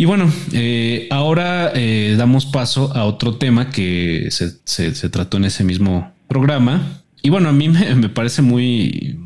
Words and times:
Y 0.00 0.06
bueno, 0.06 0.32
eh, 0.54 1.08
ahora 1.10 1.72
eh, 1.74 2.14
damos 2.16 2.46
paso 2.46 2.90
a 2.96 3.04
otro 3.04 3.36
tema 3.36 3.68
que 3.68 4.30
se, 4.30 5.10
trató 5.10 5.36
en 5.36 5.44
ese 5.44 5.62
mismo 5.62 6.10
programa. 6.26 7.02
Y 7.20 7.28
bueno, 7.28 7.50
a 7.50 7.52
mí 7.52 7.68
me, 7.68 8.08
parece 8.08 8.40
muy, 8.40 9.20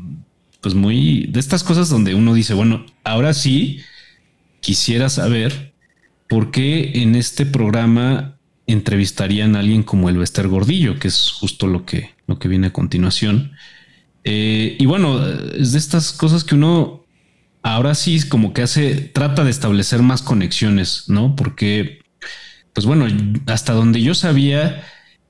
pues 0.59 0.75
muy 0.75 1.27
de 1.27 1.39
estas 1.39 1.63
cosas 1.63 1.87
donde 1.87 2.13
uno 2.13 2.33
dice, 2.33 2.53
bueno, 2.53 2.85
ahora 3.05 3.33
sí 3.33 3.79
quisiera 4.59 5.07
saber 5.07 5.73
por 6.27 6.51
qué 6.51 6.91
en 6.95 7.15
este 7.15 7.45
programa 7.45 8.37
entrevistarían 8.67 9.55
a 9.55 9.59
alguien 9.59 9.81
como 9.81 10.09
el 10.09 10.17
Bester 10.17 10.49
Gordillo, 10.49 10.99
que 10.99 11.07
es 11.07 11.31
justo 11.31 11.67
lo 11.67 11.85
que, 11.85 12.09
lo 12.27 12.37
que 12.37 12.49
viene 12.49 12.67
a 12.67 12.73
continuación. 12.73 13.53
Eh, 14.25 14.75
y 14.77 14.85
bueno, 14.87 15.25
es 15.25 15.71
de 15.71 15.77
estas 15.77 16.11
cosas 16.11 16.43
que 16.43 16.55
uno 16.55 17.04
ahora 17.65 17.95
sí 17.95 18.21
como 18.29 18.53
que 18.53 18.61
hace, 18.61 18.93
trata 18.93 19.43
de 19.43 19.49
establecer 19.49 20.03
más 20.03 20.21
conexiones, 20.21 21.05
¿no? 21.07 21.35
Porque, 21.35 22.03
pues 22.73 22.85
bueno, 22.85 23.07
hasta 23.47 23.73
donde 23.73 24.03
yo 24.03 24.13
sabía, 24.13 24.83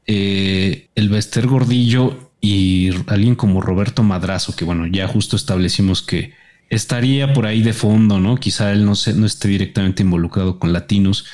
eh, 0.05 0.89
el 0.95 1.07
Bester 1.07 1.47
Gordillo 1.47 2.31
y 2.41 2.89
alguien 3.07 3.35
como 3.35 3.61
Roberto 3.61 4.03
Madrazo, 4.03 4.53
que 4.53 4.65
bueno, 4.65 4.85
ya 4.85 5.07
justo 5.07 5.37
establecimos 5.37 6.01
que 6.01 6.33
estaría 6.69 7.31
por 7.31 7.45
ahí 7.45 7.61
de 7.61 7.71
fondo, 7.71 8.19
¿no? 8.19 8.35
Quizá 8.35 8.73
él 8.73 8.83
no, 8.83 8.95
se, 8.95 9.13
no 9.13 9.25
esté 9.25 9.47
directamente 9.47 10.03
involucrado 10.03 10.59
con 10.59 10.73
latinos. 10.73 11.25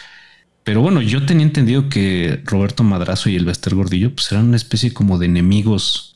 Pero 0.64 0.82
bueno, 0.82 1.02
yo 1.02 1.26
tenía 1.26 1.48
entendido 1.48 1.90
que 1.90 2.42
Roberto 2.46 2.84
Madrazo 2.84 3.28
y 3.32 3.36
el 3.36 3.46
Bester 3.46 3.74
Gordillo 3.74 4.14
pues 4.14 4.32
eran 4.32 4.50
una 4.50 4.58
especie 4.58 4.94
como 4.94 5.18
de 5.18 5.26
enemigos, 5.26 6.16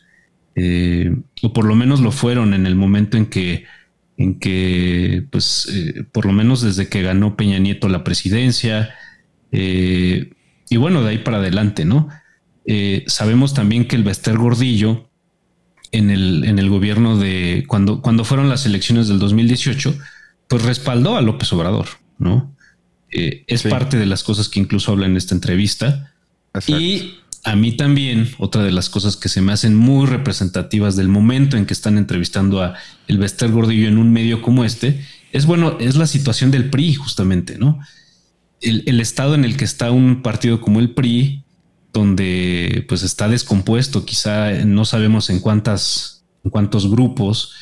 eh, 0.54 1.16
o 1.42 1.54
por 1.54 1.66
lo 1.66 1.74
menos 1.74 2.02
lo 2.02 2.12
fueron 2.12 2.54
en 2.54 2.68
el 2.68 2.76
momento 2.76 3.18
en 3.18 3.26
que 3.26 3.66
en 4.18 4.40
que, 4.40 5.26
pues, 5.30 5.68
eh, 5.72 6.06
por 6.12 6.26
lo 6.26 6.32
menos 6.32 6.62
desde 6.62 6.88
que 6.88 7.02
ganó 7.02 7.36
Peña 7.36 7.60
Nieto 7.60 7.90
la 7.90 8.04
presidencia, 8.04 8.94
eh, 9.52 10.32
y 10.70 10.78
bueno, 10.78 11.04
de 11.04 11.10
ahí 11.10 11.18
para 11.20 11.38
adelante, 11.38 11.86
¿no? 11.86 12.10
Eh, 12.66 13.04
sabemos 13.08 13.54
también 13.54 13.88
que 13.88 13.96
el 13.96 14.04
Bester 14.04 14.38
Gordillo, 14.38 15.10
en 15.92 16.10
el, 16.10 16.44
en 16.46 16.60
el 16.60 16.70
gobierno 16.70 17.18
de, 17.18 17.64
cuando, 17.68 18.02
cuando 18.02 18.26
fueron 18.26 18.50
las 18.50 18.66
elecciones 18.66 19.08
del 19.08 19.20
2018, 19.20 19.98
pues 20.48 20.64
respaldó 20.64 21.16
a 21.16 21.22
López 21.22 21.52
Obrador, 21.54 21.88
¿no? 22.18 22.54
es 23.18 23.64
parte 23.64 23.98
de 23.98 24.06
las 24.06 24.24
cosas 24.24 24.50
que 24.50 24.60
incluso 24.60 24.92
habla 24.92 25.06
en 25.06 25.16
esta 25.16 25.34
entrevista. 25.34 26.14
Y 26.68 27.20
a 27.46 27.56
mí 27.56 27.74
también, 27.74 28.32
otra 28.40 28.64
de 28.64 28.72
las 28.72 28.90
cosas 28.90 29.16
que 29.16 29.30
se 29.30 29.40
me 29.40 29.54
hacen 29.54 29.76
muy 29.76 30.08
representativas 30.08 30.96
del 30.96 31.10
momento 31.10 31.58
en 31.58 31.68
que 31.68 31.76
están 31.76 32.00
entrevistando 32.00 32.64
a 32.64 32.74
el 33.08 33.20
Bester 33.20 33.52
Gordillo 33.52 33.88
en 33.88 34.00
un 34.00 34.12
medio 34.12 34.42
como 34.42 34.66
este, 34.66 35.06
es 35.32 35.46
bueno, 35.46 35.78
es 35.80 35.96
la 35.96 36.08
situación 36.08 36.50
del 36.50 36.72
PRI, 36.72 36.96
justamente, 36.96 37.60
¿no? 37.60 37.80
El, 38.62 39.00
estado 39.00 39.36
en 39.36 39.46
el 39.46 39.58
que 39.58 39.66
está 39.66 39.92
un 39.92 40.24
partido 40.24 40.60
como 40.60 40.80
el 40.80 40.96
PRI, 40.96 41.44
donde 41.94 42.84
pues 42.90 43.04
está 43.04 43.30
descompuesto, 43.30 44.06
quizá 44.06 44.52
no 44.66 44.84
sabemos 44.84 45.30
en 45.30 45.40
cuántas, 45.40 46.26
en 46.44 46.50
cuántos 46.50 46.90
grupos, 46.90 47.54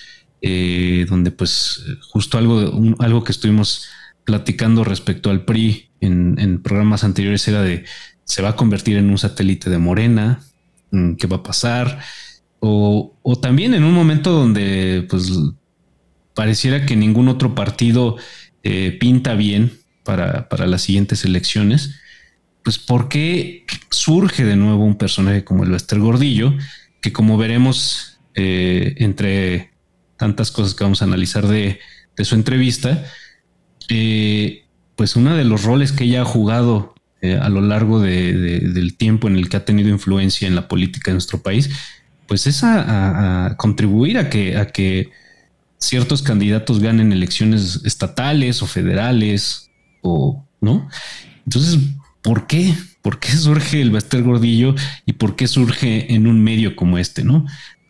eh, 0.42 1.06
donde 1.10 1.32
pues 1.32 1.84
justo 2.10 2.38
algo, 2.38 2.96
algo 3.00 3.24
que 3.26 3.34
estuvimos 3.34 3.90
platicando 4.24 4.86
respecto 4.86 5.30
al 5.30 5.44
PRI 5.44 5.90
en 6.00 6.62
programas 6.62 7.04
anteriores 7.04 7.46
era 7.48 7.62
de 7.62 7.86
se 8.26 8.42
va 8.42 8.50
a 8.50 8.56
convertir 8.56 8.98
en 8.98 9.10
un 9.10 9.18
satélite 9.18 9.70
de 9.70 9.78
Morena, 9.78 10.42
mm, 10.92 11.14
qué 11.14 11.28
va 11.28 11.38
a 11.38 11.44
pasar, 11.44 12.00
o, 12.66 13.40
también 13.42 13.74
en 13.74 13.84
un 13.84 13.94
momento 13.94 14.32
donde 14.32 15.06
pues 15.10 15.32
pareciera 16.34 16.86
que 16.86 16.96
ningún 16.96 17.28
otro 17.28 17.56
partido 17.56 18.16
eh, 18.64 18.96
pinta 19.00 19.34
bien 19.34 19.74
para, 20.04 20.48
las 20.66 20.82
siguientes 20.82 21.26
elecciones, 21.26 22.00
pues 22.64 22.78
¿por 22.78 23.10
qué 23.10 23.66
surge 23.90 24.46
de 24.46 24.56
nuevo 24.56 24.86
un 24.86 24.98
personaje 24.98 25.44
como 25.44 25.66
el 25.66 25.72
Lester 25.72 26.00
Gordillo, 26.00 26.54
que 27.02 27.12
como 27.12 27.38
veremos 27.38 28.20
eh, 28.36 28.96
entre 29.00 29.74
tantas 30.16 30.50
cosas 30.52 30.74
que 30.74 30.86
vamos 30.86 31.02
a 31.02 31.06
analizar 31.06 31.48
de, 31.48 31.80
su 32.18 32.36
entrevista, 32.36 33.04
eh, 33.90 34.64
pues 34.96 35.18
uno 35.18 35.36
de 35.36 35.44
los 35.44 35.64
roles 35.64 35.92
que 35.92 36.06
ella 36.06 36.22
ha 36.22 36.26
jugado 36.26 36.93
eh, 37.24 37.40
a 37.42 37.48
lo 37.48 37.62
largo 37.62 38.02
del 38.02 38.98
tiempo 38.98 39.30
en 39.30 39.38
el 39.38 39.48
que 39.48 39.56
ha 39.56 39.64
tenido 39.64 39.88
influencia 39.88 40.46
en 40.46 40.56
la 40.56 40.68
política 40.68 41.10
de 41.10 41.14
nuestro 41.14 41.42
país, 41.42 41.70
pues 42.28 42.48
es 42.48 42.66
a, 42.66 43.56
contribuir 43.58 44.18
a 44.18 44.30
que, 44.30 44.58
a 44.58 44.68
que 44.68 45.10
ciertos 45.78 46.22
candidatos 46.22 46.82
ganen 46.82 47.14
elecciones 47.14 47.80
estatales 47.86 48.62
o 48.62 48.68
federales 48.68 49.72
o 50.02 50.46
no. 50.60 50.90
Entonces, 51.46 51.80
¿por 52.22 52.46
qué? 52.46 52.76
¿Por 53.02 53.22
qué 53.22 53.30
surge 53.30 53.82
el 53.82 53.92
Baster 53.92 54.22
Gordillo 54.22 54.76
y 55.06 55.14
por 55.14 55.38
qué 55.38 55.48
surge 55.48 56.14
en 56.14 56.28
un 56.28 56.44
medio 56.44 56.76
como 56.76 56.98
este? 56.98 57.24
No, 57.24 57.46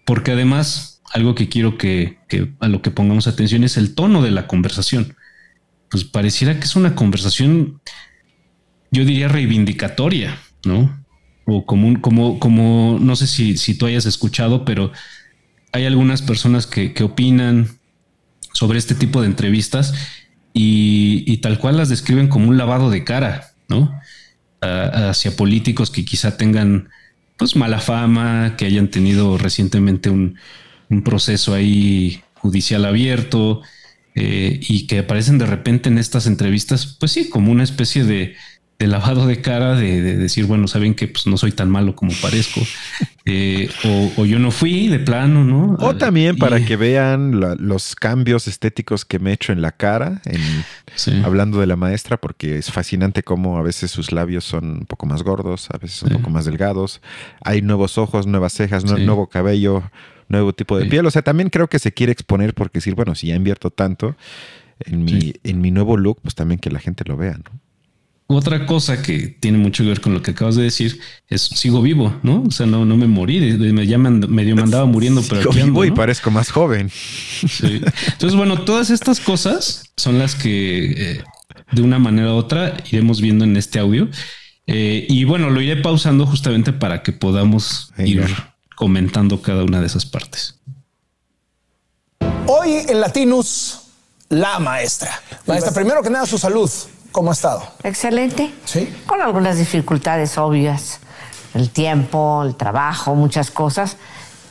porque 0.05 0.29
además 0.29 1.01
algo 1.11 1.33
que 1.33 1.50
quiero 1.50 1.79
que, 1.79 2.19
que 2.27 2.53
a 2.59 2.67
lo 2.67 2.83
que 2.83 2.91
pongamos 2.91 3.25
atención 3.25 3.63
es 3.63 3.77
el 3.77 3.95
tono 3.95 4.21
de 4.21 4.29
la 4.29 4.45
conversación. 4.45 5.15
Pues 5.89 6.03
pareciera 6.03 6.59
que 6.59 6.65
es 6.65 6.75
una 6.75 6.94
conversación 6.94 7.81
yo 8.93 9.05
diría 9.05 9.27
reivindicatoria, 9.27 10.37
¿no? 10.63 11.03
O 11.45 11.65
como, 11.65 11.99
como, 11.99 12.39
como, 12.39 12.99
no 13.01 13.15
sé 13.15 13.27
si, 13.27 13.57
si 13.57 13.75
tú 13.75 13.87
hayas 13.87 14.05
escuchado, 14.05 14.63
pero 14.63 14.91
hay 15.73 15.85
algunas 15.85 16.21
personas 16.21 16.67
que, 16.67 16.93
opinan 17.03 17.67
sobre 18.53 18.77
este 18.77 18.93
tipo 18.93 19.19
de 19.19 19.27
entrevistas 19.27 19.93
y, 20.53 21.37
tal 21.37 21.57
cual 21.57 21.75
las 21.77 21.89
describen 21.89 22.27
como 22.27 22.47
un 22.47 22.57
lavado 22.57 22.89
de 22.89 23.03
cara, 23.03 23.51
¿no? 23.67 23.91
hacia 24.61 25.35
políticos 25.35 25.91
que 25.91 26.05
quizá 26.05 26.37
tengan 26.37 26.87
pues 27.35 27.57
mala 27.57 27.81
fama, 27.81 28.55
que 28.57 28.65
hayan 28.65 28.87
tenido 28.87 29.37
recientemente 29.37 30.09
un, 30.09 30.37
proceso 31.03 31.55
ahí 31.55 32.21
judicial 32.35 32.85
abierto 32.85 33.61
eh, 34.13 34.59
y 34.61 34.85
que 34.85 34.99
aparecen 34.99 35.39
de 35.39 35.47
repente 35.47 35.89
en 35.89 35.97
estas 35.97 36.27
entrevistas, 36.27 36.97
pues 36.99 37.11
sí, 37.11 37.29
como 37.29 37.51
una 37.51 37.63
especie 37.63 38.03
de, 38.03 38.35
de 38.79 38.88
lavado 38.88 39.28
de 39.28 39.39
cara, 39.39 39.75
de, 39.75 40.01
decir, 40.17 40.45
bueno, 40.45 40.67
saben 40.67 40.94
que 40.94 41.07
pues, 41.07 41.25
no 41.28 41.38
soy 41.38 41.51
tan 41.51 41.69
malo 41.69 41.95
como 41.95 42.11
parezco, 42.22 42.61
eh, 43.25 43.69
o, 44.17 44.25
yo 44.25 44.39
no 44.39 44.51
fui 44.51 44.88
de 44.88 45.00
plano, 45.00 45.44
¿no? 45.44 45.78
O 45.79 45.95
también 45.95 46.38
para 46.38 46.63
que 46.66 46.75
vean 46.75 47.39
los 47.59 47.95
cambios 47.95 48.47
estéticos 48.47 49.06
que 49.06 49.19
me 49.19 49.29
he 49.29 49.33
hecho 49.33 49.53
en 49.53 49.62
la 49.62 49.72
cara, 49.72 50.22
en, 50.25 51.23
hablando 51.23 51.59
de 51.59 51.67
la 51.67 51.75
maestra, 51.75 52.17
porque 52.17 52.57
es 52.57 52.72
fascinante 52.72 53.23
cómo 53.23 53.57
a 53.57 53.62
veces 53.62 53.91
sus 53.91 54.12
labios 54.12 54.44
son 54.44 54.79
un 54.79 54.85
poco 54.85 55.06
más 55.06 55.23
gordos, 55.23 55.69
a 55.72 55.78
veces 55.78 56.03
un 56.03 56.09
poco 56.09 56.29
más 56.29 56.45
delgados, 56.45 57.01
hay 57.44 57.62
nuevos 57.62 57.97
ojos, 57.97 58.28
nuevas 58.28 58.53
cejas, 58.53 58.83
nuevo 58.83 59.28
cabello, 59.28 59.83
nuevo 60.28 60.53
tipo 60.53 60.78
de 60.78 60.88
piel, 60.88 61.06
o 61.06 61.12
sea, 61.12 61.22
también 61.22 61.50
creo 61.50 61.69
que 61.69 61.79
se 61.79 61.94
quiere 61.94 62.12
exponer 62.12 62.53
porque 62.53 62.79
decir, 62.79 62.95
bueno, 62.95 63.16
si 63.16 63.28
ya 63.28 63.35
invierto 63.35 63.69
tanto 63.69 64.17
en 64.79 65.06
mi, 65.06 65.33
en 65.44 65.62
mi 65.62 65.72
nuevo 65.72 65.95
look, 65.95 66.19
pues 66.22 66.35
también 66.35 66.59
que 66.59 66.69
la 66.69 66.79
gente 66.79 67.03
lo 67.06 67.16
vea, 67.16 67.38
¿no? 67.38 67.62
Otra 68.28 68.66
cosa 68.66 69.01
que 69.01 69.28
tiene 69.28 69.57
mucho 69.57 69.84
que 69.84 69.89
ver 69.89 70.01
con 70.01 70.13
lo 70.13 70.22
que 70.22 70.31
acabas 70.31 70.56
de 70.56 70.63
decir 70.63 71.00
es 71.28 71.41
sigo 71.41 71.81
vivo, 71.81 72.16
¿no? 72.23 72.44
O 72.47 72.51
sea, 72.51 72.66
no, 72.66 72.85
no 72.85 72.95
me 72.95 73.06
morí, 73.06 73.39
me 73.39 73.85
ya 73.85 73.97
medio 73.97 74.56
me 74.56 74.61
andaba 74.61 74.85
muriendo, 74.85 75.22
pero 75.29 75.51
sigo 75.51 75.66
vivo 75.66 75.85
y 75.85 75.91
parezco 75.91 76.31
más 76.31 76.50
joven. 76.50 76.89
Sí. 76.89 77.81
Entonces, 78.12 78.35
bueno, 78.35 78.62
todas 78.62 78.89
estas 78.89 79.19
cosas 79.19 79.83
son 79.97 80.19
las 80.19 80.35
que 80.35 80.91
eh, 80.91 81.23
de 81.72 81.81
una 81.81 82.00
manera 82.00 82.33
u 82.33 82.38
otra 82.38 82.78
iremos 82.91 83.22
viendo 83.22 83.44
en 83.44 83.57
este 83.57 83.79
audio. 83.79 84.09
Eh, 84.67 85.06
y 85.09 85.25
bueno, 85.25 85.50
lo 85.50 85.62
iré 85.62 85.81
pausando 85.81 86.25
justamente 86.25 86.72
para 86.72 87.03
que 87.03 87.12
podamos 87.12 87.91
ir 87.97 88.25
comentando 88.75 89.41
cada 89.41 89.63
una 89.63 89.81
de 89.81 89.88
esas 89.88 90.06
partes. 90.06 90.59
Hoy 92.47 92.72
en 92.88 93.01
Latinus, 93.01 93.80
la 94.30 94.59
maestra. 94.59 95.21
Maestra, 95.45 95.74
primero 95.74 96.01
que 96.01 96.09
nada, 96.09 96.25
su 96.25 96.38
salud. 96.38 96.69
¿Cómo 97.13 97.30
ha 97.30 97.33
estado? 97.33 97.62
Excelente. 97.83 98.51
Sí. 98.65 98.92
Con 99.06 99.21
algunas 99.21 99.60
dificultades 99.60 100.36
obvias. 100.39 101.00
El 101.54 101.69
tiempo, 101.69 102.44
el 102.44 102.56
trabajo, 102.56 103.13
muchas 103.13 103.51
cosas. 103.51 103.98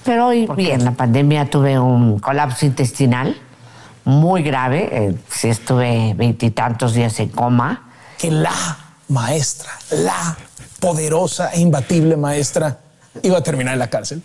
Pero 0.04 0.28
hoy, 0.28 0.48
bien, 0.56 0.84
la 0.84 0.92
pandemia 0.92 1.50
tuve 1.50 1.76
un 1.76 2.20
colapso 2.20 2.64
intestinal 2.64 3.36
muy 4.04 4.44
grave. 4.44 4.88
Eh, 4.92 5.14
sí 5.28 5.48
estuve 5.48 6.14
veintitantos 6.14 6.94
días 6.94 7.18
en 7.18 7.30
coma. 7.30 7.90
Que 8.16 8.30
la 8.30 8.78
maestra, 9.08 9.72
la 9.90 10.36
poderosa 10.78 11.50
e 11.50 11.60
imbatible 11.60 12.16
maestra, 12.16 12.78
iba 13.24 13.38
a 13.38 13.42
terminar 13.42 13.72
en 13.72 13.80
la 13.80 13.90
cárcel. 13.90 14.22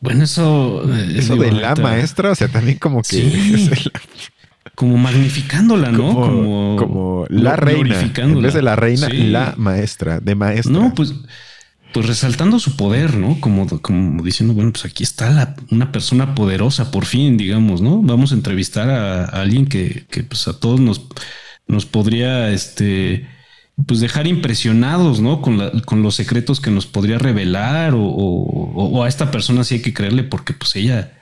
Bueno, 0.00 0.24
eso. 0.24 0.82
Eh, 0.90 1.18
eso 1.18 1.36
de 1.36 1.52
la 1.52 1.74
maestra, 1.74 2.30
o 2.30 2.34
sea, 2.34 2.48
también 2.48 2.78
como 2.78 3.02
que. 3.02 3.08
Sí. 3.18 3.90
como 4.80 4.96
magnificándola, 4.96 5.92
¿no? 5.92 6.14
Como, 6.14 6.76
como, 6.76 7.26
la 7.28 7.54
reina. 7.54 8.00
En 8.16 8.40
vez 8.40 8.54
de 8.54 8.62
la 8.62 8.76
reina, 8.76 9.10
la 9.10 9.52
maestra, 9.58 10.20
de 10.20 10.34
maestra. 10.34 10.72
No, 10.72 10.94
pues, 10.94 11.16
pues 11.92 12.06
resaltando 12.06 12.58
su 12.58 12.76
poder, 12.76 13.14
¿no? 13.14 13.38
Como, 13.42 13.68
como 13.82 14.22
diciendo, 14.22 14.54
bueno, 14.54 14.72
pues 14.72 14.86
aquí 14.86 15.02
está 15.02 15.54
una 15.70 15.92
persona 15.92 16.34
poderosa, 16.34 16.90
por 16.90 17.04
fin, 17.04 17.36
digamos, 17.36 17.82
¿no? 17.82 18.00
Vamos 18.00 18.32
a 18.32 18.36
entrevistar 18.36 18.88
a, 18.88 19.24
alguien 19.26 19.66
que, 19.66 20.06
que, 20.10 20.22
pues 20.22 20.48
a 20.48 20.58
todos 20.58 20.80
nos, 20.80 21.02
nos 21.66 21.84
podría, 21.84 22.50
este, 22.50 23.28
pues 23.86 24.00
dejar 24.00 24.26
impresionados, 24.28 25.20
¿no? 25.20 25.42
Con, 25.42 25.80
con 25.80 26.02
los 26.02 26.14
secretos 26.14 26.58
que 26.58 26.70
nos 26.70 26.86
podría 26.86 27.18
revelar 27.18 27.92
o, 27.92 28.00
o, 28.02 29.04
a 29.04 29.08
esta 29.10 29.30
persona 29.30 29.62
sí 29.62 29.74
hay 29.74 29.82
que 29.82 29.92
creerle 29.92 30.22
porque 30.22 30.54
pues 30.54 30.74
ella, 30.74 31.19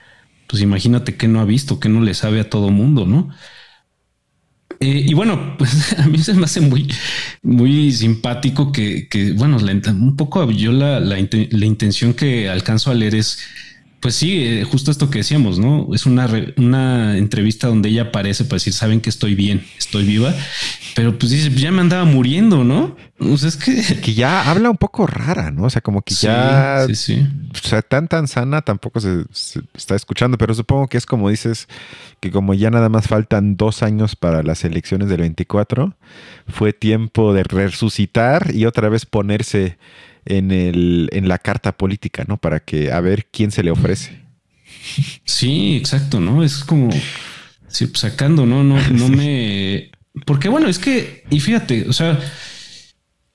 pues 0.49 0.63
imagínate 0.63 1.17
que 1.17 1.29
no 1.29 1.41
ha 1.41 1.45
visto, 1.45 1.79
que 1.79 1.89
no 1.89 2.01
le 2.01 2.15
sabe 2.15 2.41
a 2.41 2.51
todo 2.51 2.71
mundo, 2.71 3.07
¿no? 3.07 3.31
Eh, 4.81 5.05
y 5.07 5.15
bueno, 5.15 5.57
pues 5.59 5.99
a 5.99 6.07
mí 6.07 6.19
se 6.19 6.35
me 6.35 6.45
hace 6.45 6.61
muy, 6.61 6.89
muy 7.43 7.93
simpático 7.93 8.73
que, 8.73 9.09
que 9.09 9.33
bueno, 9.33 9.59
un 9.59 10.17
poco 10.17 10.51
yo 10.51 10.73
la, 10.73 11.01
la, 11.01 11.17
la 11.17 11.67
intención 11.67 12.15
que 12.15 12.49
alcanzo 12.49 12.91
a 12.91 12.95
leer 12.95 13.15
es 13.15 13.39
pues 14.01 14.15
sí, 14.15 14.45
eh, 14.45 14.65
justo 14.65 14.91
esto 14.91 15.11
que 15.11 15.19
decíamos, 15.19 15.59
¿no? 15.59 15.89
Es 15.93 16.07
una, 16.07 16.29
una 16.57 17.17
entrevista 17.19 17.67
donde 17.67 17.89
ella 17.89 18.03
aparece 18.03 18.45
para 18.45 18.57
decir, 18.57 18.73
saben 18.73 19.01
que 19.01 19.11
estoy 19.11 19.35
bien, 19.35 19.65
estoy 19.77 20.05
viva, 20.05 20.33
pero 20.95 21.19
pues 21.19 21.33
dice, 21.33 21.51
ya 21.51 21.73
me 21.73 21.81
andaba 21.81 22.05
muriendo, 22.05 22.63
¿no? 22.63 22.97
O 23.19 23.37
sea, 23.37 23.49
es 23.49 23.57
que... 23.57 23.83
Que 24.01 24.15
ya 24.15 24.49
habla 24.49 24.71
un 24.71 24.77
poco 24.77 25.07
rara, 25.07 25.51
¿no? 25.51 25.65
O 25.65 25.71
sea, 25.71 25.83
como 25.83 26.03
que 26.03 26.15
ya... 26.15 26.85
Sí, 26.87 26.95
sí. 26.95 27.27
O 27.53 27.69
sea, 27.69 27.83
tan, 27.83 28.07
tan 28.07 28.29
sana 28.29 28.63
tampoco 28.63 29.01
se, 29.01 29.25
está 29.75 29.97
escuchando, 29.97 30.39
pero 30.39 30.55
supongo 30.55 30.87
que 30.87 30.97
es 30.97 31.05
como 31.05 31.29
dices, 31.29 31.67
que 32.21 32.31
como 32.31 32.55
ya 32.55 32.71
nada 32.71 32.89
más 32.89 33.09
faltan 33.09 33.57
dos 33.57 33.83
años 33.83 34.15
para 34.15 34.45
las 34.45 34.65
elecciones 34.65 35.09
del 35.09 35.23
24, 35.23 35.97
fue 36.47 36.73
tiempo 36.73 37.35
de 37.35 37.43
resucitar 37.43 38.55
y 38.55 38.65
otra 38.65 38.89
vez 38.89 39.07
ponerse 39.07 39.77
en, 40.29 40.53
el, 40.53 41.09
en 41.13 41.29
la 41.29 41.39
carta 41.39 41.77
política, 41.77 42.25
¿no? 42.29 42.37
Para 42.37 42.61
que 42.61 42.93
a 42.93 43.01
ver 43.01 43.27
quién 43.31 43.51
se 43.51 43.63
le 43.63 43.71
ofrece. 43.71 44.21
Sí, 45.25 45.77
exacto, 45.77 46.21
¿no? 46.21 46.45
Es 46.45 46.65
como 46.65 46.91
pues, 46.91 47.91
sacando, 47.95 48.47
¿no? 48.47 48.63
No, 48.63 48.81
no 48.91 49.09
me. 49.09 49.91
Porque 50.25 50.49
bueno, 50.49 50.69
es 50.69 50.79
que, 50.79 51.25
y 51.31 51.41
fíjate, 51.41 51.89
o 51.89 51.93
sea, 51.93 52.19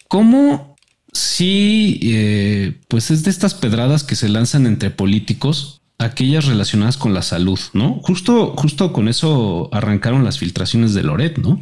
¿cómo 0.07 0.75
si 1.13 1.99
eh, 2.03 2.81
pues 2.87 3.11
es 3.11 3.23
de 3.23 3.31
estas 3.31 3.53
pedradas 3.53 4.03
que 4.03 4.15
se 4.15 4.29
lanzan 4.29 4.65
entre 4.65 4.89
políticos, 4.89 5.81
aquellas 5.99 6.45
relacionadas 6.45 6.97
con 6.97 7.13
la 7.13 7.21
salud, 7.21 7.59
¿no? 7.73 7.99
Justo, 8.03 8.55
justo 8.57 8.91
con 8.91 9.07
eso 9.07 9.69
arrancaron 9.71 10.23
las 10.23 10.39
filtraciones 10.39 10.93
de 10.93 11.03
Loret, 11.03 11.37
¿no? 11.37 11.61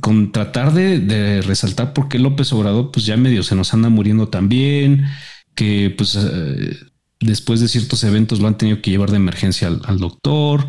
Con 0.00 0.32
tratar 0.32 0.72
de, 0.72 1.42
resaltar 1.42 1.92
por 1.92 2.08
qué 2.08 2.18
López 2.18 2.52
Obrador 2.52 2.90
pues 2.90 3.06
ya 3.06 3.16
medio 3.16 3.42
se 3.42 3.54
nos 3.54 3.72
anda 3.74 3.88
muriendo 3.88 4.28
también, 4.28 5.06
que 5.54 5.94
pues 5.96 6.16
eh, 6.16 6.76
después 7.20 7.60
de 7.60 7.68
ciertos 7.68 8.04
eventos 8.04 8.40
lo 8.40 8.48
han 8.48 8.58
tenido 8.58 8.80
que 8.82 8.90
llevar 8.90 9.10
de 9.10 9.16
emergencia 9.16 9.68
al, 9.68 9.98
doctor, 9.98 10.68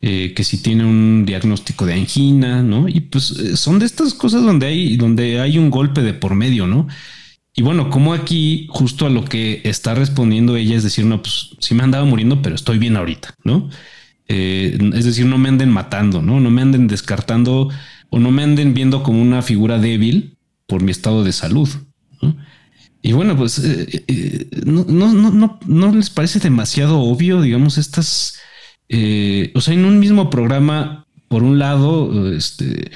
eh, 0.00 0.32
que 0.34 0.44
si 0.44 0.62
tiene 0.62 0.84
un 0.84 1.24
diagnóstico 1.26 1.86
de 1.86 1.94
angina, 1.94 2.62
¿no? 2.62 2.88
Y 2.88 3.00
pues 3.00 3.30
eh, 3.32 3.56
son 3.56 3.78
de 3.78 3.86
estas 3.86 4.14
cosas 4.14 4.42
donde 4.42 4.66
hay, 4.66 4.96
donde 4.96 5.40
hay 5.40 5.58
un 5.58 5.70
golpe 5.70 6.02
de 6.02 6.14
por 6.14 6.34
medio, 6.34 6.66
¿no? 6.66 6.88
Y 7.54 7.62
bueno, 7.62 7.90
como 7.90 8.14
aquí 8.14 8.66
justo 8.70 9.06
a 9.06 9.10
lo 9.10 9.24
que 9.24 9.60
está 9.64 9.94
respondiendo 9.94 10.56
ella 10.56 10.76
es 10.76 10.84
decir, 10.84 11.04
no, 11.04 11.20
pues 11.22 11.50
sí 11.58 11.74
me 11.74 11.82
andaba 11.82 12.04
muriendo, 12.04 12.40
pero 12.42 12.54
estoy 12.54 12.78
bien 12.78 12.96
ahorita, 12.96 13.34
¿no? 13.44 13.68
es 14.32 15.04
decir, 15.04 15.26
no 15.26 15.38
me 15.38 15.48
anden 15.48 15.70
matando, 15.70 16.22
¿no? 16.22 16.38
No 16.38 16.52
me 16.52 16.62
anden 16.62 16.86
descartando 16.86 17.68
o 18.10 18.18
no 18.18 18.30
me 18.30 18.42
anden 18.42 18.74
viendo 18.74 19.02
como 19.02 19.22
una 19.22 19.42
figura 19.42 19.78
débil 19.78 20.36
por 20.66 20.82
mi 20.82 20.90
estado 20.90 21.24
de 21.24 21.32
salud. 21.32 21.68
Y 23.02 23.12
bueno, 23.12 23.36
pues 23.36 23.58
eh, 23.58 24.04
eh, 24.08 24.46
no, 24.66 24.84
no, 24.84 25.30
no, 25.30 25.58
no, 25.66 25.94
les 25.94 26.10
parece 26.10 26.38
demasiado 26.38 27.00
obvio, 27.00 27.40
digamos, 27.40 27.78
estas, 27.78 28.38
eh, 28.88 29.52
o 29.54 29.60
sea, 29.60 29.74
en 29.74 29.86
un 29.86 29.98
mismo 29.98 30.28
programa, 30.28 31.06
por 31.28 31.42
un 31.42 31.58
lado, 31.58 32.30
este, 32.34 32.90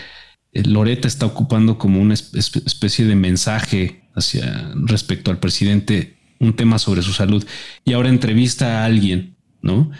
Loreta 0.52 1.08
está 1.08 1.24
ocupando 1.24 1.78
como 1.78 2.00
una 2.00 2.14
especie 2.14 3.06
de 3.06 3.14
mensaje 3.14 4.02
hacia 4.14 4.72
respecto 4.74 5.30
al 5.30 5.38
presidente, 5.38 6.18
un 6.38 6.54
tema 6.54 6.78
sobre 6.78 7.02
su 7.02 7.12
salud, 7.12 7.44
y 7.84 7.94
ahora 7.94 8.10
entrevista 8.10 8.82
a 8.82 8.84
alguien, 8.84 9.36
¿no? 9.62 9.90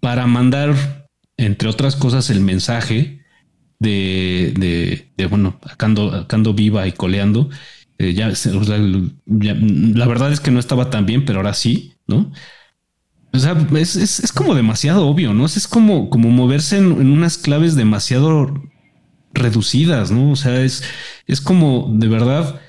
para 0.00 0.26
mandar, 0.26 1.06
entre 1.36 1.68
otras 1.68 1.96
cosas, 1.96 2.30
el 2.30 2.40
mensaje 2.40 3.19
de, 3.80 5.08
de, 5.16 5.26
bueno, 5.26 5.58
acá 5.62 5.86
ando, 5.86 6.54
viva 6.54 6.86
y 6.86 6.92
coleando. 6.92 7.50
Eh, 7.98 8.14
ya, 8.14 8.32
la 9.26 10.06
verdad 10.06 10.32
es 10.32 10.40
que 10.40 10.50
no 10.50 10.60
estaba 10.60 10.90
tan 10.90 11.06
bien, 11.06 11.24
pero 11.24 11.40
ahora 11.40 11.54
sí, 11.54 11.94
¿no? 12.06 12.30
O 13.32 13.38
sea, 13.38 13.56
es, 13.74 14.32
como 14.34 14.54
demasiado 14.54 15.06
obvio, 15.06 15.34
¿no? 15.34 15.46
Es 15.46 15.66
como, 15.66 16.10
como 16.10 16.30
moverse 16.30 16.78
en, 16.78 16.92
unas 16.92 17.38
claves 17.38 17.74
demasiado 17.74 18.62
reducidas, 19.32 20.10
¿no? 20.10 20.30
O 20.30 20.36
sea, 20.36 20.62
es, 20.62 20.82
es 21.26 21.40
como 21.40 21.90
de 21.94 22.08
verdad 22.08 22.60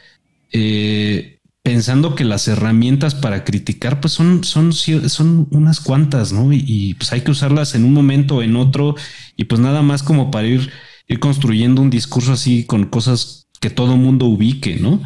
eh, 0.54 1.40
pensando 1.64 2.16
que 2.16 2.26
las 2.26 2.48
herramientas 2.48 3.16
para 3.16 3.44
criticar, 3.44 4.00
pues 4.00 4.14
son, 4.14 4.44
son, 4.44 4.72
son 4.74 5.48
unas 5.52 5.80
cuantas, 5.80 6.32
¿no? 6.32 6.54
Y, 6.54 6.64
y, 6.66 6.94
pues 6.94 7.12
hay 7.12 7.22
que 7.22 7.32
usarlas 7.32 7.74
en 7.76 7.84
un 7.86 7.94
momento 7.94 8.38
o 8.38 8.44
en 8.44 8.56
otro, 8.56 8.96
y 9.36 9.46
pues 9.46 9.60
nada 9.60 9.82
más 9.82 10.04
como 10.04 10.30
para 10.30 10.48
ir 10.48 10.72
ir 11.12 11.20
construyendo 11.20 11.82
un 11.82 11.90
discurso 11.90 12.32
así 12.32 12.64
con 12.64 12.86
cosas 12.86 13.48
que 13.60 13.70
todo 13.70 13.98
mundo 13.98 14.28
ubique, 14.28 14.78
¿no? 14.78 15.02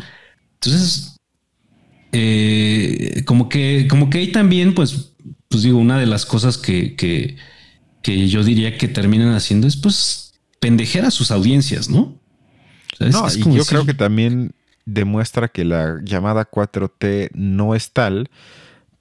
Entonces, 0.54 1.18
eh, 2.12 3.24
como 3.25 3.50
que, 3.50 3.88
como 3.90 4.10
que 4.10 4.19
hay 4.19 4.31
también, 4.31 4.75
pues, 4.75 5.13
pues 5.50 5.63
digo, 5.63 5.80
una 5.80 6.00
de 6.00 6.06
las 6.06 6.25
cosas 6.25 6.57
que, 6.57 6.96
que, 6.96 7.38
que 8.04 8.28
yo 8.28 8.44
diría 8.44 8.78
que 8.78 8.88
terminan 8.88 9.34
haciendo 9.34 9.68
es, 9.68 9.75
pues, 9.78 10.34
pendejer 10.60 11.06
a 11.06 11.12
sus 11.12 11.31
audiencias, 11.31 11.90
¿no? 11.90 12.19
no, 13.00 13.28
y 13.36 13.56
yo 13.56 13.66
creo 13.66 13.86
que 13.86 13.94
también 13.94 14.54
demuestra 14.86 15.48
que 15.48 15.66
la 15.66 16.00
llamada 16.04 16.50
4T 16.50 17.31
no 17.34 17.74
es 17.75 17.92
tal, 17.92 18.30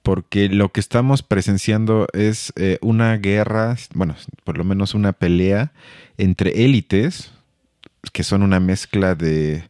porque 0.05 0.49
lo 0.49 0.69
que 0.69 0.79
estamos 0.79 1.23
presenciando 1.23 2.07
es 2.13 2.53
eh, 2.57 2.77
una 2.81 3.17
guerra, 3.17 3.75
bueno, 3.95 4.15
por 4.43 4.55
lo 4.55 4.63
menos 4.63 4.93
una 4.93 5.13
pelea 5.13 5.71
entre 6.19 6.63
élites, 6.63 7.31
que 8.13 8.21
son 8.21 8.43
una 8.43 8.59
mezcla 8.59 9.15
de 9.15 9.67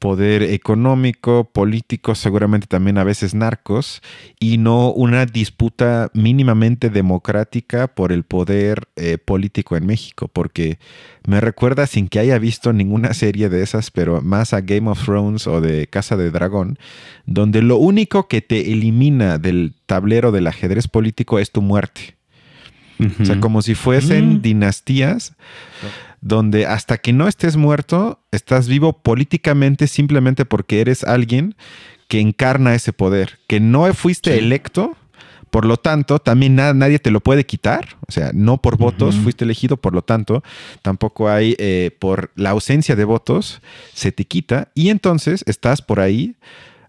poder 0.00 0.42
económico, 0.42 1.44
político, 1.44 2.14
seguramente 2.14 2.66
también 2.66 2.96
a 2.96 3.04
veces 3.04 3.34
narcos, 3.34 4.02
y 4.40 4.56
no 4.56 4.90
una 4.90 5.26
disputa 5.26 6.10
mínimamente 6.14 6.88
democrática 6.88 7.86
por 7.86 8.10
el 8.10 8.24
poder 8.24 8.88
eh, 8.96 9.18
político 9.18 9.76
en 9.76 9.86
México, 9.86 10.26
porque 10.26 10.78
me 11.26 11.38
recuerda 11.40 11.86
sin 11.86 12.08
que 12.08 12.18
haya 12.18 12.38
visto 12.38 12.72
ninguna 12.72 13.12
serie 13.12 13.50
de 13.50 13.62
esas, 13.62 13.90
pero 13.90 14.22
más 14.22 14.54
a 14.54 14.62
Game 14.62 14.88
of 14.90 15.04
Thrones 15.04 15.46
o 15.46 15.60
de 15.60 15.86
Casa 15.86 16.16
de 16.16 16.30
Dragón, 16.30 16.78
donde 17.26 17.60
lo 17.60 17.76
único 17.76 18.26
que 18.26 18.40
te 18.40 18.72
elimina 18.72 19.36
del 19.36 19.74
tablero 19.84 20.32
del 20.32 20.46
ajedrez 20.46 20.88
político 20.88 21.38
es 21.38 21.52
tu 21.52 21.60
muerte. 21.60 22.16
O 23.20 23.24
sea, 23.24 23.40
como 23.40 23.62
si 23.62 23.74
fuesen 23.74 24.34
mm. 24.34 24.42
dinastías 24.42 25.34
donde 26.20 26.66
hasta 26.66 26.98
que 26.98 27.12
no 27.12 27.28
estés 27.28 27.56
muerto, 27.56 28.20
estás 28.30 28.68
vivo 28.68 28.92
políticamente 28.92 29.86
simplemente 29.86 30.44
porque 30.44 30.80
eres 30.80 31.04
alguien 31.04 31.54
que 32.08 32.20
encarna 32.20 32.74
ese 32.74 32.92
poder, 32.92 33.38
que 33.46 33.60
no 33.60 33.92
fuiste 33.94 34.36
electo, 34.38 34.96
por 35.50 35.64
lo 35.64 35.76
tanto, 35.76 36.20
también 36.20 36.54
nadie 36.54 36.98
te 37.00 37.10
lo 37.10 37.20
puede 37.20 37.44
quitar, 37.44 37.96
o 38.06 38.12
sea, 38.12 38.30
no 38.32 38.58
por 38.58 38.76
votos 38.78 39.16
fuiste 39.16 39.44
elegido, 39.44 39.76
por 39.76 39.94
lo 39.94 40.02
tanto, 40.02 40.44
tampoco 40.82 41.28
hay 41.28 41.56
eh, 41.58 41.90
por 41.98 42.30
la 42.36 42.50
ausencia 42.50 42.94
de 42.94 43.04
votos, 43.04 43.60
se 43.92 44.12
te 44.12 44.24
quita 44.24 44.68
y 44.74 44.90
entonces 44.90 45.42
estás 45.46 45.82
por 45.82 45.98
ahí 45.98 46.36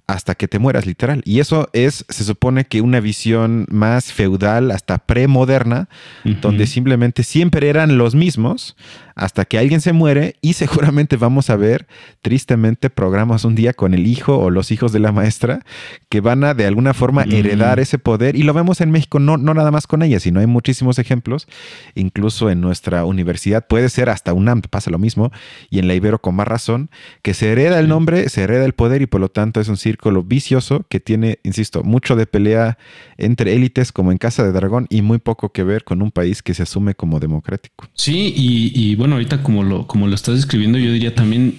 hasta 0.06 0.36
que 0.36 0.48
te 0.48 0.60
mueras, 0.60 0.86
literal. 0.86 1.22
Y 1.26 1.40
eso 1.40 1.70
es, 1.74 2.06
se 2.10 2.24
supone 2.24 2.66
que 2.66 2.82
una 2.82 3.00
visión 3.00 3.66
más 3.70 4.12
feudal, 4.12 4.72
hasta 4.72 4.98
premoderna, 4.98 5.88
donde 6.24 6.68
simplemente 6.68 7.24
siempre 7.24 7.70
eran 7.70 7.98
los 7.98 8.14
mismos 8.14 8.76
hasta 9.16 9.46
que 9.46 9.58
alguien 9.58 9.82
se 9.82 9.94
muere 9.94 10.36
y 10.42 10.54
seguramente 10.62 11.18
vamos 11.18 11.50
a 11.50 11.56
ver 11.56 11.88
tristemente 12.22 12.90
programas 12.90 13.46
un 13.46 13.56
día 13.56 13.74
con 13.74 13.94
el 13.94 14.08
hijo 14.08 14.38
o 14.38 14.50
los 14.50 14.72
hijos 14.72 14.92
de 14.92 15.00
la 15.00 15.12
maestra 15.12 15.64
que 16.10 16.22
van 16.22 16.44
a 16.44 16.54
de 16.54 16.66
alguna 16.66 16.94
forma 16.94 17.24
heredar 17.24 17.80
ese 17.80 18.00
poder. 18.00 18.36
Y 18.36 18.44
lo 18.44 18.54
vemos 18.54 18.82
en 18.82 18.92
México 18.92 19.20
no, 19.20 19.38
no 19.38 19.54
nada 19.54 19.72
más 19.72 19.88
con 19.88 20.04
ella, 20.04 20.20
sino 20.20 20.40
hay 20.40 20.48
muchísimos 20.48 21.00
ejemplos, 21.00 21.48
incluso 21.96 22.50
en 22.50 22.62
nuestra 22.62 23.06
universidad, 23.06 23.68
puede 23.68 23.90
ser 23.90 24.10
hasta 24.10 24.34
UNAM, 24.34 24.62
pasa 24.62 24.92
lo 24.92 25.00
mismo, 25.00 25.32
y 25.70 25.80
en 25.80 25.88
la 25.88 25.96
Ibero 25.96 26.22
con 26.22 26.36
más 26.36 26.48
razón, 26.48 26.90
que 27.22 27.34
se 27.34 27.52
hereda 27.52 27.80
el 27.80 27.88
nombre, 27.88 28.30
se 28.30 28.44
hereda 28.44 28.66
el 28.66 28.74
poder 28.74 29.02
y 29.02 29.08
por 29.08 29.22
lo 29.22 29.30
tanto 29.30 29.60
es 29.60 29.68
un 29.68 29.78
círculo 29.78 30.24
vicioso 30.24 30.86
que 30.90 31.00
tiene, 31.00 31.40
insisto, 31.44 31.84
mucho 31.84 32.16
de 32.16 32.26
pelea 32.26 32.78
entre 33.18 33.54
élites 33.54 33.92
como 33.92 34.12
en 34.12 34.18
Casa 34.18 34.44
de 34.44 34.52
Dragón 34.52 34.88
y 34.90 35.02
muy 35.02 35.20
poco 35.20 35.52
que 35.52 35.64
ver 35.64 35.84
con 35.84 36.02
un 36.02 36.12
país 36.12 36.42
que 36.42 36.54
se 36.54 36.64
asume 36.64 36.96
como 36.96 37.20
democrático. 37.20 37.88
Sí, 37.94 38.34
y 38.36 38.96
bueno, 39.02 39.16
ahorita 39.16 39.42
como 39.42 39.64
lo, 39.64 39.88
como 39.88 40.08
lo 40.08 40.14
estás 40.14 40.36
describiendo, 40.36 40.78
yo 40.78 40.94
diría 40.94 41.16
también 41.16 41.56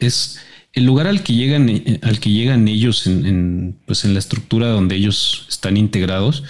es 0.00 0.38
el 0.72 0.86
lugar 0.86 1.06
al 1.06 1.22
que 1.22 1.34
llegan, 1.34 1.68
eh, 1.68 2.00
al 2.02 2.18
que 2.18 2.30
llegan 2.30 2.66
ellos 2.66 3.06
en, 3.06 3.76
pues 3.84 4.06
en 4.06 4.14
la 4.14 4.20
estructura 4.20 4.68
donde 4.68 4.96
ellos 4.96 5.44
están 5.50 5.76
integrados, 5.76 6.44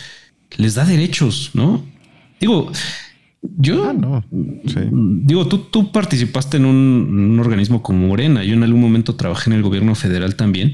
les 0.58 0.76
da 0.76 0.84
derechos, 0.84 1.50
¿no? 1.54 1.84
Digo, 2.38 2.70
Yo 3.42 3.88
ah, 3.90 3.92
no. 3.92 4.24
digo, 4.30 5.48
tú, 5.48 5.58
tú 5.58 5.90
participaste 5.90 6.58
en 6.58 6.66
un, 6.66 7.40
organismo 7.40 7.82
como 7.82 8.06
Morena. 8.06 8.44
Yo 8.44 8.54
en 8.54 8.62
algún 8.62 8.80
momento 8.80 9.16
trabajé 9.16 9.50
en 9.50 9.56
el 9.56 9.62
gobierno 9.62 9.96
federal 9.96 10.36
también. 10.36 10.72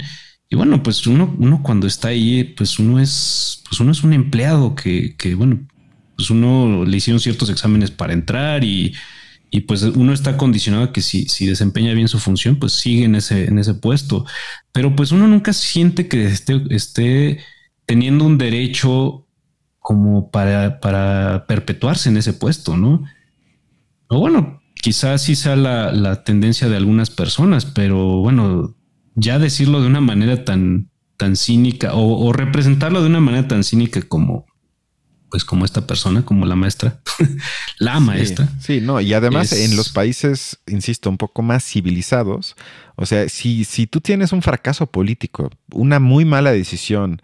Y 0.50 0.56
bueno, 0.56 0.82
pues 0.82 1.06
uno, 1.06 1.34
uno 1.38 1.62
cuando 1.62 1.86
está 1.86 2.08
ahí, 2.08 2.44
pues 2.44 2.78
uno 2.78 3.00
es, 3.00 3.62
pues 3.66 3.80
uno 3.80 3.92
es 3.92 4.04
un 4.04 4.12
empleado 4.12 4.74
que, 4.74 5.16
que 5.16 5.34
bueno, 5.34 5.58
pues 6.16 6.28
uno 6.28 6.84
le 6.84 6.96
hicieron 6.98 7.18
ciertos 7.18 7.48
exámenes 7.48 7.90
para 7.90 8.12
entrar 8.12 8.62
y, 8.62 8.92
y 9.54 9.60
pues 9.60 9.82
uno 9.82 10.14
está 10.14 10.38
condicionado 10.38 10.84
a 10.84 10.92
que 10.92 11.02
si, 11.02 11.28
si 11.28 11.44
desempeña 11.46 11.92
bien 11.92 12.08
su 12.08 12.18
función, 12.18 12.56
pues 12.56 12.72
sigue 12.72 13.04
en 13.04 13.14
ese, 13.14 13.44
en 13.44 13.58
ese 13.58 13.74
puesto. 13.74 14.24
Pero 14.72 14.96
pues 14.96 15.12
uno 15.12 15.28
nunca 15.28 15.52
siente 15.52 16.08
que 16.08 16.24
esté, 16.24 16.62
esté 16.70 17.38
teniendo 17.84 18.24
un 18.24 18.38
derecho 18.38 19.26
como 19.78 20.30
para, 20.30 20.80
para 20.80 21.44
perpetuarse 21.46 22.08
en 22.08 22.16
ese 22.16 22.32
puesto, 22.32 22.78
¿no? 22.78 23.04
O 24.08 24.20
bueno, 24.20 24.62
quizás 24.74 25.20
sí 25.20 25.36
sea 25.36 25.54
la, 25.54 26.24
tendencia 26.24 26.70
de 26.70 26.78
algunas 26.78 27.10
personas, 27.10 27.66
pero 27.66 28.20
bueno, 28.20 28.74
ya 29.16 29.38
decirlo 29.38 29.82
de 29.82 29.86
una 29.86 30.00
manera 30.00 30.46
tan, 30.46 30.88
tan 31.18 31.36
cínica 31.36 31.92
o, 31.92 32.26
o 32.26 32.32
representarlo 32.32 33.02
de 33.02 33.08
una 33.08 33.20
manera 33.20 33.48
tan 33.48 33.64
cínica 33.64 34.00
como, 34.00 34.46
pues 35.32 35.46
como 35.46 35.64
esta 35.64 35.86
persona, 35.86 36.26
como 36.26 36.44
la 36.44 36.56
maestra, 36.56 36.98
la 37.78 38.00
maestra. 38.00 38.50
Sí, 38.60 38.82
no, 38.82 39.00
y 39.00 39.14
además 39.14 39.54
en 39.54 39.76
los 39.76 39.88
países, 39.88 40.58
insisto, 40.66 41.08
un 41.08 41.16
poco 41.16 41.40
más 41.40 41.64
civilizados, 41.64 42.54
o 42.96 43.06
sea, 43.06 43.26
si, 43.30 43.64
si 43.64 43.86
tú 43.86 44.02
tienes 44.02 44.32
un 44.32 44.42
fracaso 44.42 44.88
político, 44.88 45.48
una 45.72 46.00
muy 46.00 46.26
mala 46.26 46.52
decisión, 46.52 47.22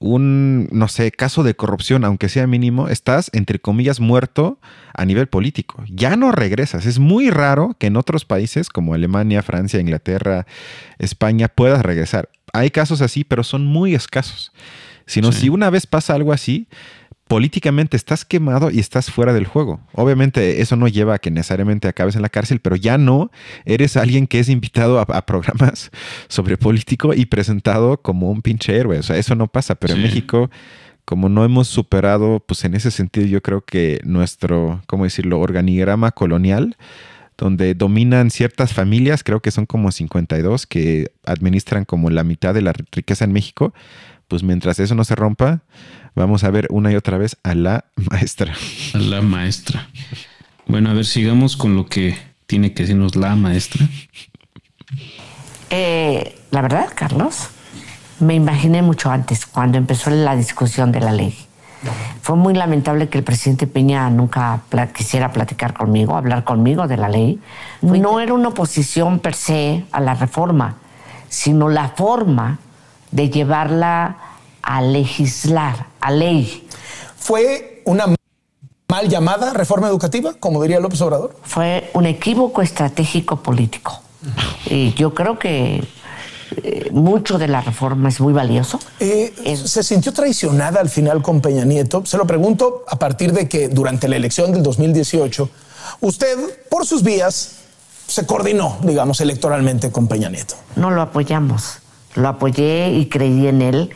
un, 0.00 0.68
no 0.72 0.88
sé, 0.88 1.12
caso 1.12 1.44
de 1.44 1.54
corrupción, 1.54 2.04
aunque 2.04 2.28
sea 2.28 2.48
mínimo, 2.48 2.88
estás, 2.88 3.30
entre 3.32 3.60
comillas, 3.60 4.00
muerto 4.00 4.58
a 4.92 5.04
nivel 5.04 5.28
político. 5.28 5.84
Ya 5.88 6.16
no 6.16 6.32
regresas. 6.32 6.86
Es 6.86 6.98
muy 6.98 7.30
raro 7.30 7.76
que 7.78 7.86
en 7.86 7.96
otros 7.96 8.24
países 8.24 8.68
como 8.68 8.94
Alemania, 8.94 9.44
Francia, 9.44 9.78
Inglaterra, 9.78 10.44
España 10.98 11.46
puedas 11.46 11.84
regresar. 11.84 12.30
Hay 12.52 12.72
casos 12.72 13.00
así, 13.00 13.22
pero 13.22 13.44
son 13.44 13.64
muy 13.64 13.94
escasos. 13.94 14.50
Sino 15.06 15.32
si 15.32 15.50
una 15.50 15.70
vez 15.70 15.86
pasa 15.86 16.14
algo 16.14 16.32
así, 16.32 16.66
políticamente 17.34 17.96
estás 17.96 18.24
quemado 18.24 18.70
y 18.70 18.78
estás 18.78 19.10
fuera 19.10 19.32
del 19.32 19.44
juego. 19.44 19.80
Obviamente 19.92 20.60
eso 20.60 20.76
no 20.76 20.86
lleva 20.86 21.14
a 21.14 21.18
que 21.18 21.32
necesariamente 21.32 21.88
acabes 21.88 22.14
en 22.14 22.22
la 22.22 22.28
cárcel, 22.28 22.60
pero 22.60 22.76
ya 22.76 22.96
no 22.96 23.32
eres 23.64 23.96
alguien 23.96 24.28
que 24.28 24.38
es 24.38 24.48
invitado 24.48 25.00
a, 25.00 25.26
programas 25.26 25.90
sobre 26.28 26.56
político 26.56 27.12
y 27.12 27.26
presentado 27.26 28.00
como 28.00 28.30
un 28.30 28.40
pinche 28.40 28.76
héroe. 28.76 29.00
O 29.00 29.02
sea, 29.02 29.16
eso 29.16 29.34
no 29.34 29.48
pasa, 29.48 29.74
pero 29.74 29.94
en 29.94 30.02
México, 30.02 30.48
como 31.04 31.28
no 31.28 31.44
hemos 31.44 31.66
superado, 31.66 32.38
pues 32.38 32.64
en 32.64 32.76
ese 32.76 32.92
sentido 32.92 33.26
yo 33.26 33.42
creo 33.42 33.62
que 33.62 34.00
nuestro, 34.04 34.80
¿cómo 34.86 35.02
decirlo?, 35.02 35.40
organigrama 35.40 36.12
colonial, 36.12 36.76
donde 37.36 37.74
dominan 37.74 38.30
ciertas 38.30 38.72
familias, 38.72 39.24
creo 39.24 39.40
que 39.40 39.50
son 39.50 39.66
como 39.66 39.90
52, 39.90 40.68
que 40.68 41.10
administran 41.24 41.84
como 41.84 42.10
la 42.10 42.22
mitad 42.22 42.54
de 42.54 42.62
la 42.62 42.74
riqueza 42.92 43.24
en 43.24 43.32
México, 43.32 43.74
pues 44.28 44.44
mientras 44.44 44.78
eso 44.78 44.94
no 44.94 45.02
se 45.02 45.16
rompa, 45.16 45.62
vamos 46.14 46.44
a 46.44 46.50
ver 46.50 46.66
una 46.70 46.92
y 46.92 46.96
otra 46.96 47.18
vez 47.18 47.36
a 47.42 47.54
la 47.54 47.84
maestra. 47.96 48.54
A 48.94 48.98
la 48.98 49.22
maestra. 49.22 49.88
Bueno, 50.66 50.90
a 50.90 50.94
ver, 50.94 51.04
sigamos 51.04 51.56
con 51.56 51.76
lo 51.76 51.86
que 51.86 52.16
tiene 52.46 52.72
que 52.72 52.84
decirnos 52.84 53.16
la 53.16 53.34
maestra. 53.36 53.86
Eh, 55.70 56.38
la 56.50 56.62
verdad, 56.62 56.88
Carlos, 56.94 57.48
me 58.20 58.34
imaginé 58.34 58.82
mucho 58.82 59.10
antes, 59.10 59.46
cuando 59.46 59.78
empezó 59.78 60.10
la 60.10 60.36
discusión 60.36 60.92
de 60.92 61.00
la 61.00 61.12
ley. 61.12 61.36
Fue 62.22 62.36
muy 62.36 62.54
lamentable 62.54 63.08
que 63.08 63.18
el 63.18 63.24
presidente 63.24 63.66
Peña 63.66 64.08
nunca 64.08 64.62
quisiera 64.94 65.32
platicar 65.32 65.74
conmigo, 65.74 66.16
hablar 66.16 66.44
conmigo 66.44 66.86
de 66.86 66.96
la 66.96 67.08
ley. 67.08 67.40
No 67.82 68.20
era 68.20 68.32
una 68.32 68.48
oposición 68.48 69.18
per 69.18 69.34
se 69.34 69.84
a 69.92 70.00
la 70.00 70.14
reforma, 70.14 70.76
sino 71.28 71.68
la 71.68 71.88
forma 71.88 72.58
de 73.10 73.28
llevarla 73.28 74.16
a 74.62 74.80
legislar, 74.80 75.86
a 76.04 76.10
ley. 76.10 76.68
¿Fue 77.16 77.82
una 77.86 78.14
mal 78.88 79.08
llamada 79.08 79.54
reforma 79.54 79.88
educativa, 79.88 80.34
como 80.38 80.62
diría 80.62 80.78
López 80.78 81.00
Obrador? 81.00 81.36
Fue 81.42 81.90
un 81.94 82.04
equívoco 82.04 82.60
estratégico 82.60 83.36
político. 83.42 84.00
Y 84.66 84.92
yo 84.94 85.14
creo 85.14 85.38
que 85.38 85.82
eh, 86.56 86.88
mucho 86.92 87.38
de 87.38 87.48
la 87.48 87.62
reforma 87.62 88.10
es 88.10 88.20
muy 88.20 88.34
valioso. 88.34 88.78
Eh, 89.00 89.56
¿Se 89.64 89.82
sintió 89.82 90.12
traicionada 90.12 90.80
al 90.80 90.90
final 90.90 91.22
con 91.22 91.40
Peña 91.40 91.64
Nieto? 91.64 92.04
Se 92.04 92.18
lo 92.18 92.26
pregunto 92.26 92.84
a 92.86 92.98
partir 92.98 93.32
de 93.32 93.48
que 93.48 93.68
durante 93.68 94.06
la 94.06 94.16
elección 94.16 94.52
del 94.52 94.62
2018, 94.62 95.48
usted, 96.02 96.38
por 96.68 96.86
sus 96.86 97.02
vías, 97.02 97.56
se 98.06 98.26
coordinó, 98.26 98.76
digamos, 98.82 99.22
electoralmente 99.22 99.90
con 99.90 100.06
Peña 100.06 100.28
Nieto. 100.28 100.54
No 100.76 100.90
lo 100.90 101.00
apoyamos. 101.00 101.78
Lo 102.14 102.28
apoyé 102.28 102.90
y 102.92 103.08
creí 103.08 103.48
en 103.48 103.62
él 103.62 103.90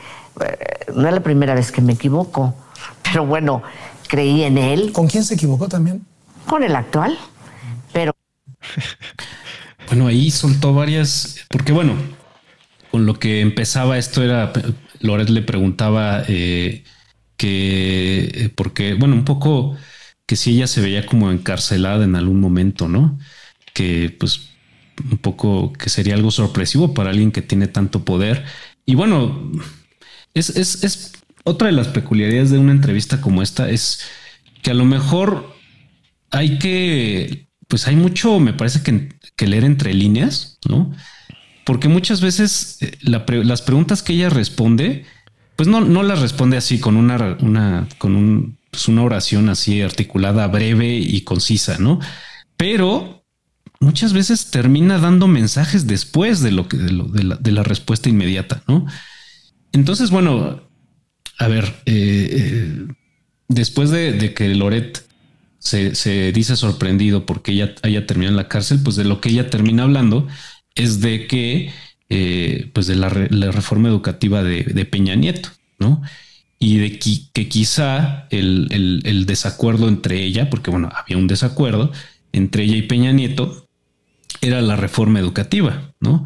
no 0.95 1.09
es 1.09 1.15
la 1.15 1.23
primera 1.23 1.55
vez 1.55 1.73
que 1.73 1.81
me 1.81 1.95
equivoco, 1.95 2.55
pero 3.03 3.27
bueno, 3.27 3.63
creí 4.09 4.43
en 4.43 4.59
él. 4.59 4.93
¿Con 4.93 5.07
quién 5.09 5.25
se 5.25 5.35
equivocó 5.35 5.69
también? 5.69 6.05
Con 6.47 6.63
el 6.63 6.75
actual, 6.75 7.19
pero... 7.93 8.13
Bueno, 9.89 10.07
ahí 10.07 10.31
soltó 10.31 10.75
varias, 10.75 11.47
porque 11.49 11.73
bueno, 11.73 11.95
con 12.91 13.07
lo 13.07 13.19
que 13.19 13.41
empezaba 13.41 13.97
esto 13.97 14.23
era, 14.23 14.53
Loret 15.01 15.31
le 15.31 15.41
preguntaba 15.41 16.25
eh, 16.29 16.85
que, 17.39 18.31
eh, 18.35 18.49
porque, 18.55 18.95
bueno, 18.95 19.15
un 19.15 19.25
poco 19.25 19.77
que 20.27 20.37
si 20.37 20.51
ella 20.51 20.67
se 20.67 20.83
veía 20.83 21.07
como 21.07 21.31
encarcelada 21.31 22.05
en 22.05 22.17
algún 22.17 22.39
momento, 22.39 22.87
¿no? 22.87 23.19
Que 23.73 24.15
pues 24.19 24.51
un 25.11 25.19
poco 25.19 25.73
que 25.73 25.89
sería 25.89 26.15
algo 26.15 26.31
sorpresivo 26.31 26.93
para 26.93 27.11
alguien 27.11 27.33
que 27.33 27.41
tiene 27.43 27.67
tanto 27.69 28.05
poder. 28.05 28.45
Y 28.85 28.95
bueno, 28.95 29.53
es, 30.35 31.13
otra 31.45 31.69
de 31.69 31.73
las 31.73 31.89
peculiaridades 31.89 32.51
de 32.51 32.59
una 32.59 32.73
entrevista 32.73 33.21
como 33.21 33.43
esta 33.43 33.71
es 33.71 34.01
que 34.63 34.71
a 34.71 34.75
lo 34.75 34.85
mejor 34.85 35.55
hay 36.31 36.59
que, 36.59 37.49
pues 37.69 37.87
hay 37.87 37.97
mucho, 37.97 38.39
me 38.39 38.53
parece 38.53 38.83
que, 38.83 39.47
leer 39.47 39.65
entre 39.65 39.95
líneas, 39.95 40.59
¿no? 40.69 40.93
Porque 41.65 41.89
muchas 41.89 42.21
veces 42.21 42.79
eh, 42.81 42.99
las 43.01 43.63
preguntas 43.63 44.03
que 44.03 44.15
ella 44.15 44.31
responde, 44.31 45.05
pues 45.57 45.69
no, 45.69 45.81
no 45.81 46.03
las 46.03 46.21
responde 46.21 46.57
así 46.57 46.81
con 46.81 46.97
una, 46.97 47.37
una, 47.41 47.89
con 47.99 48.59
pues 48.71 48.89
una 48.89 49.03
oración 49.03 49.49
así 49.49 49.81
articulada, 49.81 50.47
breve 50.49 50.97
y 50.97 51.23
concisa, 51.23 51.79
¿no? 51.79 52.01
Pero 52.57 53.25
muchas 53.81 54.13
veces 54.13 54.51
termina 54.51 54.99
dando 54.99 55.29
mensajes 55.29 55.87
después 55.87 56.41
de 56.41 56.53
lo 56.53 56.69
que 56.69 56.77
de, 56.77 57.25
la, 57.25 57.37
de 57.37 57.53
la 57.53 57.63
respuesta 57.63 58.09
inmediata, 58.09 58.63
¿no? 58.67 58.87
Entonces, 59.73 60.11
bueno, 60.11 60.61
a 61.39 61.49
ver, 61.49 61.65
eh, 61.87 62.29
eh, 62.33 62.87
después 63.49 63.91
de, 63.91 64.35
que 64.35 64.49
Loret 64.55 65.07
se, 65.59 66.33
dice 66.33 66.57
sorprendido 66.57 67.27
porque 67.27 67.53
ella 67.53 67.75
haya 67.83 68.07
terminado 68.07 68.33
en 68.33 68.37
la 68.37 68.49
cárcel, 68.49 68.81
pues 68.83 68.97
de 68.97 69.05
lo 69.05 69.21
que 69.21 69.31
ella 69.31 69.51
termina 69.51 69.85
hablando 69.85 70.27
es 70.75 71.01
de 71.01 71.27
que, 71.27 71.73
eh, 72.09 72.71
pues 72.73 72.87
de 72.87 72.97
la, 72.97 73.09
reforma 73.09 73.89
educativa 73.89 74.43
de, 74.43 74.85
Peña 74.85 75.15
Nieto, 75.15 75.51
¿no? 75.79 76.03
Y 76.59 76.79
de 76.79 76.99
que, 76.99 77.49
quizá 77.49 78.27
el, 78.31 79.25
desacuerdo 79.27 79.89
entre 79.89 80.25
ella, 80.25 80.51
porque 80.51 80.71
bueno, 80.71 80.89
había 80.93 81.19
un 81.19 81.29
desacuerdo 81.29 81.93
entre 82.33 82.65
ella 82.65 82.77
y 82.77 82.83
Peña 82.83 83.13
Nieto, 83.13 83.69
era 84.41 84.61
la 84.61 84.77
reforma 84.77 85.21
educativa, 85.21 85.93
¿no? 86.01 86.25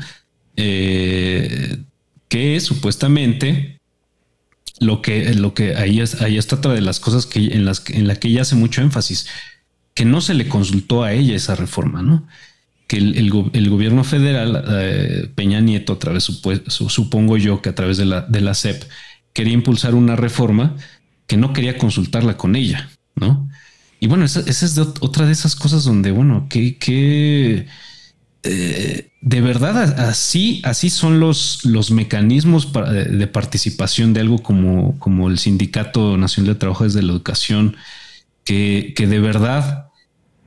Que 2.33 2.59
supuestamente 2.61 3.79
lo 4.79 5.03
que, 5.03 5.35
lo 5.35 5.53
que 5.53 5.77
ahí, 5.77 6.03
ahí 6.21 6.39
está 6.39 6.57
otra 6.57 6.73
de 6.73 6.81
las 6.81 6.99
cosas 6.99 7.27
que 7.27 7.49
en 7.49 7.67
las 7.67 7.85
en 7.91 8.09
la 8.09 8.17
que 8.17 8.29
ella 8.29 8.41
hace 8.41 8.55
mucho 8.55 8.81
énfasis, 8.81 9.27
que 9.93 10.07
no 10.07 10.23
se 10.23 10.33
le 10.33 10.49
consultó 10.49 11.05
a 11.05 11.13
ella 11.13 11.37
esa 11.37 11.57
reforma, 11.57 12.01
¿no? 12.01 12.27
Que 12.87 12.97
el, 12.97 13.29
gobierno 13.69 14.03
federal, 14.03 14.65
eh, 14.67 15.29
Peña 15.35 15.61
Nieto, 15.61 15.93
a 15.93 15.99
través, 15.99 16.25
supongo 16.25 17.37
yo 17.37 17.61
que 17.61 17.69
a 17.69 17.75
través 17.75 17.99
de 17.99 18.07
la, 18.07 18.23
de 18.23 18.41
la 18.41 18.55
CEP, 18.55 18.83
quería 19.35 19.53
impulsar 19.53 19.95
una 19.95 20.17
reforma 20.17 20.75
que 21.27 21.37
no 21.37 21.53
quería 21.53 21.77
consultarla 21.77 22.39
con 22.39 22.57
ella, 22.57 22.89
¿no? 23.15 23.47
Y 24.01 24.07
bueno, 24.07 24.25
esa, 24.25 24.41
es 24.41 24.79
otra 24.79 25.27
de 25.27 25.33
esas 25.33 25.55
cosas 25.55 25.85
donde, 25.85 26.13
bueno, 26.13 26.47
que, 26.49 26.79
que 26.79 27.67
eh, 28.45 29.11
de 29.21 29.41
verdad 29.41 30.01
así, 30.01 30.61
así 30.65 30.91
son 30.91 31.21
los, 31.21 31.65
los 31.65 31.91
mecanismos 31.91 32.73
de 32.73 33.27
participación 33.29 34.13
de 34.13 34.21
algo 34.21 34.43
como, 34.43 34.99
como 34.99 35.29
el 35.29 35.39
Sindicato 35.39 36.17
Nacional 36.17 36.55
de 36.55 36.59
Trabajadores 36.59 36.95
de 36.95 37.03
la 37.03 37.13
Educación, 37.13 37.77
que, 38.45 38.95
que 38.97 39.07
de 39.07 39.21
verdad 39.21 39.87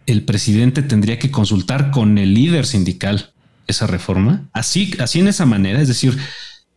el 0.05 0.23
presidente 0.23 0.81
tendría 0.83 1.19
que 1.19 1.31
consultar 1.31 1.91
con 1.91 2.17
el 2.17 2.33
líder 2.33 2.65
sindical 2.65 3.31
esa 3.67 3.87
reforma, 3.87 4.47
así, 4.53 4.93
así 4.99 5.19
en 5.19 5.27
esa 5.27 5.45
manera, 5.45 5.81
es 5.81 5.87
decir, 5.87 6.17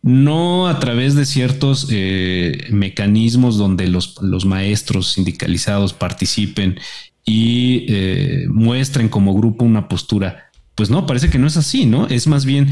no 0.01 0.67
a 0.67 0.79
través 0.79 1.15
de 1.15 1.25
ciertos 1.25 1.87
eh, 1.91 2.67
mecanismos 2.71 3.57
donde 3.57 3.87
los, 3.87 4.21
los, 4.21 4.45
maestros 4.45 5.13
sindicalizados 5.13 5.93
participen 5.93 6.79
y 7.25 7.85
eh, 7.89 8.45
muestren 8.49 9.09
como 9.09 9.35
grupo 9.35 9.65
una 9.65 9.87
postura. 9.87 10.48
Pues 10.79 10.89
no, 10.89 11.05
parece 11.05 11.29
que 11.29 11.37
no 11.37 11.47
es 11.47 11.57
así, 11.57 11.85
¿no? 11.85 12.07
Es 12.07 12.25
más 12.27 12.45
bien 12.45 12.69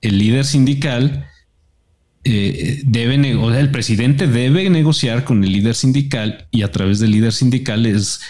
el 0.00 0.16
líder 0.16 0.44
sindical 0.44 1.26
eh, 2.22 2.82
debe, 2.84 3.34
o 3.34 3.52
el 3.52 3.72
presidente 3.72 4.28
debe 4.28 4.70
negociar 4.70 5.24
con 5.24 5.42
el 5.42 5.50
líder 5.50 5.74
sindical 5.74 6.46
y 6.52 6.62
a 6.62 6.70
través 6.70 7.00
del 7.00 7.10
líder 7.10 7.32
sindical 7.32 7.84
es 7.84 8.20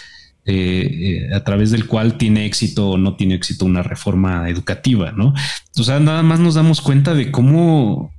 eh, 0.45 1.29
a 1.31 1.43
través 1.43 1.69
del 1.69 1.85
cual 1.85 2.17
tiene 2.17 2.47
éxito 2.47 2.89
o 2.89 2.97
no 2.97 3.17
tiene 3.17 3.35
éxito 3.35 3.65
una 3.65 3.83
reforma 3.83 4.49
educativa, 4.49 5.11
¿no? 5.11 5.35
O 5.77 5.83
sea, 5.83 5.99
nada 5.99 6.23
más 6.23 6.39
nos 6.39 6.55
damos 6.55 6.81
cuenta 6.81 7.13
de 7.13 7.29
cómo 7.29 8.11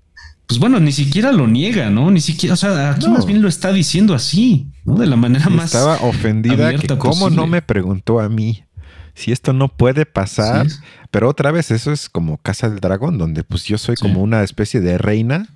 pues 0.46 0.60
bueno, 0.60 0.78
ni 0.78 0.92
siquiera 0.92 1.32
lo 1.32 1.48
niega, 1.48 1.90
¿no? 1.90 2.10
Ni 2.12 2.20
siquiera, 2.20 2.54
o 2.54 2.56
sea, 2.56 2.90
aquí 2.90 3.08
más 3.08 3.26
bien 3.26 3.42
lo 3.42 3.48
está 3.48 3.72
diciendo 3.72 4.14
así, 4.14 4.68
¿no? 4.84 4.94
De 4.94 5.06
la 5.06 5.16
manera 5.16 5.48
más. 5.48 5.66
Estaba 5.66 5.96
ofendida 6.02 6.72
que 6.74 6.86
cómo 6.98 7.30
no 7.30 7.48
me 7.48 7.62
preguntó 7.62 8.20
a 8.20 8.28
mí 8.28 8.62
si 9.20 9.32
esto 9.32 9.52
no 9.52 9.68
puede 9.68 10.06
pasar. 10.06 10.66
Pero 11.10 11.28
otra 11.28 11.50
vez, 11.52 11.70
eso 11.70 11.92
es 11.92 12.08
como 12.08 12.38
Casa 12.38 12.68
del 12.68 12.80
Dragón, 12.80 13.18
donde 13.18 13.44
pues 13.44 13.64
yo 13.64 13.78
soy 13.78 13.96
como 13.96 14.22
una 14.22 14.42
especie 14.42 14.80
de 14.80 14.98
reina 14.98 15.48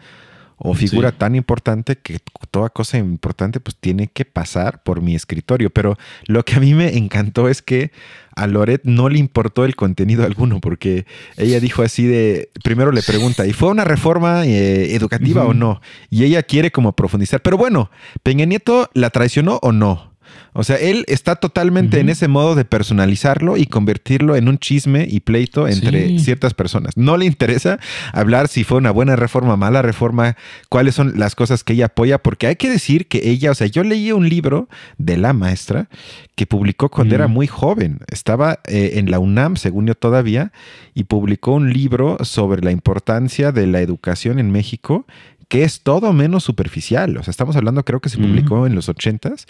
o 0.57 0.75
figura 0.75 1.13
tan 1.13 1.35
importante 1.35 1.97
que 1.97 2.21
toda 2.51 2.69
cosa 2.69 2.99
importante 2.99 3.59
pues 3.59 3.77
tiene 3.77 4.07
que 4.07 4.25
pasar 4.25 4.83
por 4.83 5.03
mi 5.03 5.15
escritorio. 5.15 5.71
Pero 5.71 5.99
lo 6.27 6.45
que 6.45 6.55
a 6.55 6.61
mí 6.61 6.75
me 6.75 6.97
encantó 6.97 7.49
es 7.49 7.61
que 7.61 7.91
a 8.37 8.47
Loret 8.47 8.83
no 8.85 9.09
le 9.09 9.19
importó 9.19 9.65
el 9.65 9.77
contenido 9.77 10.25
alguno 10.25 10.61
porque 10.61 11.07
ella 11.37 11.61
dijo 11.61 11.83
así 11.83 12.07
de, 12.07 12.51
primero 12.63 12.93
le 12.93 13.03
pregunta, 13.03 13.47
¿y 13.47 13.53
fue 13.53 13.69
una 13.69 13.85
reforma 13.85 14.45
eh, 14.47 14.95
educativa 14.95 15.45
o 15.45 15.55
no? 15.55 15.81
Y 16.11 16.25
ella 16.25 16.43
quiere 16.43 16.71
como 16.71 16.93
profundizar. 16.93 17.43
Pero 17.43 17.57
bueno, 17.57 17.91
¿Peña 18.23 18.45
Nieto 18.45 18.91
la 18.95 19.11
traicionó 19.11 19.59
o 19.63 19.73
no? 19.73 20.14
O 20.55 20.63
sea, 20.63 20.77
él 20.77 21.05
está 21.09 21.37
totalmente 21.37 21.99
en 21.99 22.09
ese 22.09 22.29
modo 22.29 22.55
de 22.55 22.65
personalizarlo 22.65 23.57
y 23.57 23.67
convertirlo 23.67 24.37
en 24.37 24.49
un 24.49 24.59
chisme 24.59 25.07
y 25.11 25.21
pleito 25.21 25.67
entre 25.67 26.19
ciertas 26.21 26.55
personas. 26.55 26.97
No 26.97 27.17
le 27.17 27.27
interesa 27.27 27.81
hablar 28.13 28.47
si 28.47 28.63
fue 28.63 28.79
una 28.79 28.93
buena 28.93 29.17
reforma, 29.17 29.57
mala 29.57 29.83
reforma, 29.83 30.37
cuáles 30.69 30.95
son 30.95 31.19
las 31.19 31.35
cosas 31.35 31.65
que 31.65 31.73
ella 31.73 31.87
apoya, 31.87 32.19
porque 32.19 32.47
hay 32.47 32.55
que 32.55 32.71
decir 32.71 33.09
que 33.09 33.29
ella, 33.31 33.51
o 33.51 33.55
sea, 33.55 33.67
yo 33.67 33.83
leí 33.83 34.13
un 34.13 34.29
libro 34.29 34.69
de 34.97 35.17
la 35.17 35.33
maestra 35.33 35.89
que 36.37 36.47
publicó 36.47 36.89
cuando 36.89 37.17
era 37.17 37.27
muy 37.27 37.49
joven. 37.49 37.99
Estaba 38.07 38.61
eh, 38.67 38.93
en 38.95 39.11
la 39.11 39.19
UNAM, 39.19 39.57
según 39.57 39.87
yo 39.87 39.97
todavía, 39.97 40.53
y 40.95 41.05
publicó 41.05 41.53
un 41.53 41.73
libro 41.73 42.19
sobre 42.23 42.63
la 42.63 42.71
importancia 42.71 43.51
de 43.51 43.67
la 43.67 43.81
educación 43.81 44.39
en 44.39 44.53
México 44.53 45.05
que 45.49 45.63
es 45.63 45.83
todo 45.83 46.13
menos 46.13 46.43
superficial. 46.43 47.17
O 47.17 47.23
sea, 47.23 47.31
estamos 47.31 47.55
hablando, 47.55 47.85
creo 47.85 48.01
que 48.01 48.09
se 48.09 48.19
publicó 48.19 48.67
en 48.67 48.75
los 48.75 48.89
ochentas 48.89 49.47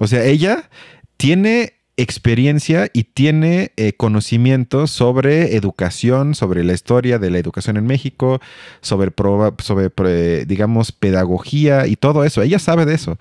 o 0.00 0.06
sea, 0.06 0.24
ella 0.24 0.70
tiene 1.18 1.74
experiencia 1.98 2.88
y 2.94 3.04
tiene 3.04 3.72
eh, 3.76 3.92
conocimiento 3.92 4.86
sobre 4.86 5.56
educación, 5.56 6.34
sobre 6.34 6.64
la 6.64 6.72
historia 6.72 7.18
de 7.18 7.28
la 7.28 7.36
educación 7.36 7.76
en 7.76 7.84
México, 7.84 8.40
sobre, 8.80 9.12
sobre 9.58 10.46
digamos, 10.46 10.92
pedagogía 10.92 11.86
y 11.86 11.96
todo 11.96 12.24
eso. 12.24 12.40
Ella 12.40 12.58
sabe 12.58 12.86
de 12.86 12.94
eso. 12.94 13.18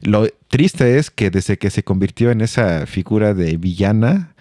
Lo 0.00 0.26
triste 0.48 0.96
es 0.96 1.10
que 1.10 1.30
desde 1.30 1.58
que 1.58 1.68
se 1.68 1.84
convirtió 1.84 2.30
en 2.30 2.40
esa 2.40 2.86
figura 2.86 3.34
de 3.34 3.58
villana, 3.58 4.34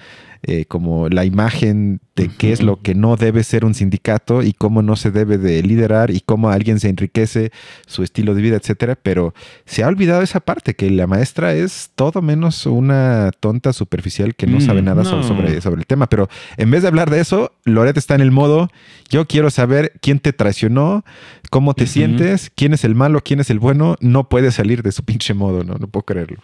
eh, 0.44 0.66
como 0.66 1.10
la 1.10 1.26
imagen 1.26 2.02
de 2.16 2.28
qué 2.28 2.52
es 2.52 2.62
lo 2.62 2.82
que 2.82 2.94
no 2.94 3.16
debe 3.16 3.44
ser 3.44 3.64
un 3.64 3.74
sindicato 3.74 4.44
y 4.44 4.54
cómo 4.54 4.82
no 4.82 4.96
se 4.96 5.12
debe 5.12 5.38
de 5.38 5.62
liderar 5.64 6.12
y 6.12 6.20
cómo 6.20 6.50
alguien 6.50 6.80
se 6.80 6.90
enriquece 6.90 7.52
su 7.88 8.04
estilo 8.04 8.36
de 8.36 8.42
vida, 8.42 8.58
etcétera. 8.58 8.98
Pero 9.02 9.34
se 9.66 9.84
ha 9.84 9.88
olvidado 9.88 10.22
esa 10.22 10.40
parte, 10.40 10.74
que 10.76 10.90
la 10.90 11.08
maestra 11.08 11.54
es 11.54 11.92
todo 11.96 12.22
menos 12.22 12.66
una 12.66 13.32
tonta 13.40 13.72
superficial 13.72 14.36
que 14.36 14.48
no 14.48 14.58
mm, 14.58 14.62
sabe 14.62 14.82
nada 14.82 15.06
Sobre, 15.06 15.62
sobre 15.62 15.82
el 15.82 15.86
tema. 15.86 16.08
Pero 16.08 16.28
en 16.58 16.72
vez 16.72 16.82
de 16.82 16.88
hablar 16.88 17.10
de 17.10 17.20
eso, 17.20 17.54
Loret 17.64 17.98
está 17.98 18.16
en 18.16 18.22
el 18.22 18.32
modo, 18.32 18.70
yo 19.10 19.28
quiero 19.28 19.50
saber 19.50 19.94
quién 20.02 20.20
te 20.20 20.34
traicionó, 20.34 21.04
cómo 21.52 21.74
te 21.74 21.86
sientes, 21.86 22.50
quién 22.56 22.74
es 22.74 22.86
el 22.86 22.96
malo, 22.96 23.22
quién 23.24 23.42
es 23.42 23.50
el 23.50 23.60
bueno, 23.60 23.98
no 24.00 24.30
puede 24.30 24.52
salir 24.52 24.82
de 24.84 24.94
su 24.94 25.04
pinche 25.06 25.34
modo, 25.34 25.64
¿no? 25.64 25.76
No 25.76 25.88
puedo 25.88 26.06
creerlo. 26.06 26.42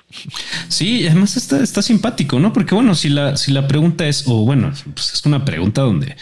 Sí, 0.68 1.08
además 1.08 1.38
está, 1.38 1.64
está 1.64 1.82
simpático, 1.82 2.40
¿no? 2.40 2.52
Porque 2.52 2.76
bueno, 2.76 2.94
si 2.94 3.08
la, 3.10 3.38
si 3.38 3.54
la 3.54 3.68
pregunta 3.68 4.06
es, 4.06 4.26
o 4.28 4.44
bueno, 4.44 4.72
pues 4.94 5.14
es 5.14 5.26
una 5.26 5.46
pregunta 5.46 5.82
donde 5.82 6.18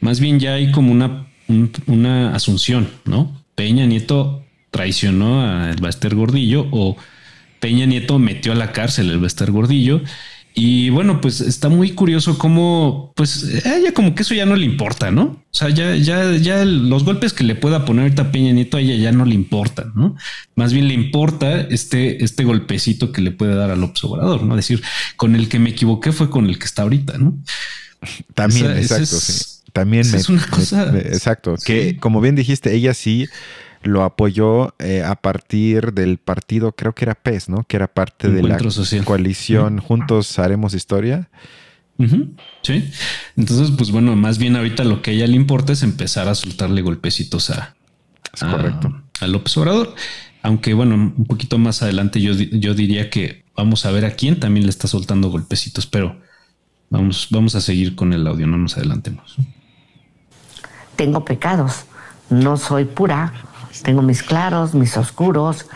más 0.00 0.20
bien 0.20 0.38
ya 0.38 0.54
hay 0.54 0.70
como 0.70 0.92
una, 0.92 1.26
una 1.86 2.34
asunción, 2.34 2.88
¿no? 3.04 3.36
Peña 3.56 3.86
Nieto 3.86 4.44
traicionó 4.70 5.42
a 5.42 5.72
Bester 5.72 6.14
Gordillo 6.14 6.68
o 6.70 6.96
Peña 7.58 7.86
Nieto 7.86 8.20
metió 8.20 8.52
a 8.52 8.54
la 8.54 8.70
cárcel 8.70 9.10
el 9.10 9.18
Bester 9.18 9.50
Gordillo 9.50 10.00
y 10.60 10.90
bueno, 10.90 11.20
pues 11.20 11.40
está 11.40 11.68
muy 11.68 11.92
curioso 11.92 12.36
cómo, 12.36 13.12
pues 13.14 13.44
ella 13.64 13.92
como 13.92 14.16
que 14.16 14.22
eso 14.22 14.34
ya 14.34 14.44
no 14.44 14.56
le 14.56 14.66
importa, 14.66 15.12
¿no? 15.12 15.22
O 15.24 15.54
sea, 15.56 15.68
ya, 15.68 15.94
ya, 15.94 16.34
ya 16.34 16.64
los 16.64 17.04
golpes 17.04 17.32
que 17.32 17.44
le 17.44 17.54
pueda 17.54 17.84
poner 17.84 18.02
ahorita 18.02 18.32
Peña 18.32 18.50
Nieto 18.50 18.76
a 18.76 18.80
ella 18.80 18.96
ya 18.96 19.12
no 19.12 19.24
le 19.24 19.36
importan, 19.36 19.92
¿no? 19.94 20.16
Más 20.56 20.72
bien 20.72 20.88
le 20.88 20.94
importa 20.94 21.60
este, 21.60 22.24
este 22.24 22.42
golpecito 22.42 23.12
que 23.12 23.20
le 23.20 23.30
puede 23.30 23.54
dar 23.54 23.70
al 23.70 23.84
observador, 23.84 24.42
¿no? 24.42 24.56
decir, 24.56 24.82
con 25.16 25.36
el 25.36 25.48
que 25.48 25.60
me 25.60 25.70
equivoqué 25.70 26.10
fue 26.10 26.28
con 26.28 26.46
el 26.46 26.58
que 26.58 26.64
está 26.64 26.82
ahorita, 26.82 27.18
¿no? 27.18 27.38
También, 28.34 28.72
exacto, 28.72 29.06
sí. 29.20 29.44
También 29.72 30.12
es 30.12 30.28
una 30.28 30.44
cosa. 30.44 30.92
exacto. 30.98 31.54
Que 31.64 31.98
como 31.98 32.20
bien 32.20 32.34
dijiste, 32.34 32.74
ella 32.74 32.94
sí 32.94 33.28
lo 33.82 34.02
apoyó 34.02 34.74
eh, 34.78 35.02
a 35.02 35.14
partir 35.16 35.92
del 35.92 36.18
partido, 36.18 36.72
creo 36.72 36.94
que 36.94 37.04
era 37.04 37.14
PES, 37.14 37.48
¿no? 37.48 37.64
Que 37.64 37.76
era 37.76 37.88
parte 37.88 38.28
de 38.28 38.42
la 38.42 38.58
coalición 39.04 39.78
Juntos 39.78 40.38
Haremos 40.38 40.74
Historia. 40.74 41.28
Sí. 42.62 42.90
Entonces, 43.36 43.72
pues 43.76 43.90
bueno, 43.90 44.14
más 44.14 44.38
bien 44.38 44.54
ahorita 44.56 44.84
lo 44.84 45.02
que 45.02 45.10
a 45.10 45.14
ella 45.14 45.26
le 45.26 45.34
importa 45.34 45.72
es 45.72 45.82
empezar 45.82 46.28
a 46.28 46.34
soltarle 46.34 46.82
golpecitos 46.82 47.50
a, 47.50 47.74
correcto. 48.38 49.02
a 49.20 49.26
López 49.26 49.56
Obrador. 49.56 49.94
Aunque 50.42 50.74
bueno, 50.74 50.94
un 50.94 51.24
poquito 51.24 51.58
más 51.58 51.82
adelante 51.82 52.20
yo, 52.20 52.32
yo 52.34 52.74
diría 52.74 53.10
que 53.10 53.44
vamos 53.56 53.84
a 53.84 53.90
ver 53.90 54.04
a 54.04 54.12
quién 54.12 54.38
también 54.38 54.66
le 54.66 54.70
está 54.70 54.86
soltando 54.86 55.30
golpecitos, 55.30 55.86
pero 55.86 56.20
vamos, 56.90 57.26
vamos 57.30 57.56
a 57.56 57.60
seguir 57.60 57.96
con 57.96 58.12
el 58.12 58.26
audio, 58.26 58.46
no 58.46 58.56
nos 58.56 58.76
adelantemos. 58.76 59.36
Tengo 60.94 61.24
pecados, 61.24 61.84
no 62.30 62.56
soy 62.56 62.84
pura, 62.84 63.32
tengo 63.82 64.02
mis 64.02 64.22
claros, 64.22 64.74
mis 64.74 64.96
oscuros, 64.96 65.66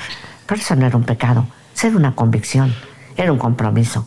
pero 0.47 0.61
eso 0.61 0.77
no 0.77 0.87
era 0.87 0.97
un 0.97 1.05
pecado, 1.05 1.47
era 1.83 1.97
una 1.97 2.15
convicción, 2.15 2.75
era 3.17 3.33
un 3.33 3.39
compromiso. 3.39 4.07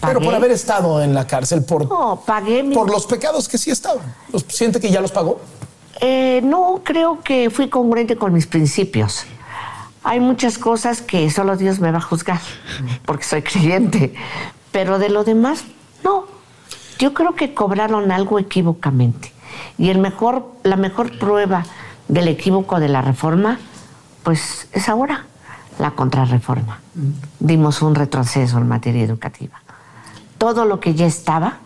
Pero 0.00 0.20
por 0.20 0.34
haber 0.34 0.50
estado 0.50 1.02
en 1.02 1.12
la 1.14 1.26
cárcel, 1.26 1.62
por, 1.64 1.88
no, 1.88 2.22
pagué 2.24 2.64
por 2.72 2.90
los 2.90 3.06
pecados 3.06 3.48
que 3.48 3.58
sí 3.58 3.70
estaban. 3.70 4.14
¿Siente 4.48 4.80
que 4.80 4.90
ya 4.90 5.00
los 5.00 5.12
pagó? 5.12 5.40
Eh, 6.00 6.40
no, 6.42 6.80
creo 6.82 7.20
que 7.20 7.50
fui 7.50 7.68
congruente 7.68 8.16
con 8.16 8.32
mis 8.32 8.46
principios. 8.46 9.24
Hay 10.02 10.18
muchas 10.18 10.56
cosas 10.56 11.02
que 11.02 11.30
solo 11.30 11.56
Dios 11.56 11.78
me 11.80 11.92
va 11.92 11.98
a 11.98 12.00
juzgar, 12.00 12.40
porque 13.04 13.24
soy 13.24 13.42
creyente. 13.42 14.14
Pero 14.72 14.98
de 14.98 15.10
lo 15.10 15.24
demás, 15.24 15.64
no. 16.02 16.24
Yo 16.98 17.12
creo 17.12 17.34
que 17.34 17.52
cobraron 17.52 18.10
algo 18.10 18.38
equívocamente. 18.38 19.32
Y 19.76 19.90
el 19.90 19.98
mejor, 19.98 20.52
la 20.62 20.76
mejor 20.76 21.18
prueba 21.18 21.64
del 22.10 22.28
equívoco 22.28 22.80
de 22.80 22.88
la 22.88 23.02
reforma, 23.02 23.58
pues 24.22 24.68
es 24.72 24.88
ahora 24.88 25.26
la 25.78 25.92
contrarreforma. 25.92 26.80
Dimos 27.38 27.82
un 27.82 27.94
retroceso 27.94 28.58
en 28.58 28.68
materia 28.68 29.04
educativa. 29.04 29.62
Todo 30.36 30.64
lo 30.64 30.80
que 30.80 30.94
ya 30.94 31.06
estaba 31.06 31.58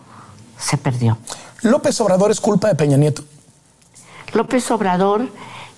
se 0.57 0.77
perdió. 0.77 1.17
¿López 1.63 1.99
Obrador 1.99 2.31
es 2.31 2.39
culpa 2.39 2.67
de 2.67 2.75
Peña 2.75 2.95
Nieto? 2.95 3.23
López 4.33 4.69
Obrador 4.69 5.27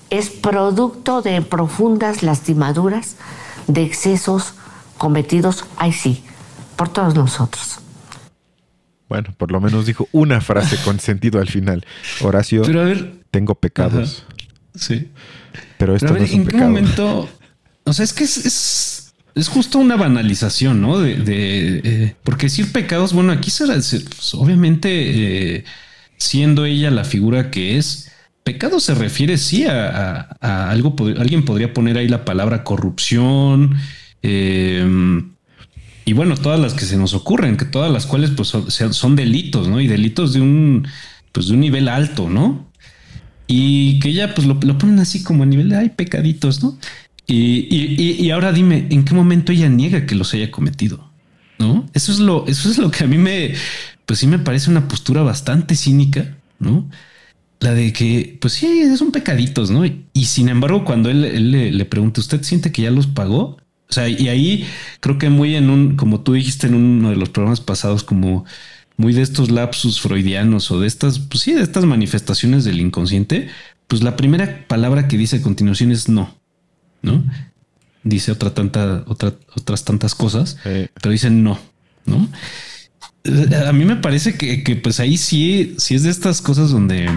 es 0.09 0.29
producto 0.29 1.21
de 1.21 1.41
profundas 1.41 2.21
lastimaduras, 2.21 3.15
de 3.67 3.83
excesos 3.83 4.53
cometidos, 4.97 5.65
ay 5.77 5.93
sí, 5.93 6.23
por 6.75 6.89
todos 6.89 7.15
nosotros. 7.15 7.79
Bueno, 9.07 9.33
por 9.37 9.51
lo 9.51 9.61
menos 9.61 9.85
dijo 9.85 10.07
una 10.11 10.41
frase 10.41 10.77
con 10.83 10.99
sentido 10.99 11.39
al 11.39 11.47
final. 11.47 11.85
Horacio, 12.21 12.63
tengo 13.31 13.55
pecados. 13.55 14.25
Sí. 14.77 15.07
Pero 15.77 15.95
esto 15.95 16.13
no 16.13 16.17
es 16.17 16.33
un 16.33 16.41
¿en 16.41 16.47
qué 16.47 16.57
momento? 16.57 17.29
O 17.83 17.93
sea, 17.93 18.03
es 18.03 18.13
que 18.13 18.23
es, 18.23 19.13
es, 19.35 19.47
justo 19.47 19.79
una 19.79 19.95
banalización, 19.95 20.81
¿no? 20.81 20.99
De, 20.99 21.81
eh, 21.83 22.15
porque 22.23 22.47
decir 22.47 22.71
pecados, 22.71 23.13
bueno, 23.13 23.31
aquí 23.31 23.49
será, 23.49 23.73
pues, 23.75 24.33
obviamente, 24.33 24.89
eh, 25.57 25.65
siendo 26.17 26.65
ella 26.65 26.91
la 26.91 27.03
figura 27.03 27.51
que 27.51 27.77
es, 27.77 28.11
pecado 28.43 28.79
se 28.79 28.95
refiere 28.95 29.37
sí 29.37 29.65
a, 29.65 30.21
algo, 30.41 30.95
alguien 31.17 31.43
podría 31.43 31.73
poner 31.73 31.97
ahí 31.97 32.07
la 32.07 32.23
palabra 32.23 32.63
corrupción, 32.63 33.75
em, 34.21 35.31
y 36.05 36.13
bueno, 36.13 36.37
todas 36.37 36.57
las 36.57 36.73
que 36.73 36.85
se 36.85 36.95
nos 36.95 37.13
ocurren, 37.13 37.57
que 37.57 37.65
todas 37.65 37.91
las 37.91 38.05
cuales 38.05 38.31
pues 38.31 38.47
son, 38.47 38.93
son, 38.93 39.15
delitos, 39.17 39.67
¿no? 39.67 39.81
Y 39.81 39.87
delitos 39.87 40.31
de 40.33 40.39
un, 40.39 40.87
pues 41.33 41.47
de 41.47 41.55
un 41.55 41.59
nivel 41.59 41.89
alto, 41.89 42.29
¿no? 42.29 42.71
Y 43.47 43.99
que 43.99 44.13
ya 44.13 44.33
pues 44.35 44.45
lo, 44.45 44.59
ponen 44.59 44.99
así 44.99 45.23
como 45.23 45.43
a 45.43 45.45
nivel 45.45 45.69
de 45.69 45.77
hay 45.77 45.89
pecaditos, 45.89 46.61
¿no? 46.61 46.77
Y, 47.25 47.67
y, 48.23 48.31
ahora 48.31 48.53
dime, 48.53 48.87
¿en 48.89 49.03
qué 49.03 49.13
momento 49.13 49.51
ella 49.51 49.67
niega 49.67 50.05
que 50.05 50.15
los 50.15 50.33
haya 50.33 50.49
cometido? 50.49 51.11
¿no? 51.59 51.85
Eso 51.93 52.11
es 52.11 52.19
lo, 52.19 52.47
eso 52.47 52.69
es 52.69 52.77
lo 52.77 52.91
que 52.91 53.03
a 53.03 53.07
mí 53.07 53.17
me, 53.17 53.53
pues 54.05 54.19
sí 54.19 54.27
me 54.27 54.39
parece 54.39 54.69
una 54.69 54.87
postura 54.87 55.23
bastante 55.23 55.75
cínica, 55.75 56.37
¿no? 56.59 56.89
La 57.59 57.73
de 57.73 57.91
que, 57.91 58.37
pues 58.39 58.53
sí, 58.53 58.95
son 58.97 59.11
pecaditos, 59.11 59.71
¿no? 59.71 59.83
Y, 59.85 60.25
sin 60.25 60.49
embargo, 60.49 60.85
cuando 60.85 61.09
él, 61.09 61.51
le, 61.51 61.71
le, 61.71 61.85
pregunta, 61.85 62.21
¿usted 62.21 62.43
siente 62.43 62.71
que 62.71 62.83
ya 62.83 62.91
los 62.91 63.07
pagó? 63.07 63.57
O 63.89 63.93
sea, 63.93 64.07
y 64.07 64.27
ahí 64.27 64.65
creo 64.99 65.17
que 65.17 65.29
muy 65.29 65.55
en 65.55 65.69
un, 65.69 65.95
como 65.95 66.21
tú 66.21 66.33
dijiste 66.33 66.67
en 66.67 66.75
uno 66.75 67.09
de 67.09 67.15
los 67.15 67.29
programas 67.29 67.61
pasados, 67.61 68.03
como 68.03 68.45
muy 68.97 69.13
de 69.13 69.21
estos 69.21 69.51
lapsus 69.51 70.01
freudianos 70.01 70.71
o 70.71 70.79
de 70.79 70.87
estas, 70.87 71.19
pues 71.19 71.41
sí, 71.43 71.53
de 71.53 71.61
estas 71.61 71.85
manifestaciones 71.85 72.65
del 72.65 72.81
inconsciente, 72.81 73.47
pues 73.87 74.03
la 74.03 74.15
primera 74.15 74.65
palabra 74.67 75.07
que 75.07 75.17
dice 75.17 75.37
a 75.37 75.41
continuación 75.41 75.91
es 75.91 76.09
no, 76.09 76.35
¿no? 77.03 77.23
Dice 78.03 78.31
otra 78.31 78.53
tanta, 78.53 79.03
otra, 79.07 79.33
otras 79.55 79.85
tantas 79.85 80.15
cosas, 80.15 80.57
pero 80.63 81.11
dice 81.11 81.29
no, 81.29 81.59
¿no? 82.05 82.27
A 83.67 83.73
mí 83.73 83.85
me 83.85 83.97
parece 83.97 84.37
que, 84.37 84.63
que, 84.63 84.75
pues 84.75 84.99
ahí 84.99 85.17
sí, 85.17 85.75
sí 85.77 85.95
es 85.95 86.03
de 86.03 86.09
estas 86.09 86.41
cosas 86.41 86.71
donde, 86.71 87.07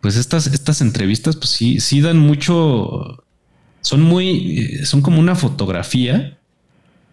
pues 0.00 0.16
estas, 0.16 0.46
estas 0.48 0.82
entrevistas, 0.82 1.36
pues 1.36 1.50
sí, 1.50 1.80
sí 1.80 2.00
dan 2.00 2.18
mucho, 2.18 3.24
son 3.80 4.02
muy, 4.02 4.80
son 4.84 5.00
como 5.00 5.20
una 5.20 5.36
fotografía 5.36 6.38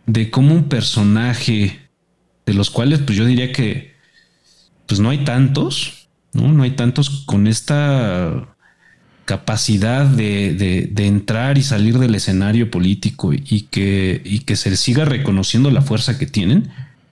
de 0.05 0.31
cómo 0.31 0.53
un 0.53 0.69
personaje 0.69 1.86
de 2.47 2.53
los 2.53 2.71
cuales 2.71 3.01
pues 3.01 3.15
yo 3.15 3.25
diría 3.25 3.51
que 3.51 3.93
pues 4.87 4.99
no 4.99 5.09
hay 5.09 5.23
tantos, 5.23 6.07
¿no? 6.33 6.51
No 6.51 6.63
hay 6.63 6.71
tantos 6.71 7.09
con 7.25 7.45
esta 7.45 8.55
capacidad 9.25 10.05
de, 10.05 10.89
entrar 10.95 11.57
y 11.57 11.63
salir 11.63 11.99
del 11.99 12.15
escenario 12.15 12.71
político 12.71 13.33
y 13.33 13.67
que, 13.69 14.21
y 14.23 14.39
que 14.39 14.55
se 14.55 14.75
siga 14.77 15.03
reconociendo 15.03 15.69
la 15.69 15.81
fuerza 15.81 16.17
que 16.17 16.25
tienen. 16.25 16.69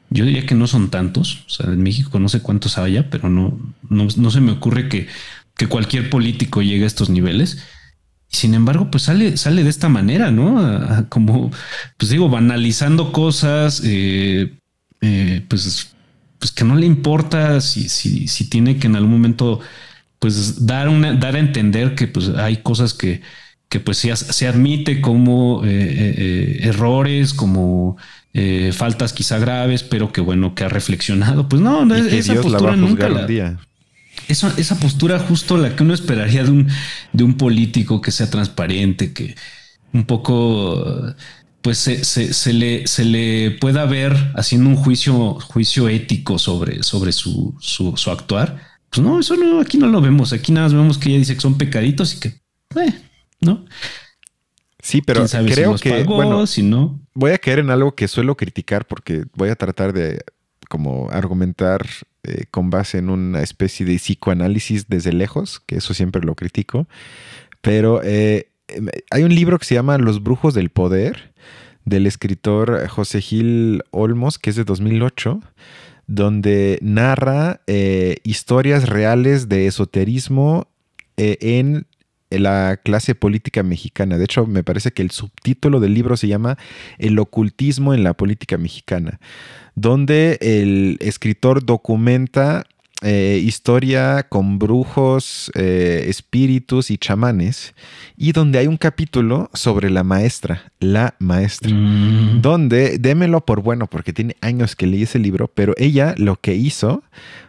Yo 0.10 0.24
diría 0.24 0.46
que 0.46 0.56
no 0.56 0.68
son 0.68 0.90
tantos. 0.90 1.44
O 1.48 1.50
sea, 1.50 1.66
en 1.66 1.84
México 1.84 2.18
no 2.20 2.30
sé 2.30 2.42
cuántos 2.42 2.78
haya, 2.78 3.10
pero 3.10 3.30
no, 3.30 3.60
no, 3.90 4.10
se 4.10 4.40
me 4.40 4.54
ocurre 4.54 4.88
que, 4.88 5.08
que, 5.58 5.68
cualquier 5.68 6.10
político 6.10 6.62
llegue 6.62 6.86
a 6.86 6.88
estos 6.88 7.10
niveles. 7.10 7.58
Sin 8.30 8.54
embargo, 8.54 8.90
pues 8.90 9.04
sale, 9.04 9.36
sale 9.36 9.64
de 9.64 9.70
esta 9.70 9.90
manera, 9.90 10.32
¿no? 10.32 11.06
como, 11.10 11.52
pues 11.98 12.10
digo, 12.10 12.30
banalizando 12.30 13.12
cosas, 13.12 13.82
eh, 13.84 14.54
eh, 15.06 15.46
pues, 15.48 15.96
pues 16.40 16.52
que 16.52 16.64
no 16.64 16.76
le 16.76 16.86
importa 16.86 17.62
si, 17.62 17.90
si, 17.90 18.28
si 18.28 18.50
tiene 18.50 18.78
que 18.78 18.88
en 18.88 18.96
algún 18.96 19.12
momento 19.12 19.60
pues 20.20 20.66
dar 20.66 20.90
una, 20.90 21.14
dar 21.14 21.36
a 21.36 21.40
entender 21.40 21.94
que 21.94 22.08
pues 22.08 22.30
hay 22.30 22.58
cosas 22.58 22.94
que, 22.94 23.22
que 23.70 23.80
pues 23.80 23.98
se, 23.98 24.16
se 24.16 24.48
admite 24.48 25.02
como 25.02 25.64
eh, 25.64 25.70
eh, 25.70 26.60
errores, 26.64 27.34
como 27.34 27.98
faltas 28.74 29.14
quizá 29.14 29.40
graves, 29.40 29.84
pero 29.84 30.12
que 30.12 30.20
bueno, 30.20 30.56
que 30.56 30.66
ha 30.66 30.70
reflexionado. 30.70 31.48
Pues 31.48 31.62
no, 31.62 31.86
esa 31.96 32.36
postura 32.42 32.76
nunca 32.76 33.08
la, 33.08 33.26
esa, 34.28 34.54
esa 34.58 34.80
postura 34.80 35.20
justo 35.20 35.58
la 35.58 35.76
que 35.76 35.84
uno 35.84 35.94
esperaría 35.94 36.44
de 36.44 36.52
un, 36.52 36.68
de 37.14 37.24
un 37.24 37.36
político 37.36 38.02
que 38.02 38.12
sea 38.12 38.30
transparente, 38.30 39.14
que 39.14 39.36
un 39.94 40.06
poco 40.06 41.16
pues 41.66 41.80
se, 41.80 42.54
le, 42.54 42.86
se 42.86 43.04
le 43.04 43.50
pueda 43.60 43.86
ver 43.86 44.16
haciendo 44.36 44.70
un 44.70 44.76
juicio, 44.76 45.40
juicio 45.40 45.90
ético 45.90 46.38
sobre, 46.38 46.84
sobre 46.84 47.12
su, 47.12 47.56
su, 47.60 48.12
actuar. 48.12 48.62
Pues 48.92 49.04
no, 49.04 49.20
eso 49.20 49.36
no, 49.36 49.60
aquí 49.60 49.80
no 49.80 49.88
lo 49.88 50.00
vemos. 50.00 50.32
Aquí 50.32 50.52
nada 50.52 50.68
más 50.68 50.76
vemos 50.76 51.00
que 51.00 51.10
ella 51.10 51.18
dice 51.18 51.34
que 51.34 51.42
son 51.42 51.58
pecaditos 51.58 52.14
y 52.14 52.20
que, 52.20 52.28
eh, 52.80 52.94
¿no? 53.42 53.66
Sí, 54.78 55.02
pero 55.02 55.26
creo 55.26 55.76
que 55.78 56.04
bueno, 56.04 56.46
si 56.46 56.62
no. 56.62 57.00
Voy 57.16 57.32
a 57.32 57.40
caer 57.40 57.58
en 57.58 57.72
algo 57.72 57.96
que 57.96 58.08
suelo 58.08 58.38
criticar 58.38 58.86
porque 58.86 59.26
voy 59.34 59.50
a 59.50 59.56
tratar 59.56 59.92
de 59.92 60.24
como 60.70 61.10
argumentar 61.10 61.84
eh, 62.26 62.44
con 62.52 62.70
base 62.70 63.00
en 63.00 63.10
una 63.10 63.42
especie 63.42 63.88
de 63.88 63.96
psicoanálisis 63.96 64.88
desde 64.88 65.14
lejos, 65.14 65.64
que 65.66 65.78
eso 65.78 65.96
siempre 65.96 66.22
lo 66.22 66.36
critico. 66.36 66.88
Pero 67.62 68.02
eh, 68.04 68.52
hay 69.10 69.24
un 69.24 69.34
libro 69.34 69.58
que 69.58 69.66
se 69.66 69.74
llama 69.74 69.98
Los 69.98 70.22
Brujos 70.22 70.54
del 70.54 70.70
Poder 70.70 71.34
del 71.86 72.08
escritor 72.08 72.88
José 72.88 73.22
Gil 73.22 73.84
Olmos, 73.92 74.40
que 74.40 74.50
es 74.50 74.56
de 74.56 74.64
2008, 74.64 75.40
donde 76.08 76.80
narra 76.82 77.62
eh, 77.68 78.18
historias 78.24 78.90
reales 78.90 79.50
de 79.50 79.68
esoterismo 79.68 80.68
eh, 81.18 81.38
en 81.42 81.88
la 82.30 82.78
clase 82.84 83.16
política 83.16 83.64
mexicana. 83.64 84.18
De 84.18 84.26
hecho, 84.26 84.46
me 84.46 84.64
parece 84.64 84.92
que 84.92 85.02
el 85.02 85.12
subtítulo 85.12 85.80
del 85.80 85.94
libro 85.94 86.18
se 86.18 86.28
llama 86.28 86.58
El 86.98 87.18
ocultismo 87.20 87.94
en 87.94 88.04
la 88.04 88.14
política 88.14 88.58
mexicana, 88.58 89.20
donde 89.76 90.38
el 90.42 90.98
escritor 91.02 91.66
documenta 91.66 92.66
eh, 93.02 93.42
historia 93.44 94.24
con 94.24 94.58
brujos, 94.58 95.52
eh, 95.56 96.06
espíritus 96.08 96.90
y 96.90 96.98
chamanes, 96.98 97.76
y 98.18 98.32
donde 98.32 98.60
hay 98.60 98.68
un 98.68 98.78
capítulo 98.78 99.50
sobre 99.54 99.90
la 99.90 100.04
maestra, 100.04 100.72
la 100.80 101.16
maestra, 101.20 101.72
mm. 101.74 102.42
donde, 102.42 102.98
démelo 102.98 103.46
por 103.46 103.62
bueno, 103.62 103.88
porque 103.88 104.14
tiene 104.14 104.38
años 104.42 104.76
que 104.76 104.88
leí 104.88 105.04
ese 105.04 105.20
libro, 105.20 105.48
pero 105.48 105.74
ella 105.78 106.16
lo 106.18 106.38
que 106.38 106.56
hizo, 106.56 107.04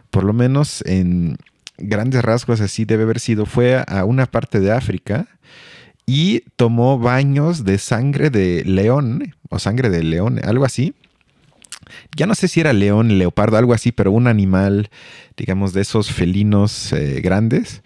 por 0.09 0.23
lo 0.23 0.33
menos 0.33 0.83
en 0.85 1.37
grandes 1.77 2.23
rasgos 2.23 2.59
así 2.59 2.85
debe 2.85 3.03
haber 3.03 3.19
sido, 3.19 3.45
fue 3.45 3.83
a 3.87 4.03
una 4.03 4.25
parte 4.25 4.59
de 4.59 4.71
África 4.71 5.27
y 6.05 6.41
tomó 6.55 6.99
baños 6.99 7.63
de 7.63 7.77
sangre 7.77 8.29
de 8.29 8.63
león, 8.65 9.33
o 9.49 9.59
sangre 9.59 9.89
de 9.89 10.03
león, 10.03 10.39
algo 10.43 10.65
así, 10.65 10.93
ya 12.15 12.25
no 12.25 12.35
sé 12.35 12.47
si 12.47 12.59
era 12.59 12.73
león, 12.73 13.17
leopardo, 13.17 13.57
algo 13.57 13.73
así, 13.73 13.91
pero 13.91 14.11
un 14.11 14.27
animal, 14.27 14.89
digamos, 15.35 15.73
de 15.73 15.81
esos 15.81 16.11
felinos 16.11 16.93
eh, 16.93 17.21
grandes. 17.21 17.83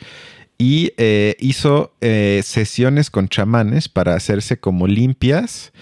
Y 0.57 0.93
eh, 0.97 1.35
hizo 1.39 1.93
eh, 2.01 2.41
sesiones 2.43 3.09
con 3.09 3.27
chamanes 3.27 3.89
para 3.89 4.13
hacerse 4.13 4.59
como 4.59 4.85
limpias 4.85 5.73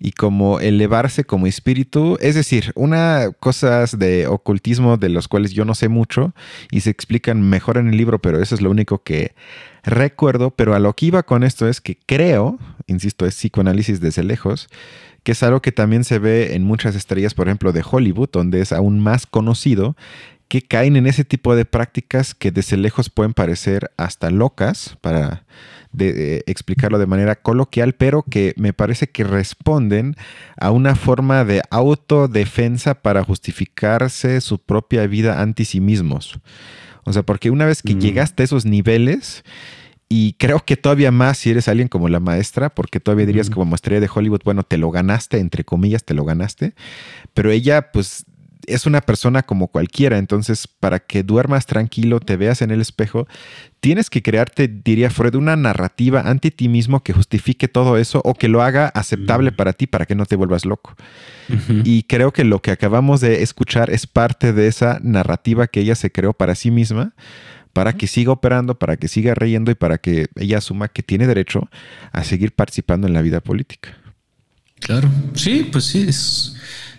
y 0.00 0.12
como 0.12 0.60
elevarse 0.60 1.24
como 1.24 1.46
espíritu. 1.46 2.16
Es 2.20 2.34
decir, 2.34 2.72
una 2.74 3.30
cosas 3.38 3.98
de 3.98 4.26
ocultismo 4.26 4.96
de 4.96 5.10
los 5.10 5.28
cuales 5.28 5.52
yo 5.52 5.64
no 5.64 5.74
sé 5.74 5.88
mucho 5.88 6.32
y 6.70 6.80
se 6.80 6.90
explican 6.90 7.42
mejor 7.42 7.76
en 7.76 7.88
el 7.88 7.96
libro, 7.96 8.20
pero 8.20 8.40
eso 8.40 8.54
es 8.54 8.62
lo 8.62 8.70
único 8.70 9.02
que 9.02 9.34
recuerdo. 9.84 10.50
Pero 10.52 10.74
a 10.74 10.78
lo 10.78 10.94
que 10.94 11.06
iba 11.06 11.22
con 11.22 11.44
esto 11.44 11.68
es 11.68 11.80
que 11.80 11.98
creo, 12.06 12.58
insisto, 12.86 13.26
es 13.26 13.34
psicoanálisis 13.34 14.00
desde 14.00 14.22
lejos, 14.24 14.68
que 15.22 15.32
es 15.32 15.42
algo 15.42 15.60
que 15.60 15.72
también 15.72 16.04
se 16.04 16.18
ve 16.18 16.54
en 16.54 16.64
muchas 16.64 16.94
estrellas, 16.94 17.34
por 17.34 17.48
ejemplo, 17.48 17.72
de 17.72 17.84
Hollywood, 17.88 18.30
donde 18.32 18.60
es 18.60 18.72
aún 18.72 19.00
más 19.00 19.26
conocido, 19.26 19.96
que 20.48 20.62
caen 20.62 20.96
en 20.96 21.06
ese 21.06 21.24
tipo 21.24 21.54
de 21.54 21.64
prácticas 21.64 22.34
que 22.34 22.50
desde 22.50 22.76
lejos 22.76 23.08
pueden 23.08 23.34
parecer 23.34 23.92
hasta 23.96 24.30
locas, 24.30 24.96
para 25.00 25.44
explicarlo 26.46 26.98
de 26.98 27.06
manera 27.06 27.36
coloquial, 27.36 27.94
pero 27.94 28.22
que 28.22 28.54
me 28.56 28.72
parece 28.72 29.08
que 29.08 29.24
responden 29.24 30.16
a 30.56 30.70
una 30.70 30.94
forma 30.94 31.44
de 31.44 31.62
autodefensa 31.70 32.94
para 32.94 33.24
justificarse 33.24 34.40
su 34.40 34.58
propia 34.58 35.06
vida 35.06 35.40
anti 35.40 35.64
sí 35.64 35.80
mismos. 35.80 36.40
O 37.04 37.12
sea, 37.12 37.22
porque 37.22 37.50
una 37.50 37.66
vez 37.66 37.82
que 37.82 37.94
mm. 37.94 38.00
llegaste 38.00 38.42
a 38.42 38.44
esos 38.44 38.66
niveles, 38.66 39.44
y 40.12 40.32
creo 40.32 40.58
que 40.64 40.76
todavía 40.76 41.12
más 41.12 41.38
si 41.38 41.50
eres 41.50 41.68
alguien 41.68 41.86
como 41.86 42.08
la 42.08 42.18
maestra, 42.18 42.68
porque 42.68 42.98
todavía 42.98 43.26
dirías 43.26 43.48
como 43.48 43.64
maestría 43.64 44.00
de 44.00 44.10
Hollywood, 44.12 44.40
bueno, 44.44 44.64
te 44.64 44.76
lo 44.76 44.90
ganaste, 44.90 45.38
entre 45.38 45.62
comillas, 45.62 46.02
te 46.02 46.14
lo 46.14 46.24
ganaste. 46.24 46.74
Pero 47.32 47.52
ella, 47.52 47.92
pues, 47.92 48.26
es 48.66 48.86
una 48.86 49.02
persona 49.02 49.44
como 49.44 49.68
cualquiera. 49.68 50.18
Entonces, 50.18 50.66
para 50.66 50.98
que 50.98 51.22
duermas 51.22 51.66
tranquilo, 51.66 52.18
te 52.18 52.36
veas 52.36 52.60
en 52.60 52.72
el 52.72 52.80
espejo, 52.80 53.28
tienes 53.78 54.10
que 54.10 54.20
crearte, 54.20 54.66
diría 54.66 55.10
Freud, 55.10 55.36
una 55.36 55.54
narrativa 55.54 56.22
ante 56.22 56.50
ti 56.50 56.68
mismo 56.68 57.04
que 57.04 57.12
justifique 57.12 57.68
todo 57.68 57.96
eso 57.96 58.20
o 58.24 58.34
que 58.34 58.48
lo 58.48 58.62
haga 58.62 58.88
aceptable 58.88 59.52
para 59.52 59.74
ti, 59.74 59.86
para 59.86 60.06
que 60.06 60.16
no 60.16 60.26
te 60.26 60.34
vuelvas 60.34 60.64
loco. 60.64 60.96
Y 61.84 62.02
creo 62.02 62.32
que 62.32 62.42
lo 62.42 62.60
que 62.62 62.72
acabamos 62.72 63.20
de 63.20 63.44
escuchar 63.44 63.90
es 63.90 64.08
parte 64.08 64.52
de 64.52 64.66
esa 64.66 64.98
narrativa 65.04 65.68
que 65.68 65.80
ella 65.80 65.94
se 65.94 66.10
creó 66.10 66.32
para 66.32 66.56
sí 66.56 66.72
misma 66.72 67.14
para 67.72 67.92
que 67.94 68.06
siga 68.06 68.32
operando, 68.32 68.78
para 68.78 68.96
que 68.96 69.08
siga 69.08 69.34
reyendo 69.34 69.70
y 69.70 69.74
para 69.74 69.98
que 69.98 70.26
ella 70.36 70.58
asuma 70.58 70.88
que 70.88 71.02
tiene 71.02 71.26
derecho 71.26 71.68
a 72.12 72.24
seguir 72.24 72.52
participando 72.52 73.06
en 73.06 73.14
la 73.14 73.22
vida 73.22 73.40
política. 73.40 73.96
Claro, 74.80 75.10
sí, 75.34 75.68
pues 75.70 75.84
sí, 75.84 76.06
es, 76.08 76.56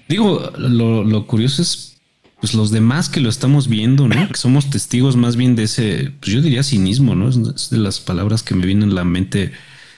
digo, 0.07 0.51
lo, 0.57 1.27
curioso 1.27 1.61
es 1.61 1.97
pues 2.39 2.55
los 2.55 2.71
demás 2.71 3.07
que 3.07 3.19
lo 3.19 3.29
estamos 3.29 3.67
viendo, 3.67 4.07
¿no? 4.07 4.27
Que 4.27 4.37
somos 4.37 4.69
testigos 4.71 5.15
más 5.15 5.35
bien 5.35 5.55
de 5.55 5.63
ese, 5.63 6.11
pues 6.19 6.31
yo 6.31 6.41
diría 6.41 6.63
cinismo, 6.63 7.13
¿no? 7.13 7.29
Es 7.29 7.69
de 7.69 7.77
las 7.77 7.99
palabras 7.99 8.41
que 8.41 8.55
me 8.55 8.65
vienen 8.65 8.91
a 8.91 8.93
la 8.93 9.03
mente 9.03 9.51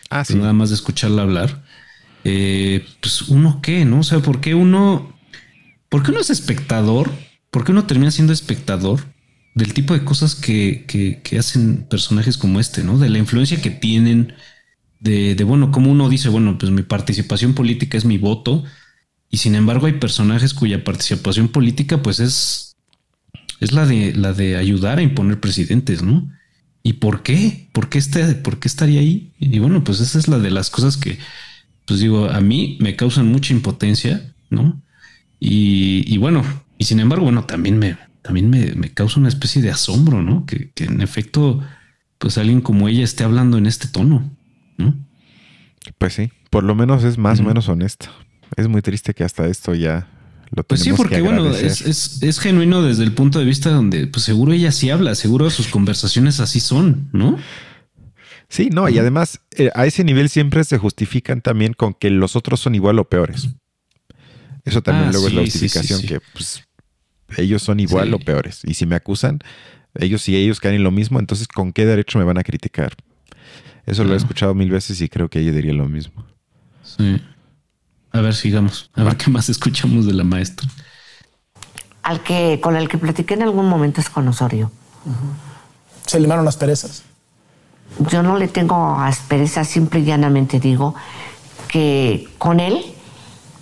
ah, 0.09 0.23
nada 0.35 0.51
más 0.51 0.69
de 0.69 0.75
escucharla 0.75 1.21
hablar. 1.21 1.63
Eh, 2.25 2.85
pues 2.99 3.23
uno 3.23 3.59
qué, 3.61 3.85
¿no? 3.85 3.99
O 3.99 4.03
sea, 4.03 4.19
¿por 4.19 4.41
qué 4.41 4.55
uno, 4.55 5.13
por 5.87 6.03
qué 6.03 6.11
uno 6.11 6.19
es 6.19 6.29
espectador? 6.29 7.11
¿Por 7.49 7.63
qué 7.63 7.71
uno 7.71 7.85
termina 7.85 8.11
siendo 8.11 8.33
espectador 8.33 9.01
del 9.55 9.73
tipo 9.73 9.93
de 9.93 10.03
cosas 10.03 10.35
que, 10.35 10.85
que, 10.87 11.37
hacen 11.37 11.85
personajes 11.89 12.37
como 12.37 12.59
este, 12.59 12.83
¿no? 12.83 12.97
De 12.97 13.09
la 13.09 13.19
influencia 13.19 13.61
que 13.61 13.69
tienen, 13.69 14.33
de, 14.99 15.35
de, 15.35 15.43
bueno, 15.43 15.71
como 15.71 15.91
uno 15.91 16.09
dice, 16.09 16.29
bueno, 16.29 16.57
pues 16.57 16.71
mi 16.71 16.83
participación 16.83 17.53
política 17.53 17.97
es 17.97 18.05
mi 18.05 18.17
voto 18.17 18.63
Y 19.29 19.37
sin 19.37 19.55
embargo 19.55 19.87
hay 19.87 19.93
personajes 19.93 20.53
cuya 20.53 20.83
participación 20.83 21.49
política 21.49 22.03
pues 22.03 22.19
es, 22.19 22.75
es 23.59 23.73
la, 23.73 23.85
de, 23.87 24.13
la 24.13 24.33
de 24.33 24.57
ayudar 24.57 24.99
a 24.99 25.03
imponer 25.03 25.39
presidentes, 25.39 26.03
¿no? 26.03 26.29
¿Y 26.83 26.93
por 26.93 27.23
qué? 27.23 27.69
¿Por 27.73 27.89
qué, 27.89 27.97
este, 27.97 28.35
¿Por 28.35 28.59
qué 28.59 28.67
estaría 28.67 28.99
ahí? 28.99 29.33
Y 29.39 29.59
bueno, 29.59 29.83
pues 29.83 30.01
esa 30.01 30.19
es 30.19 30.27
la 30.27 30.37
de 30.39 30.51
las 30.51 30.69
cosas 30.69 30.97
que, 30.97 31.17
pues 31.85 31.99
digo, 31.99 32.29
a 32.29 32.41
mí 32.41 32.77
me 32.81 32.95
causan 32.95 33.27
mucha 33.27 33.53
impotencia, 33.53 34.33
¿no? 34.49 34.81
Y, 35.39 36.17
bueno, 36.19 36.43
y 36.77 36.85
sin 36.85 36.99
embargo, 36.99 37.25
bueno, 37.25 37.45
también 37.45 37.77
me, 37.77 37.97
también 38.23 38.49
me, 38.49 38.73
me 38.73 38.91
causa 38.91 39.19
una 39.19 39.29
especie 39.29 39.61
de 39.61 39.69
asombro, 39.69 40.23
¿no? 40.23 40.45
Que, 40.45 40.71
que, 40.71 40.85
en 40.85 41.01
efecto, 41.01 41.61
pues 42.17 42.37
alguien 42.39 42.61
como 42.61 42.87
ella 42.87 43.03
esté 43.03 43.23
hablando 43.23 43.57
en 43.57 43.67
este 43.67 43.87
tono, 43.87 44.35
¿no? 44.77 44.95
Pues 45.97 46.13
sí, 46.13 46.31
por 46.49 46.63
lo 46.63 46.73
menos 46.73 47.03
es 47.03 47.17
más 47.17 47.41
o 47.41 47.43
menos 47.43 47.67
honesto. 47.67 48.07
Es 48.55 48.67
muy 48.67 48.81
triste 48.81 49.13
que 49.13 49.23
hasta 49.23 49.47
esto 49.47 49.75
ya 49.75 50.07
lo 50.51 50.63
Pues 50.63 50.81
sí, 50.81 50.93
porque 50.93 51.21
bueno, 51.21 51.49
es, 51.49 52.21
es, 52.21 52.39
genuino 52.39 52.81
desde 52.81 53.03
el 53.03 53.11
punto 53.13 53.39
de 53.39 53.45
vista 53.45 53.71
donde 53.71 54.07
pues 54.07 54.23
seguro 54.23 54.53
ella 54.53 54.71
sí 54.71 54.89
habla, 54.89 55.15
seguro 55.15 55.49
sus 55.49 55.67
conversaciones 55.67 56.39
así 56.39 56.59
son, 56.59 57.09
¿no? 57.11 57.37
Sí, 58.47 58.69
no, 58.71 58.87
y 58.87 58.99
además 58.99 59.41
eh, 59.57 59.71
a 59.73 59.85
ese 59.85 60.03
nivel 60.03 60.29
siempre 60.29 60.63
se 60.63 60.77
justifican 60.77 61.41
también 61.41 61.73
con 61.73 61.93
que 61.93 62.09
los 62.11 62.35
otros 62.35 62.59
son 62.59 62.75
igual 62.75 62.99
o 62.99 63.09
peores. 63.09 63.49
Eso 64.63 64.81
también 64.81 65.09
ah, 65.09 65.11
luego 65.11 65.27
es 65.27 65.33
la 65.33 65.41
justificación 65.41 66.01
que 66.03 66.21
pues, 66.33 66.63
ellos 67.37 67.63
son 67.63 67.79
igual 67.79 68.13
o 68.13 68.19
peores. 68.19 68.61
Y 68.65 68.73
si 68.73 68.85
me 68.85 68.95
acusan, 68.95 69.39
ellos 69.95 70.21
si 70.21 70.35
ellos 70.35 70.59
caen 70.59 70.75
en 70.75 70.83
lo 70.83 70.91
mismo, 70.91 71.19
entonces 71.19 71.47
¿con 71.47 71.73
qué 71.73 71.85
derecho 71.85 72.19
me 72.19 72.25
van 72.25 72.37
a 72.37 72.43
criticar? 72.43 72.93
Eso 73.85 74.03
lo 74.03 74.13
he 74.13 74.17
escuchado 74.17 74.53
mil 74.53 74.69
veces 74.69 75.01
y 75.01 75.09
creo 75.09 75.29
que 75.29 75.39
ella 75.39 75.51
diría 75.51 75.73
lo 75.73 75.87
mismo. 75.87 76.25
Sí. 76.83 77.21
A 78.11 78.21
ver, 78.21 78.33
sigamos. 78.33 78.89
A 78.93 79.03
ver 79.03 79.17
qué 79.17 79.29
más 79.29 79.49
escuchamos 79.49 80.05
de 80.05 80.13
la 80.13 80.23
maestra. 80.23 80.67
Al 82.03 82.21
que, 82.21 82.59
con 82.61 82.75
el 82.75 82.87
que 82.87 82.97
platiqué 82.97 83.33
en 83.33 83.43
algún 83.43 83.67
momento 83.67 83.99
es 83.99 84.09
con 84.09 84.27
Osorio. 84.27 84.71
Se 86.05 86.19
limaron 86.19 86.45
las 86.45 86.57
perezas. 86.57 87.03
Yo 88.11 88.23
no 88.23 88.37
le 88.37 88.47
tengo 88.47 88.99
aspereza, 88.99 89.63
simple 89.63 89.99
y 89.99 90.05
llanamente 90.05 90.59
digo 90.59 90.95
que 91.67 92.29
con 92.37 92.59
él 92.59 92.83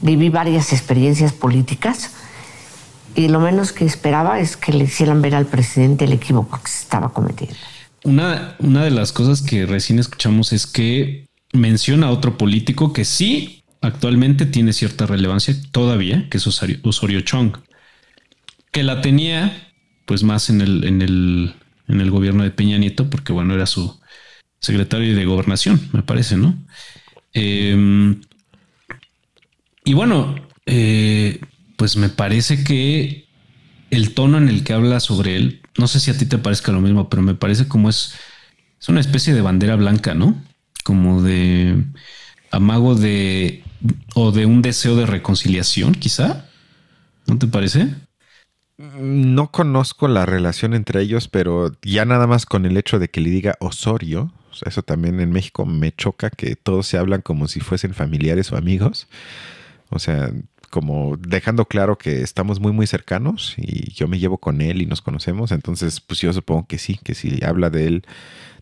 viví 0.02 0.30
varias 0.30 0.74
experiencias 0.74 1.34
políticas 1.34 2.12
y 3.16 3.28
lo 3.28 3.40
menos 3.40 3.72
que 3.72 3.86
esperaba 3.86 4.40
es 4.40 4.58
que 4.58 4.74
le 4.74 4.86
hicieran 4.86 5.22
ver 5.22 5.36
al 5.36 5.46
presidente 5.46 6.06
el 6.06 6.14
equívoco 6.14 6.60
que 6.62 6.70
se 6.70 6.84
estaba 6.84 7.10
cometiendo. 7.14 7.56
Una, 8.04 8.56
una 8.60 8.84
de 8.84 8.92
las 8.92 9.12
cosas 9.12 9.42
que 9.42 9.66
recién 9.66 10.00
escuchamos 10.00 10.54
es 10.54 10.66
que 10.66 11.28
menciona 11.54 12.08
a 12.08 12.12
otro 12.12 12.38
político 12.38 12.94
que 12.94 13.06
sí 13.06 13.64
actualmente 13.82 14.46
tiene 14.46 14.74
cierta 14.74 15.06
relevancia 15.06 15.56
todavía, 15.72 16.30
que 16.30 16.38
es 16.38 16.48
Osorio, 16.48 17.22
Chong, 17.22 17.58
que 18.72 18.84
la 18.84 19.02
tenía 19.02 19.72
pues 20.06 20.24
más 20.24 20.50
en 20.50 20.62
el, 20.62 20.84
en 20.84 21.02
el, 21.02 21.56
en 21.88 22.02
el 22.02 22.12
gobierno 22.12 22.44
de 22.44 22.52
Peña 22.52 22.78
Nieto, 22.78 23.10
porque 23.10 23.34
bueno, 23.34 23.54
era 23.54 23.66
su 23.66 24.00
secretario 24.60 25.16
de 25.16 25.26
gobernación, 25.26 25.90
me 25.94 26.04
parece, 26.04 26.38
¿no? 26.38 26.56
Em, 27.34 28.22
y 29.84 29.94
bueno, 29.94 30.36
eh, 30.66 31.40
pues 31.82 31.98
me 31.98 32.10
parece 32.10 32.64
que 32.64 33.26
el 33.90 34.14
tono 34.14 34.38
en 34.38 34.50
el 34.50 34.64
que 34.64 34.74
habla 34.74 35.00
sobre 35.00 35.36
él, 35.36 35.64
no 35.80 35.88
sé 35.88 36.00
si 36.00 36.12
a 36.12 36.16
ti 36.16 36.28
te 36.28 36.38
parezca 36.38 36.72
lo 36.72 36.80
mismo, 36.80 37.10
pero 37.10 37.24
me 37.24 37.34
parece 37.34 37.68
como 37.68 37.90
es, 37.90 38.14
es 38.80 38.88
una 38.88 39.00
especie 39.00 39.34
de 39.34 39.42
bandera 39.42 39.76
blanca, 39.78 40.14
¿no? 40.14 40.40
Como 40.84 41.24
de 41.24 41.84
amago 42.52 42.94
de 42.94 43.64
o 44.14 44.32
de 44.32 44.46
un 44.46 44.62
deseo 44.62 44.96
de 44.96 45.08
reconciliación, 45.08 45.96
quizá. 45.96 46.46
¿No 47.26 47.40
te 47.40 47.48
parece? 47.48 47.88
No 48.78 49.50
conozco 49.50 50.08
la 50.08 50.28
relación 50.28 50.76
entre 50.76 51.02
ellos, 51.02 51.30
pero 51.30 51.72
ya 51.82 52.06
nada 52.06 52.28
más 52.28 52.46
con 52.46 52.68
el 52.68 52.78
hecho 52.78 53.00
de 53.00 53.10
que 53.10 53.22
le 53.22 53.32
diga 53.32 53.56
Osorio, 53.60 54.32
eso 54.64 54.84
también 54.84 55.20
en 55.20 55.32
México 55.32 55.66
me 55.66 55.92
choca 55.92 56.30
que 56.30 56.56
todos 56.56 56.86
se 56.86 57.00
hablan 57.00 57.24
como 57.24 57.48
si 57.48 57.60
fuesen 57.60 57.96
familiares 57.96 58.52
o 58.52 58.56
amigos. 58.56 59.08
O 59.90 60.00
sea, 60.00 60.32
como 60.72 61.18
dejando 61.18 61.66
claro 61.66 62.00
que 62.00 62.24
estamos 62.24 62.60
muy 62.60 62.72
muy 62.72 62.88
cercanos 62.88 63.54
y 63.58 63.92
yo 63.94 64.08
me 64.08 64.18
llevo 64.18 64.40
con 64.40 64.62
él 64.62 64.82
y 64.82 64.88
nos 64.88 65.02
conocemos, 65.02 65.52
entonces 65.52 66.00
pues 66.00 66.20
yo 66.20 66.34
supongo 66.34 66.66
que 66.66 66.80
sí, 66.80 67.00
que 67.04 67.14
si 67.14 67.44
habla 67.44 67.70
de 67.70 67.86
él 67.86 68.06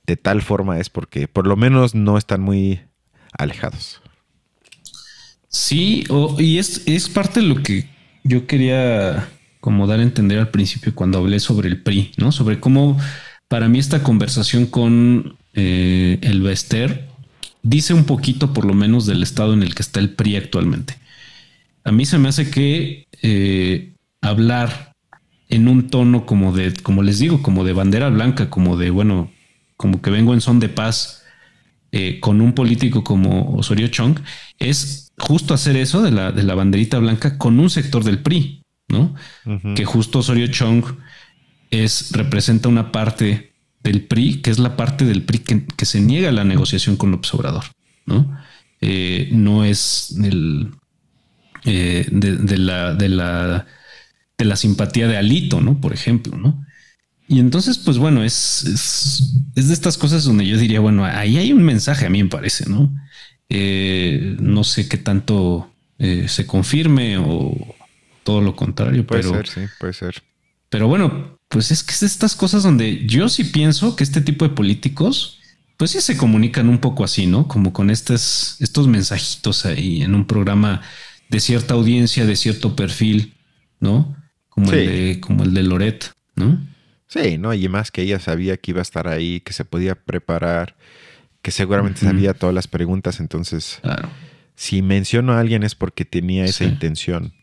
de 0.06 0.18
tal 0.18 0.42
forma 0.42 0.80
es 0.80 0.90
porque 0.90 1.30
por 1.30 1.48
lo 1.48 1.56
menos 1.56 1.96
no 1.96 2.18
están 2.18 2.42
muy 2.42 2.82
alejados. 3.38 4.02
Sí, 5.48 6.04
y 6.38 6.58
es, 6.58 6.84
es 6.86 7.10
parte 7.10 7.40
de 7.40 7.48
lo 7.48 7.64
que 7.64 7.88
yo 8.24 8.46
quería 8.46 9.30
como 9.60 9.88
dar 9.88 10.00
a 10.00 10.04
entender 10.04 10.40
al 10.40 10.50
principio 10.50 10.94
cuando 10.96 11.20
hablé 11.20 11.40
sobre 11.40 11.70
el 11.70 11.82
PRI, 11.82 12.12
¿no? 12.18 12.32
Sobre 12.32 12.60
cómo 12.60 12.98
para 13.48 13.68
mí 13.68 13.80
esta 13.80 14.04
conversación 14.04 14.66
con 14.66 15.38
eh, 15.54 16.20
el 16.22 16.42
Bester 16.42 17.08
dice 17.62 17.94
un 17.94 18.06
poquito 18.06 18.54
por 18.54 18.66
lo 18.66 18.74
menos 18.74 19.06
del 19.06 19.24
estado 19.24 19.54
en 19.54 19.64
el 19.64 19.76
que 19.76 19.82
está 19.82 20.00
el 20.00 20.12
PRI 20.12 20.38
actualmente. 20.38 20.98
A 21.84 21.92
mí 21.92 22.06
se 22.06 22.18
me 22.18 22.30
hace 22.30 22.50
que 22.50 23.08
eh, 23.22 23.94
hablar 24.22 24.94
en 25.50 25.68
un 25.68 25.90
tono 25.90 26.26
como 26.26 26.54
de, 26.54 26.74
como 26.74 27.04
les 27.04 27.20
digo, 27.20 27.42
como 27.42 27.64
de 27.64 27.74
bandera 27.74 28.10
blanca, 28.10 28.50
como 28.50 28.78
de, 28.78 28.90
bueno, 28.90 29.32
como 29.78 30.02
que 30.02 30.12
vengo 30.12 30.34
en 30.34 30.42
son 30.42 30.60
de 30.60 30.70
paz 30.70 31.24
eh, 31.92 32.20
con 32.20 32.42
un 32.42 32.54
político 32.54 33.04
como 33.04 33.56
Osorio 33.56 33.88
Chong, 33.88 34.20
es 34.60 35.12
justo 35.18 35.54
hacer 35.54 35.76
eso 35.76 36.02
de 36.02 36.12
la, 36.12 36.32
de 36.32 36.44
la 36.44 36.54
banderita 36.54 37.00
blanca 37.00 37.38
con 37.38 37.60
un 37.60 37.70
sector 37.70 38.04
del 38.04 38.20
PRI, 38.20 38.62
¿no? 38.90 39.16
Que 39.76 39.86
justo 39.86 40.20
Osorio 40.20 40.48
Chong 40.48 40.84
es, 41.72 42.12
representa 42.12 42.70
una 42.70 42.92
parte 42.92 43.54
del 43.82 44.06
PRI, 44.06 44.42
que 44.42 44.52
es 44.52 44.60
la 44.60 44.78
parte 44.78 45.06
del 45.06 45.24
PRI 45.24 45.40
que, 45.40 45.86
se 45.86 46.02
niega 46.02 46.30
a 46.30 46.34
la 46.34 46.44
negociación 46.44 46.96
con 46.96 47.12
López 47.12 47.34
Obrador, 47.34 47.66
¿no? 48.06 48.38
Eh, 48.82 49.30
no 49.32 49.64
es 49.66 50.16
el, 50.24 50.72
eh, 51.66 52.08
de, 52.12 52.58
la, 52.58 52.94
de, 52.94 53.10
la, 53.10 53.66
de 54.38 54.46
la 54.46 54.56
simpatía 54.56 55.08
de 55.08 55.18
Alito, 55.18 55.62
¿no? 55.62 55.80
Por 55.80 55.94
ejemplo, 55.94 56.38
¿no? 56.38 56.66
Y 57.28 57.40
entonces, 57.40 57.78
pues 57.78 58.00
bueno, 58.00 58.24
es, 58.24 58.64
es, 58.64 59.36
es, 59.56 59.68
de 59.68 59.74
estas 59.74 59.98
cosas 59.98 60.24
donde 60.24 60.48
yo 60.48 60.58
diría, 60.58 60.80
bueno, 60.80 61.06
ahí 61.06 61.38
hay 61.38 61.54
un 61.54 61.64
mensaje, 61.64 62.08
a 62.08 62.10
mí 62.10 62.24
me 62.24 62.30
parece, 62.30 62.68
¿no? 62.68 62.92
Eh, 63.50 64.36
no 64.40 64.64
sé 64.64 64.88
qué 64.88 64.98
tanto 64.98 65.72
eh, 66.00 66.28
se 66.28 66.48
confirme 66.48 67.18
o 67.20 67.56
todo 68.24 68.42
lo 68.42 68.56
contrario. 68.56 69.06
Puede 69.06 69.22
pero, 69.22 69.36
ser, 69.36 69.48
sí, 69.48 69.62
puede 69.80 69.94
ser. 69.94 70.24
Pero 70.70 70.88
bueno, 70.88 71.40
pues 71.50 71.72
es 71.72 71.84
que 71.84 71.92
es 71.92 72.04
estas 72.04 72.36
cosas 72.36 72.64
donde 72.64 73.06
yo 73.06 73.28
sí 73.30 73.44
pienso 73.44 73.96
que 73.96 74.04
este 74.04 74.22
tipo 74.22 74.48
de 74.48 74.56
políticos, 74.56 75.40
pues 75.78 75.92
sí 75.92 76.02
se 76.02 76.18
comunican 76.18 76.70
un 76.70 76.80
poco 76.80 77.04
así, 77.04 77.26
¿no? 77.26 77.48
Como 77.48 77.74
con 77.74 77.90
estos, 77.90 78.56
estos 78.60 78.88
mensajitos 78.88 79.66
ahí 79.66 80.02
en 80.02 80.16
un 80.16 80.26
programa 80.26 80.82
de 81.30 81.40
cierta 81.40 81.76
audiencia, 81.76 82.26
de 82.26 82.36
cierto 82.36 82.76
perfil, 82.76 83.36
¿no? 83.80 84.16
Como, 84.50 84.72
el, 84.72 84.88
de, 84.88 85.20
como 85.22 85.44
el 85.44 85.54
de 85.54 85.64
Loret, 85.64 86.12
¿no? 86.36 86.60
Sí, 87.08 87.38
¿no? 87.38 87.54
Y 87.54 87.68
más 87.70 87.92
que 87.92 88.02
ella 88.02 88.20
sabía 88.20 88.58
que 88.58 88.72
iba 88.72 88.80
a 88.80 88.84
estar 88.84 89.08
ahí, 89.08 89.40
que 89.40 89.54
se 89.54 89.66
podía 89.66 89.96
preparar 89.96 90.76
que 91.42 91.52
seguramente 91.52 92.02
sabía 92.02 92.34
todas 92.34 92.54
las 92.54 92.68
preguntas, 92.68 93.20
entonces 93.20 93.80
si 94.56 94.82
menciono 94.82 95.34
a 95.34 95.40
alguien 95.40 95.64
es 95.64 95.74
porque 95.74 96.04
tenía 96.04 96.44
esa 96.44 96.66
intención. 96.66 97.34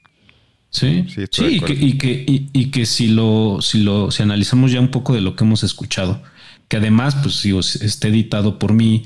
Sí, 0.69 1.07
sí, 1.09 1.23
y, 1.47 1.61
que, 1.61 1.73
y, 1.73 1.97
que, 1.97 2.25
y, 2.27 2.71
que, 2.71 2.85
si 2.85 3.09
lo, 3.09 3.63
si 3.63 3.83
lo, 3.83 4.11
si 4.11 4.23
analizamos 4.23 4.71
ya 4.71 4.81
un 4.81 4.91
poco 4.91 5.15
de 5.15 5.23
lo 5.23 5.35
que 5.35 5.45
hemos 5.45 5.63
escuchado, 5.63 6.23
que 6.69 6.77
además, 6.77 7.17
pues 7.23 7.37
si 7.37 7.57
esté 7.57 8.09
editado 8.09 8.59
por 8.59 8.75
mí 8.75 9.05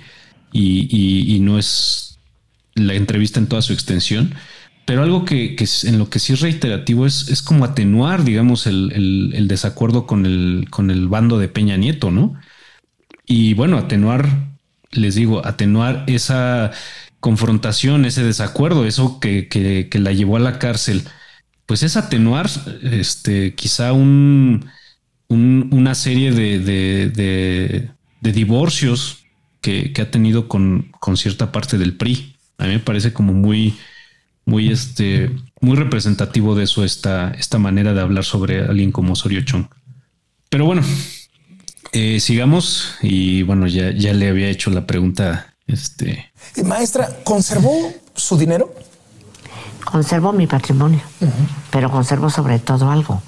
y, 0.53 1.39
no 1.41 1.59
es 1.59 2.19
la 2.75 2.95
entrevista 2.95 3.39
en 3.39 3.47
toda 3.47 3.63
su 3.63 3.73
extensión, 3.73 4.35
pero 4.91 5.05
algo 5.05 5.25
que, 5.25 5.55
en 5.85 5.99
lo 6.01 6.11
que 6.11 6.19
sí 6.19 6.33
es 6.33 6.41
reiterativo 6.41 7.07
es, 7.07 7.29
es 7.29 7.43
como 7.43 7.65
atenuar, 7.65 8.25
digamos, 8.25 8.67
el, 8.67 9.31
el, 9.33 9.47
desacuerdo 9.47 10.05
con 10.05 10.27
el, 10.27 10.67
con 10.69 10.91
el 10.91 11.07
bando 11.07 11.39
de 11.39 11.47
Peña 11.47 11.77
Nieto, 11.77 12.11
¿no? 12.11 12.35
Y 13.25 13.55
bueno, 13.55 13.79
atenuar 13.79 14.27
les 14.91 15.15
digo, 15.15 15.47
atenuar 15.47 16.03
esa 16.09 16.73
confrontación, 17.21 18.05
ese 18.05 18.25
desacuerdo, 18.25 18.85
eso 18.85 19.21
que, 19.21 19.89
la 19.93 20.11
llevó 20.11 20.39
a 20.39 20.41
la 20.41 20.59
cárcel, 20.59 21.05
pues 21.67 21.85
es 21.85 21.97
atenuar 21.97 22.51
este, 22.83 23.55
quizá 23.55 23.93
un, 23.93 24.69
una 25.29 25.95
serie 25.95 26.33
de, 26.33 26.59
de, 26.59 28.33
divorcios 28.33 29.25
que, 29.61 29.93
ha 30.01 30.11
tenido 30.11 30.49
con, 30.49 30.91
con, 30.99 31.17
cierta 31.17 31.53
parte 31.53 31.79
del 31.79 31.97
PRI. 31.97 32.35
A 32.59 32.65
mí 32.65 32.71
me 32.71 32.81
parece 32.81 33.13
como 33.13 33.33
muy, 33.33 33.77
muy, 34.45 34.71
este, 34.71 35.31
muy 35.61 35.77
representativo 35.77 36.55
de 36.55 36.65
eso, 36.65 36.85
esta, 36.85 37.31
esta 37.33 37.59
manera 37.59 37.93
de 37.93 38.01
hablar 38.01 38.25
sobre 38.25 38.65
alguien 38.65 38.93
como 38.93 39.13
Osorio 39.13 39.45
Chong. 39.45 39.67
Pero 40.49 40.65
bueno, 40.65 40.83
eh, 41.93 42.21
sigamos 42.21 42.95
y 43.03 43.43
bueno, 43.43 43.67
ya, 43.67 43.93
ya 43.93 44.13
le 44.13 44.29
había 44.29 44.49
hecho 44.49 44.71
la 44.71 44.87
pregunta. 44.87 45.55
Este. 45.67 46.33
Maestra, 46.65 47.09
¿conservó 47.23 47.93
su 48.15 48.37
dinero? 48.37 48.75
Conservo 49.85 50.33
mi 50.33 50.47
patrimonio, 50.47 51.01
pero 51.71 51.91
conservo 51.91 52.29
sobre 52.29 52.59
todo 52.59 52.91
algo. 52.91 53.23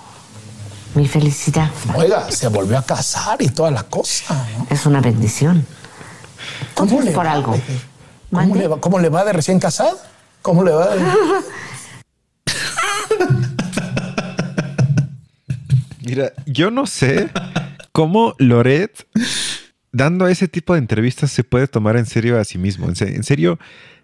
Mi 0.94 1.08
felicidad. 1.08 1.70
Oiga, 1.94 2.30
se 2.30 2.48
volvió 2.48 2.78
a 2.78 2.82
casar 2.82 3.40
y 3.40 3.48
toda 3.48 3.70
la 3.70 3.84
cosa. 3.84 4.46
Es 4.68 4.84
una 4.84 5.00
bendición. 5.00 5.66
¿Cómo 6.74 7.00
le 7.00 7.12
por 7.12 7.26
va? 7.26 7.32
algo. 7.32 7.58
¿Cómo 8.30 8.54
le, 8.54 8.68
va? 8.68 8.80
¿Cómo 8.80 8.98
le 8.98 9.08
va 9.08 9.24
de 9.24 9.32
recién 9.32 9.58
casado? 9.58 9.98
¿Cómo 10.42 10.64
le 10.64 10.72
va? 10.72 10.90
Mira, 16.04 16.32
yo 16.46 16.70
no 16.70 16.86
sé 16.86 17.30
cómo 17.92 18.34
Loret, 18.38 19.06
dando 19.92 20.26
ese 20.26 20.48
tipo 20.48 20.74
de 20.74 20.80
entrevistas, 20.80 21.30
se 21.30 21.44
puede 21.44 21.68
tomar 21.68 21.96
en 21.96 22.06
serio 22.06 22.38
a 22.38 22.44
sí 22.44 22.58
mismo. 22.58 22.88
En 22.88 23.24
serio, 23.24 23.58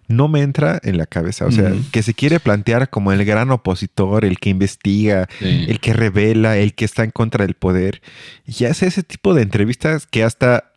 no 0.07 0.27
me 0.27 0.41
entra 0.41 0.79
en 0.83 0.97
la 0.97 1.05
cabeza. 1.05 1.45
O 1.45 1.51
sea, 1.51 1.73
que 1.91 2.01
se 2.01 2.13
quiere 2.13 2.39
plantear 2.39 2.89
como 2.89 3.11
el 3.11 3.25
gran 3.25 3.51
opositor, 3.51 4.25
el 4.25 4.39
que 4.39 4.49
investiga, 4.49 5.27
el 5.41 5.79
que 5.79 5.93
revela, 5.93 6.57
el 6.57 6.73
que 6.73 6.85
está 6.85 7.03
en 7.03 7.11
contra 7.11 7.45
del 7.45 7.55
poder. 7.55 8.01
Y 8.45 8.65
hace 8.65 8.87
ese 8.87 9.03
tipo 9.03 9.33
de 9.33 9.43
entrevistas 9.43 10.07
que 10.07 10.23
hasta 10.23 10.68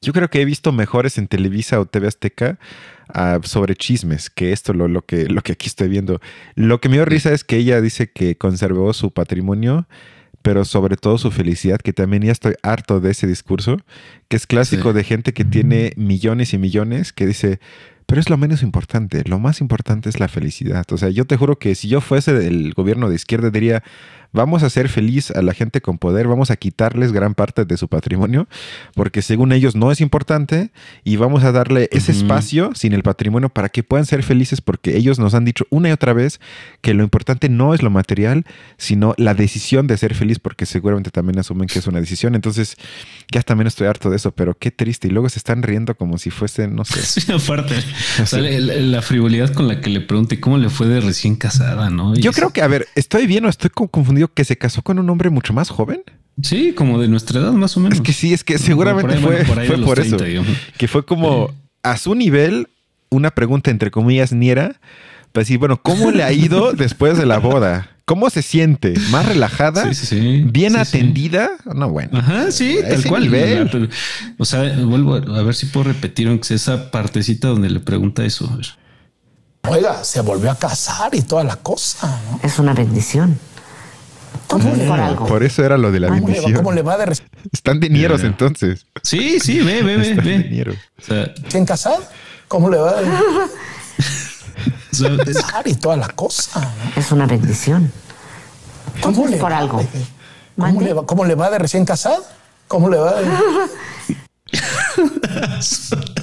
yo 0.00 0.12
creo 0.12 0.28
que 0.28 0.40
he 0.40 0.44
visto 0.44 0.72
mejores 0.72 1.18
en 1.18 1.28
Televisa 1.28 1.80
o 1.80 1.86
TV 1.86 2.08
Azteca 2.08 2.58
ah, 3.08 3.40
sobre 3.42 3.76
chismes 3.76 4.30
que 4.30 4.52
esto, 4.52 4.72
lo, 4.72 4.88
lo, 4.88 5.02
que, 5.02 5.26
lo 5.26 5.42
que 5.42 5.52
aquí 5.52 5.66
estoy 5.66 5.88
viendo. 5.88 6.20
Lo 6.54 6.80
que 6.80 6.88
me 6.88 6.96
dio 6.96 7.04
risa 7.04 7.32
es 7.32 7.44
que 7.44 7.56
ella 7.56 7.80
dice 7.80 8.10
que 8.10 8.36
conservó 8.36 8.92
su 8.92 9.10
patrimonio 9.10 9.86
pero 10.44 10.66
sobre 10.66 10.98
todo 10.98 11.16
su 11.16 11.30
felicidad, 11.30 11.78
que 11.78 11.94
también 11.94 12.22
ya 12.22 12.30
estoy 12.30 12.52
harto 12.62 13.00
de 13.00 13.12
ese 13.12 13.26
discurso, 13.26 13.78
que 14.28 14.36
es 14.36 14.46
clásico 14.46 14.92
de 14.92 15.02
gente 15.02 15.32
que 15.32 15.42
tiene 15.42 15.94
millones 15.96 16.52
y 16.52 16.58
millones, 16.58 17.14
que 17.14 17.26
dice, 17.26 17.60
pero 18.04 18.20
es 18.20 18.28
lo 18.28 18.36
menos 18.36 18.62
importante, 18.62 19.22
lo 19.24 19.38
más 19.38 19.62
importante 19.62 20.10
es 20.10 20.20
la 20.20 20.28
felicidad. 20.28 20.84
O 20.92 20.98
sea, 20.98 21.08
yo 21.08 21.24
te 21.24 21.38
juro 21.38 21.58
que 21.58 21.74
si 21.74 21.88
yo 21.88 22.02
fuese 22.02 22.34
del 22.34 22.74
gobierno 22.74 23.08
de 23.08 23.14
izquierda 23.14 23.48
diría, 23.48 23.82
vamos 24.34 24.62
a 24.62 24.66
hacer 24.66 24.88
feliz 24.88 25.30
a 25.30 25.40
la 25.40 25.54
gente 25.54 25.80
con 25.80 25.96
poder, 25.96 26.28
vamos 26.28 26.50
a 26.50 26.56
quitarles 26.56 27.12
gran 27.12 27.34
parte 27.34 27.64
de 27.64 27.76
su 27.76 27.88
patrimonio, 27.88 28.48
porque 28.94 29.22
según 29.22 29.52
ellos 29.52 29.74
no 29.74 29.90
es 29.90 30.00
importante, 30.00 30.70
y 31.04 31.16
vamos 31.16 31.44
a 31.44 31.52
darle 31.52 31.88
ese 31.92 32.12
espacio 32.12 32.72
sin 32.74 32.92
el 32.92 33.02
patrimonio 33.02 33.48
para 33.48 33.68
que 33.68 33.82
puedan 33.82 34.04
ser 34.04 34.22
felices, 34.22 34.60
porque 34.60 34.96
ellos 34.96 35.18
nos 35.18 35.34
han 35.34 35.44
dicho 35.44 35.66
una 35.70 35.88
y 35.88 35.92
otra 35.92 36.12
vez 36.12 36.40
que 36.82 36.92
lo 36.94 37.02
importante 37.02 37.48
no 37.48 37.74
es 37.74 37.82
lo 37.82 37.90
material, 37.90 38.44
sino 38.76 39.14
la 39.16 39.34
decisión 39.34 39.86
de 39.86 39.96
ser 39.96 40.14
feliz, 40.14 40.38
porque 40.38 40.66
seguramente 40.66 41.10
también 41.10 41.38
asumen 41.38 41.68
que 41.68 41.78
es 41.78 41.86
una 41.86 42.00
decisión. 42.00 42.34
Entonces, 42.34 42.76
ya 43.30 43.42
también 43.42 43.68
estoy 43.68 43.86
harto 43.86 44.10
de 44.10 44.16
eso, 44.16 44.32
pero 44.32 44.54
qué 44.58 44.70
triste. 44.70 45.08
Y 45.08 45.10
luego 45.10 45.28
se 45.28 45.38
están 45.38 45.62
riendo 45.62 45.94
como 45.94 46.18
si 46.18 46.30
fuesen, 46.30 46.74
no 46.74 46.84
sé. 46.84 47.00
Sí, 47.14 47.30
aparte, 47.30 47.76
la, 48.80 49.00
frivolidad 49.00 49.52
con 49.52 49.68
la 49.68 49.80
que 49.80 49.88
le 49.88 50.00
pregunté 50.00 50.40
cómo 50.40 50.58
le 50.58 50.68
fue 50.68 50.88
de 50.88 51.00
recién 51.00 51.36
casada, 51.36 51.90
¿no? 51.90 52.14
Yo 52.16 52.32
creo 52.32 52.50
que, 52.50 52.60
a 52.60 52.66
ver, 52.66 52.88
estoy 52.96 53.26
bien 53.26 53.44
o 53.44 53.48
estoy 53.48 53.70
confundido 53.70 54.23
que 54.32 54.44
se 54.44 54.56
casó 54.56 54.82
con 54.82 54.98
un 54.98 55.08
hombre 55.10 55.30
mucho 55.30 55.52
más 55.52 55.70
joven. 55.70 56.02
Sí, 56.42 56.72
como 56.72 57.00
de 57.00 57.08
nuestra 57.08 57.40
edad 57.40 57.52
más 57.52 57.76
o 57.76 57.80
menos. 57.80 57.98
Es 57.98 58.04
que 58.04 58.12
sí, 58.12 58.32
es 58.32 58.42
que 58.42 58.58
seguramente 58.58 59.18
fue, 59.18 59.44
por, 59.44 59.98
eso. 60.00 60.16
Que 60.76 60.88
fue 60.88 61.04
como 61.04 61.50
a 61.82 61.96
su 61.96 62.14
nivel 62.14 62.68
una 63.10 63.30
pregunta 63.30 63.70
entre 63.70 63.90
comillas 63.90 64.32
niera. 64.32 64.80
Para 65.32 65.42
decir, 65.42 65.58
bueno, 65.58 65.80
¿cómo 65.80 66.10
le 66.12 66.22
ha 66.22 66.32
ido 66.32 66.72
después 66.76 67.18
de 67.18 67.26
la 67.26 67.38
boda? 67.38 67.90
¿Cómo 68.04 68.28
se 68.28 68.42
siente? 68.42 68.94
¿Más 69.10 69.26
relajada? 69.26 69.90
¿Bien 70.44 70.76
atendida? 70.76 71.52
No, 71.74 71.88
bueno. 71.88 72.18
Ajá, 72.18 72.50
sí, 72.50 72.78
tal 72.88 73.04
cual. 73.04 73.90
O 74.38 74.44
sea, 74.44 74.76
vuelvo 74.84 75.14
a 75.14 75.42
ver 75.42 75.54
si 75.54 75.66
puedo 75.66 75.84
repetir 75.84 76.28
esa 76.50 76.90
partecita 76.90 77.48
donde 77.48 77.70
le 77.70 77.80
pregunta 77.80 78.24
eso. 78.24 78.58
Oiga, 79.66 80.04
se 80.04 80.20
volvió 80.20 80.50
a 80.50 80.58
casar 80.58 81.14
y 81.14 81.22
toda 81.22 81.44
la 81.44 81.56
cosa. 81.56 82.20
Es 82.42 82.58
una 82.58 82.74
bendición. 82.74 83.38
Por 85.28 85.42
eso 85.42 85.64
era 85.64 85.76
lo 85.78 85.90
de 85.90 86.00
la 86.00 86.10
bendición. 86.10 86.52
¿Cómo 86.54 86.72
le 86.72 86.82
va 86.82 86.96
de 86.96 87.16
Están 87.52 87.80
dineros 87.80 88.22
entonces. 88.24 88.86
Sí, 89.02 89.40
sí, 89.40 89.60
ve, 89.60 89.82
ve, 89.82 89.96
ve. 89.96 90.78
ve. 91.08 91.34
¿Quién 91.48 91.64
casado? 91.64 92.02
¿Cómo 92.48 92.70
le 92.70 92.76
va 92.78 92.94
de 94.92 95.34
y 95.66 95.74
toda 95.74 95.96
la 95.96 96.08
cosa? 96.08 96.72
Es 96.96 97.10
una 97.10 97.26
bendición. 97.26 97.90
¿Cómo 99.00 99.26
le 99.26 99.36
por 99.38 99.52
algo. 99.52 99.82
¿Cómo 100.56 100.80
le, 100.80 100.92
va, 100.92 101.06
¿Cómo 101.06 101.24
le 101.24 101.34
va 101.34 101.50
de 101.50 101.58
recién 101.58 101.84
casado? 101.84 102.24
¿Cómo 102.68 102.88
le 102.88 102.96
va 102.98 103.14
de... 103.20 103.28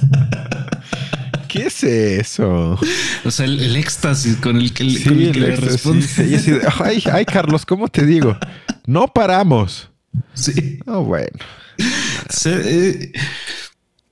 ¿Qué 1.82 2.16
es 2.16 2.20
eso? 2.20 2.78
O 3.24 3.30
sea, 3.30 3.46
el, 3.46 3.74
éxtasis 3.76 4.36
con 4.36 4.56
el 4.56 4.72
que, 4.72 4.84
le 4.84 5.56
responde. 5.56 6.06
ay, 6.80 7.02
ay, 7.12 7.24
Carlos, 7.24 7.66
¿cómo 7.66 7.88
te 7.88 8.06
digo? 8.06 8.36
No 8.86 9.08
paramos. 9.08 9.90
Sí. 10.34 10.78
Oh, 10.86 11.02
bueno. 11.02 11.38
Eh, 12.44 13.12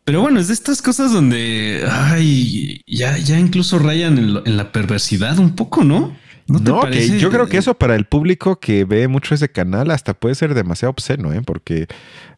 pero 0.05 0.23
bueno, 0.23 0.41
es 0.41 0.49
de 0.49 0.55
estas 0.55 0.83
cosas 0.83 1.13
donde 1.13 1.87
ay, 1.89 2.81
ya, 2.87 3.17
ya 3.19 3.39
incluso 3.39 3.79
rayan 3.79 4.19
en, 4.19 4.57
la 4.57 4.73
perversidad 4.73 5.39
un 5.39 5.55
poco, 5.55 5.85
¿no? 5.85 6.17
No, 6.49 6.81
que 6.83 7.19
yo 7.21 7.31
creo 7.31 7.47
que 7.47 7.59
eso 7.59 7.75
para 7.75 7.95
el 7.95 8.07
público 8.07 8.59
que 8.59 8.85
ve 8.85 9.07
mucho 9.07 9.37
ese 9.37 9.51
canal 9.51 9.93
hasta 9.93 10.15
puede 10.15 10.35
ser 10.35 10.55
demasiado 10.55 10.91
obsceno, 10.91 11.33
¿eh? 11.33 11.43
porque 11.43 11.87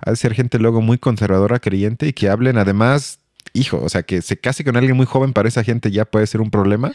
ha 0.04 0.10
de 0.10 0.16
ser 0.16 0.34
gente 0.34 0.58
luego 0.58 0.82
muy 0.82 0.98
conservadora, 0.98 1.60
creyente 1.60 2.08
y 2.08 2.12
que 2.12 2.28
hablen 2.28 2.58
además 2.58 3.20
hijo, 3.52 3.80
o 3.82 3.88
sea, 3.88 4.02
que 4.02 4.22
se 4.22 4.38
case 4.38 4.64
con 4.64 4.76
alguien 4.76 4.96
muy 4.96 5.06
joven 5.06 5.32
para 5.32 5.48
esa 5.48 5.64
gente 5.64 5.90
ya 5.90 6.04
puede 6.04 6.26
ser 6.26 6.40
un 6.40 6.50
problema 6.50 6.92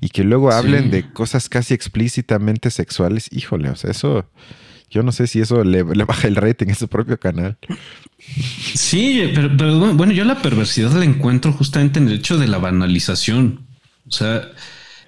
y 0.00 0.08
que 0.08 0.24
luego 0.24 0.52
hablen 0.52 0.90
de 0.90 1.10
cosas 1.12 1.48
casi 1.48 1.74
explícitamente 1.74 2.70
sexuales, 2.70 3.28
híjole, 3.32 3.70
o 3.70 3.76
sea, 3.76 3.90
eso, 3.90 4.28
yo 4.90 5.02
no 5.02 5.12
sé 5.12 5.26
si 5.26 5.40
eso 5.40 5.64
le, 5.64 5.82
baja 5.82 6.28
el 6.28 6.36
rating 6.36 6.68
a 6.68 6.74
su 6.74 6.88
propio 6.88 7.18
canal. 7.18 7.56
Sí, 8.74 9.30
pero, 9.34 9.94
bueno, 9.94 10.12
yo 10.12 10.24
la 10.24 10.42
perversidad 10.42 10.92
la 10.92 11.04
encuentro 11.04 11.52
justamente 11.52 11.98
en 11.98 12.08
el 12.08 12.14
hecho 12.14 12.38
de 12.38 12.48
la 12.48 12.58
banalización. 12.58 13.66
O 14.06 14.10
sea, 14.10 14.42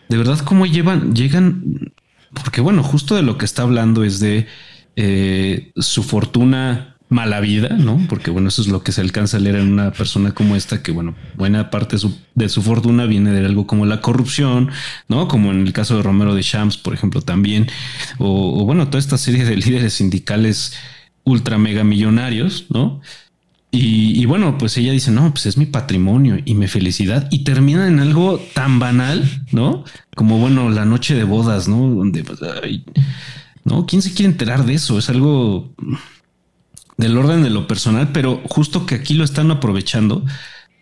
de 0.08 0.16
verdad, 0.16 0.38
cómo 0.40 0.66
llevan, 0.66 1.14
llegan, 1.14 1.92
porque 2.32 2.60
bueno, 2.60 2.82
justo 2.82 3.14
de 3.14 3.22
lo 3.22 3.38
que 3.38 3.44
está 3.44 3.62
hablando 3.62 4.04
es 4.04 4.20
de 4.20 4.46
eh, 4.96 5.72
su 5.76 6.02
fortuna 6.02 6.97
mala 7.08 7.40
vida, 7.40 7.70
¿no? 7.70 8.00
Porque 8.08 8.30
bueno, 8.30 8.48
eso 8.48 8.60
es 8.60 8.68
lo 8.68 8.82
que 8.82 8.92
se 8.92 9.00
alcanza 9.00 9.38
a 9.38 9.40
leer 9.40 9.56
en 9.56 9.72
una 9.72 9.92
persona 9.92 10.32
como 10.32 10.56
esta, 10.56 10.82
que 10.82 10.92
bueno, 10.92 11.14
buena 11.36 11.70
parte 11.70 11.96
de 12.34 12.48
su, 12.48 12.62
fortuna 12.62 13.06
viene 13.06 13.32
de 13.32 13.44
algo 13.46 13.66
como 13.66 13.86
la 13.86 14.00
corrupción, 14.00 14.70
¿no? 15.08 15.26
Como 15.28 15.50
en 15.50 15.66
el 15.66 15.72
caso 15.72 15.96
de 15.96 16.02
Romero 16.02 16.34
de 16.34 16.42
Shams, 16.42 16.76
por 16.76 16.92
ejemplo, 16.92 17.22
también, 17.22 17.66
o, 18.18 18.64
bueno, 18.64 18.88
toda 18.88 18.98
esta 18.98 19.16
serie 19.16 19.44
de 19.44 19.56
líderes 19.68 19.94
sindicales 19.94 20.74
ultra 21.24 21.58
mega 21.58 21.84
millonarios, 21.84 22.66
¿no? 22.70 23.00
Y, 23.70 24.24
bueno, 24.24 24.56
pues 24.56 24.78
ella 24.78 24.92
dice, 24.92 25.10
no, 25.10 25.30
pues 25.30 25.44
es 25.44 25.58
mi 25.58 25.66
patrimonio 25.66 26.38
y 26.42 26.54
mi 26.54 26.68
felicidad. 26.68 27.28
Y 27.30 27.44
termina 27.44 27.86
en 27.86 28.00
algo 28.00 28.40
tan 28.54 28.78
banal, 28.78 29.44
¿no? 29.52 29.84
Como, 30.16 30.38
bueno, 30.38 30.70
la 30.70 30.86
noche 30.86 31.14
de 31.14 31.24
bodas, 31.24 31.68
¿no? 31.68 31.76
Donde, 31.76 32.24
pues, 32.24 32.40
¿no? 33.64 33.84
¿Quién 33.84 34.00
se 34.00 34.14
quiere 34.14 34.32
enterar 34.32 34.64
de 34.64 34.72
eso? 34.72 34.98
Es 34.98 35.10
algo 35.10 35.74
del 36.98 37.16
orden 37.16 37.42
de 37.42 37.50
lo 37.50 37.66
personal, 37.66 38.10
pero 38.12 38.42
justo 38.44 38.84
que 38.84 38.96
aquí 38.96 39.14
lo 39.14 39.24
están 39.24 39.50
aprovechando, 39.50 40.26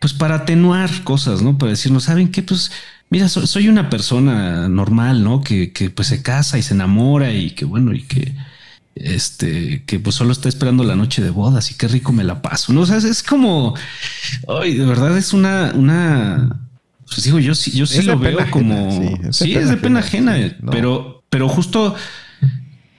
pues 0.00 0.14
para 0.14 0.36
atenuar 0.36 1.04
cosas, 1.04 1.42
¿no? 1.42 1.58
Para 1.58 1.70
decirnos, 1.70 2.04
¿saben 2.04 2.30
qué? 2.32 2.42
Pues 2.42 2.72
mira, 3.10 3.28
soy 3.28 3.68
una 3.68 3.90
persona 3.90 4.68
normal, 4.68 5.22
¿no? 5.22 5.42
Que, 5.42 5.72
que, 5.72 5.90
pues 5.90 6.08
se 6.08 6.22
casa 6.22 6.58
y 6.58 6.62
se 6.62 6.74
enamora 6.74 7.32
y 7.32 7.50
que 7.50 7.66
bueno, 7.66 7.94
y 7.94 8.02
que 8.02 8.34
este, 8.94 9.84
que 9.84 10.00
pues 10.00 10.16
solo 10.16 10.32
está 10.32 10.48
esperando 10.48 10.82
la 10.82 10.96
noche 10.96 11.22
de 11.22 11.28
bodas 11.28 11.70
y 11.70 11.74
qué 11.74 11.86
rico 11.86 12.12
me 12.12 12.24
la 12.24 12.40
paso, 12.40 12.72
¿no? 12.72 12.80
O 12.80 12.86
sea, 12.86 12.96
es, 12.96 13.22
como, 13.22 13.74
ay, 14.48 14.74
de 14.74 14.86
verdad 14.86 15.16
es 15.18 15.34
una, 15.34 15.72
una, 15.74 16.60
pues 17.06 17.22
digo, 17.24 17.38
yo 17.38 17.54
sí, 17.54 17.72
yo 17.72 17.84
sí 17.84 18.00
lo 18.00 18.18
veo 18.18 18.38
como, 18.50 18.90
sí, 19.32 19.54
es 19.54 19.68
de 19.68 19.76
pena 19.76 19.98
ajena, 19.98 20.56
pero, 20.70 21.22
pero 21.28 21.46
justo 21.46 21.94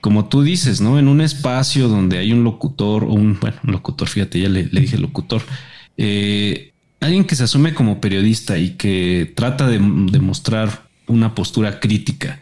como 0.00 0.28
tú 0.28 0.42
dices, 0.42 0.80
¿no? 0.80 0.98
En 0.98 1.08
un 1.08 1.20
espacio 1.20 1.88
donde 1.88 2.18
hay 2.18 2.32
un 2.32 2.44
locutor 2.44 3.04
un, 3.04 3.38
bueno, 3.40 3.56
un 3.64 3.72
locutor, 3.72 4.08
fíjate, 4.08 4.40
ya 4.40 4.48
le, 4.48 4.64
dije 4.64 4.98
locutor, 4.98 5.42
eh, 5.96 6.72
alguien 7.00 7.24
que 7.24 7.36
se 7.36 7.44
asume 7.44 7.74
como 7.74 8.00
periodista 8.00 8.58
y 8.58 8.70
que 8.70 9.32
trata 9.34 9.66
de, 9.66 9.78
de 9.78 10.20
mostrar 10.20 10.88
una 11.06 11.34
postura 11.34 11.80
crítica 11.80 12.40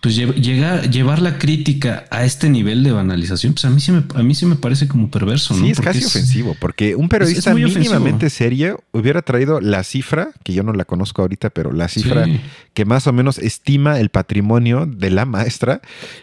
pues 0.00 0.16
llegar, 0.16 0.90
llevar 0.90 1.20
la 1.20 1.38
crítica 1.38 2.06
a 2.10 2.24
este 2.24 2.48
nivel 2.48 2.82
de 2.82 2.92
banalización, 2.92 3.52
pues 3.52 3.66
a 3.66 3.70
mí 3.70 3.80
sí 3.80 3.92
me, 3.92 4.04
a 4.14 4.22
mí 4.22 4.34
sí 4.34 4.46
me 4.46 4.56
parece 4.56 4.88
como 4.88 5.10
perverso. 5.10 5.54
Sí, 5.54 5.70
es 5.70 5.80
casi 5.80 6.04
ofensivo, 6.04 6.56
porque 6.58 6.96
un 6.96 7.08
periodista 7.08 7.54
mínimamente 7.54 8.30
serio 8.30 8.82
hubiera 8.92 9.20
traído 9.20 9.60
la 9.60 9.84
cifra, 9.84 10.30
que 10.42 10.54
yo 10.54 10.62
no 10.62 10.72
la 10.72 10.86
conozco 10.86 11.20
ahorita, 11.20 11.50
pero 11.50 11.72
la 11.72 11.88
cifra 11.88 12.26
que 12.72 12.84
más 12.86 13.06
o 13.06 13.12
menos 13.12 13.38
estima 13.38 14.00
el 14.00 14.08
patrimonio 14.08 14.86
de 14.86 15.10
la 15.10 15.26
maestra, 15.26 15.82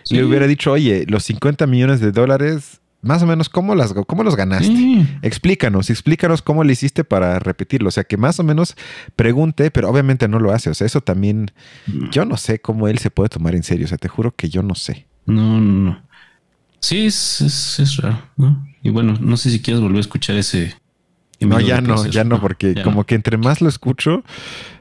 y 0.10 0.16
le 0.16 0.24
hubiera 0.24 0.48
dicho, 0.48 0.72
oye, 0.72 1.06
los 1.08 1.24
50 1.26 1.68
millones 1.68 2.00
de 2.00 2.12
dólares 2.12 2.82
más 3.02 3.22
o 3.22 3.28
menos 3.28 3.50
cómo, 3.50 3.76
las, 3.76 3.94
cómo 3.94 4.24
los 4.24 4.36
ganaste. 4.36 5.06
Explícanos, 5.22 5.90
explícanos 5.90 6.42
cómo 6.42 6.64
le 6.64 6.74
hiciste 6.74 7.04
para 7.04 7.40
repetirlo. 7.40 7.90
O 7.90 7.92
sea, 7.92 8.04
que 8.04 8.18
más 8.18 8.40
o 8.40 8.44
menos 8.44 8.76
pregunte, 9.16 9.72
pero 9.72 9.90
obviamente 9.90 10.28
no 10.28 10.40
lo 10.40 10.52
hace. 10.52 10.70
O 10.70 10.74
sea, 10.74 10.88
eso 10.88 11.02
también, 11.02 11.52
yo 12.12 12.26
no 12.26 12.38
sé 12.38 12.60
cómo 12.60 12.88
él 12.88 12.98
se 12.98 13.12
puede 13.12 13.30
tomar 13.30 13.56
en 13.56 13.64
serio. 13.64 13.86
O 13.86 13.88
sea, 13.88 13.98
te 13.98 14.08
juro 14.08 14.36
que 14.36 14.50
yo 14.50 14.64
no 14.64 14.76
sé. 14.76 15.06
No, 15.26 15.60
no, 15.60 15.82
no. 15.82 16.08
Sí, 16.80 17.06
es, 17.06 17.42
es, 17.80 17.98
raro, 17.98 18.22
¿no? 18.36 18.68
Y 18.84 18.90
bueno, 18.90 19.18
no 19.20 19.38
sé 19.38 19.50
si 19.50 19.62
quieres 19.62 19.82
volver 19.82 19.98
a 19.98 20.02
escuchar 20.02 20.36
ese. 20.36 20.76
No, 21.40 21.60
ya 21.60 21.82
no, 21.82 22.06
ya 22.06 22.24
no, 22.24 22.42
porque 22.42 22.82
como 22.84 23.04
que 23.06 23.16
entre 23.16 23.38
más 23.38 23.62
lo 23.62 23.70
escucho, 23.70 24.24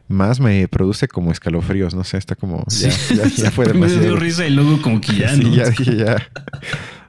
más 0.08 0.40
me 0.40 0.68
produce 0.68 1.08
como 1.08 1.32
escalofríos. 1.32 1.94
No 1.94 2.04
sé, 2.04 2.16
está 2.16 2.34
como. 2.34 2.64
Ya, 2.68 2.90
ya, 3.36 3.50
fue 3.50 3.66
demasiado. 3.66 4.00
me 4.02 4.06
dio 4.06 4.16
risa 4.16 4.46
y 4.46 4.50
luego 4.50 4.80
como 4.80 5.00
que 5.00 5.14
ya, 5.14 5.34
¿no? 5.36 5.54
ya 5.54 5.70
dije 5.70 5.96
ya. 5.96 6.16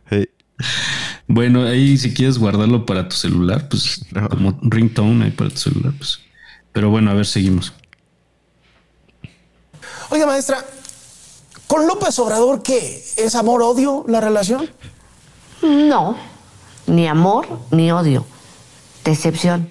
Bueno, 1.27 1.63
ahí 1.63 1.97
si 1.97 2.13
quieres 2.13 2.37
guardarlo 2.37 2.85
para 2.85 3.09
tu 3.09 3.15
celular, 3.15 3.67
pues 3.69 4.05
como 4.29 4.57
ringtone 4.61 5.25
ahí 5.25 5.31
para 5.31 5.49
tu 5.49 5.57
celular, 5.57 5.93
pues. 5.97 6.19
Pero 6.71 6.89
bueno, 6.89 7.11
a 7.11 7.13
ver, 7.13 7.25
seguimos. 7.25 7.73
Oiga, 10.09 10.25
maestra, 10.25 10.63
¿con 11.67 11.85
López 11.85 12.17
Obrador 12.19 12.63
qué? 12.63 13.03
¿Es 13.17 13.35
amor-odio 13.35 14.05
la 14.07 14.21
relación? 14.21 14.69
No, 15.61 16.17
ni 16.85 17.07
amor 17.07 17.47
ni 17.71 17.91
odio. 17.91 18.25
Decepción. 19.03 19.69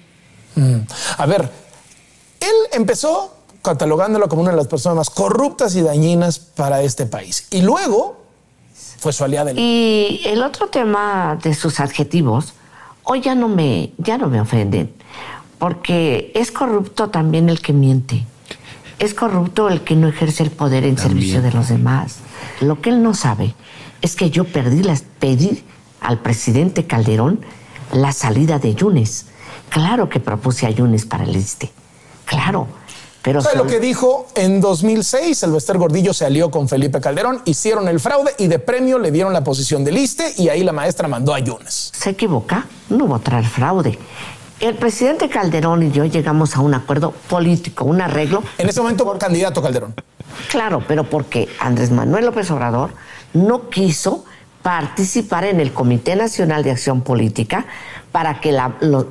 Mm. 0.55 0.79
A 1.17 1.25
ver, 1.25 1.51
él 2.39 2.55
empezó 2.71 3.35
catalogándolo 3.61 4.29
como 4.29 4.43
una 4.43 4.51
de 4.51 4.57
las 4.57 4.67
personas 4.67 4.97
más 4.97 5.09
corruptas 5.09 5.75
y 5.75 5.81
dañinas 5.81 6.39
para 6.39 6.81
este 6.83 7.05
país. 7.05 7.47
Y 7.51 7.61
luego 7.61 8.26
fue 8.97 9.13
su 9.13 9.23
aliada. 9.23 9.51
Y 9.53 10.21
el 10.25 10.43
otro 10.43 10.67
tema 10.67 11.37
de 11.41 11.53
sus 11.53 11.79
adjetivos, 11.79 12.53
hoy 13.03 13.21
ya 13.21 13.35
no 13.35 13.47
me, 13.47 13.91
ya 13.97 14.17
no 14.17 14.27
me 14.27 14.41
ofenden, 14.41 14.91
porque 15.59 16.31
es 16.35 16.51
corrupto 16.51 17.09
también 17.09 17.49
el 17.49 17.61
que 17.61 17.73
miente. 17.73 18.25
Es 18.99 19.13
corrupto 19.13 19.69
el 19.69 19.81
que 19.81 19.95
no 19.95 20.07
ejerce 20.07 20.43
el 20.43 20.51
poder 20.51 20.83
en 20.83 20.97
servicio 20.97 21.41
de 21.41 21.51
los 21.51 21.69
demás. 21.69 22.17
Lo 22.61 22.81
que 22.81 22.89
él 22.89 23.03
no 23.03 23.13
sabe 23.13 23.53
es 24.01 24.15
que 24.15 24.31
yo 24.31 24.43
perdí 24.43 24.81
las, 24.81 25.03
pedí 25.19 25.63
al 26.01 26.19
presidente 26.19 26.85
Calderón 26.85 27.41
la 27.91 28.11
salida 28.11 28.57
de 28.57 28.73
Yunes. 28.73 29.27
Claro 29.69 30.09
que 30.09 30.19
propuse 30.19 30.65
a 30.65 30.71
Yunes 30.71 31.05
para 31.05 31.25
el 31.25 31.35
este. 31.35 31.71
Claro 32.25 32.67
pero 33.27 33.41
lo 33.55 33.67
que 33.67 33.81
dijo 33.81 34.27
en 34.35 34.61
2006? 34.61 35.43
El 35.43 35.51
Bester 35.51 35.77
Gordillo 35.77 36.13
se 36.13 36.25
alió 36.25 36.49
con 36.49 36.69
Felipe 36.69 37.01
Calderón, 37.01 37.41
hicieron 37.43 37.89
el 37.89 37.99
fraude 37.99 38.33
y 38.37 38.47
de 38.47 38.57
premio 38.57 38.99
le 38.99 39.11
dieron 39.11 39.33
la 39.33 39.43
posición 39.43 39.83
del 39.83 39.97
ISTE 39.97 40.35
y 40.37 40.47
ahí 40.47 40.63
la 40.63 40.71
maestra 40.71 41.09
mandó 41.09 41.33
a 41.33 41.39
Yunes. 41.39 41.91
Se 41.93 42.11
equivoca, 42.11 42.65
no 42.89 43.03
hubo 43.03 43.19
traer 43.19 43.43
fraude. 43.43 43.99
El 44.61 44.75
presidente 44.75 45.27
Calderón 45.27 45.83
y 45.83 45.91
yo 45.91 46.05
llegamos 46.05 46.55
a 46.55 46.61
un 46.61 46.73
acuerdo 46.73 47.11
político, 47.11 47.83
un 47.83 47.99
arreglo. 47.99 48.43
En 48.57 48.69
ese 48.69 48.79
momento, 48.79 49.03
por 49.03 49.17
candidato 49.17 49.61
Calderón. 49.61 49.93
Claro, 50.49 50.81
pero 50.87 51.03
porque 51.03 51.49
Andrés 51.59 51.91
Manuel 51.91 52.25
López 52.25 52.49
Obrador 52.49 52.91
no 53.33 53.69
quiso 53.69 54.23
participar 54.61 55.43
en 55.43 55.59
el 55.59 55.73
Comité 55.73 56.15
Nacional 56.15 56.63
de 56.63 56.71
Acción 56.71 57.01
Política 57.01 57.65
para 58.13 58.39
que 58.39 58.57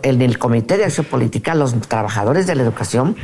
en 0.03 0.23
el 0.23 0.39
Comité 0.39 0.79
de 0.79 0.87
Acción 0.87 1.05
Política 1.05 1.55
los 1.55 1.79
trabajadores 1.83 2.47
de 2.47 2.55
la 2.55 2.63
educación 2.63 3.15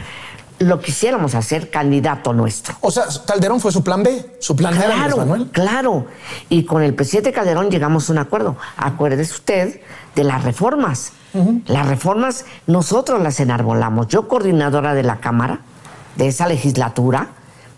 lo 0.62 0.80
quisiéramos 0.80 1.34
hacer 1.34 1.70
candidato 1.70 2.32
nuestro. 2.32 2.76
O 2.80 2.90
sea, 2.90 3.04
Calderón 3.26 3.60
fue 3.60 3.72
su 3.72 3.82
plan 3.82 4.02
B, 4.02 4.36
su 4.38 4.56
plan 4.56 4.74
claro, 4.74 5.06
era 5.06 5.16
Manuel. 5.16 5.50
Claro, 5.50 6.06
y 6.48 6.64
con 6.64 6.82
el 6.82 6.94
presidente 6.94 7.32
Calderón 7.32 7.70
llegamos 7.70 8.08
a 8.08 8.12
un 8.12 8.18
acuerdo. 8.18 8.56
Acuérdese 8.76 9.32
usted 9.32 9.80
de 10.14 10.24
las 10.24 10.44
reformas. 10.44 11.12
Las 11.66 11.86
reformas 11.86 12.44
nosotros 12.66 13.22
las 13.22 13.40
enarbolamos. 13.40 14.08
Yo, 14.08 14.28
coordinadora 14.28 14.92
de 14.92 15.02
la 15.02 15.16
Cámara, 15.16 15.60
de 16.16 16.28
esa 16.28 16.46
legislatura, 16.46 17.28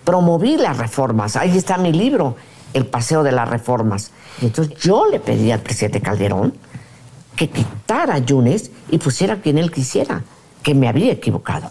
promoví 0.05 0.57
las 0.57 0.77
reformas. 0.77 1.37
Ahí 1.37 1.57
está 1.57 1.79
mi 1.79 1.93
libro, 1.93 2.37
El 2.73 2.87
Paseo 2.87 3.23
de 3.23 3.31
las 3.31 3.49
Reformas. 3.49 4.11
Y 4.43 4.47
entonces 4.47 4.77
yo 4.79 5.07
le 5.07 5.21
pedí 5.21 5.53
al 5.53 5.61
presidente 5.61 6.01
Calderón 6.01 6.53
que 7.37 7.49
quitara 7.49 8.15
a 8.15 8.19
Yunes 8.19 8.73
y 8.91 8.99
pusiera 8.99 9.41
quien 9.41 9.59
él 9.59 9.71
quisiera, 9.71 10.23
que 10.63 10.75
me 10.75 10.89
había 10.89 11.13
equivocado. 11.13 11.71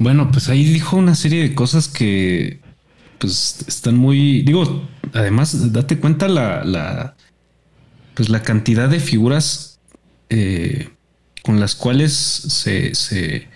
Bueno, 0.00 0.30
pues 0.30 0.48
ahí 0.48 0.64
dijo 0.64 0.96
una 0.96 1.14
serie 1.14 1.42
de 1.42 1.54
cosas 1.54 1.86
que 1.86 2.58
pues 3.18 3.62
están 3.68 3.98
muy, 3.98 4.40
digo, 4.40 4.88
además 5.12 5.74
date 5.74 5.98
cuenta 5.98 6.26
la, 6.26 6.64
la 6.64 7.16
pues 8.14 8.30
la 8.30 8.42
cantidad 8.42 8.88
de 8.88 8.98
figuras 8.98 9.78
eh, 10.30 10.88
con 11.42 11.60
las 11.60 11.74
cuales 11.74 12.14
se, 12.14 12.94
se, 12.94 13.48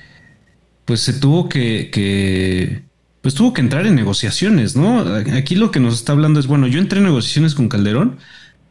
pues 0.85 1.01
se 1.01 1.15
tuvo 1.15 1.49
que, 1.49 1.89
que, 1.91 2.83
pues 3.23 3.35
tuvo 3.35 3.55
que 3.55 3.63
entrar 3.63 3.87
en 3.87 3.95
negociaciones, 3.95 4.77
¿no? 4.77 5.01
Aquí 5.35 5.55
lo 5.55 5.71
que 5.71 5.81
nos 5.81 5.95
está 5.95 6.13
hablando 6.13 6.41
es, 6.41 6.47
bueno, 6.47 6.67
yo 6.67 6.79
entré 6.79 6.99
en 6.99 7.07
negociaciones 7.07 7.55
con 7.55 7.71
Calderón 7.71 8.19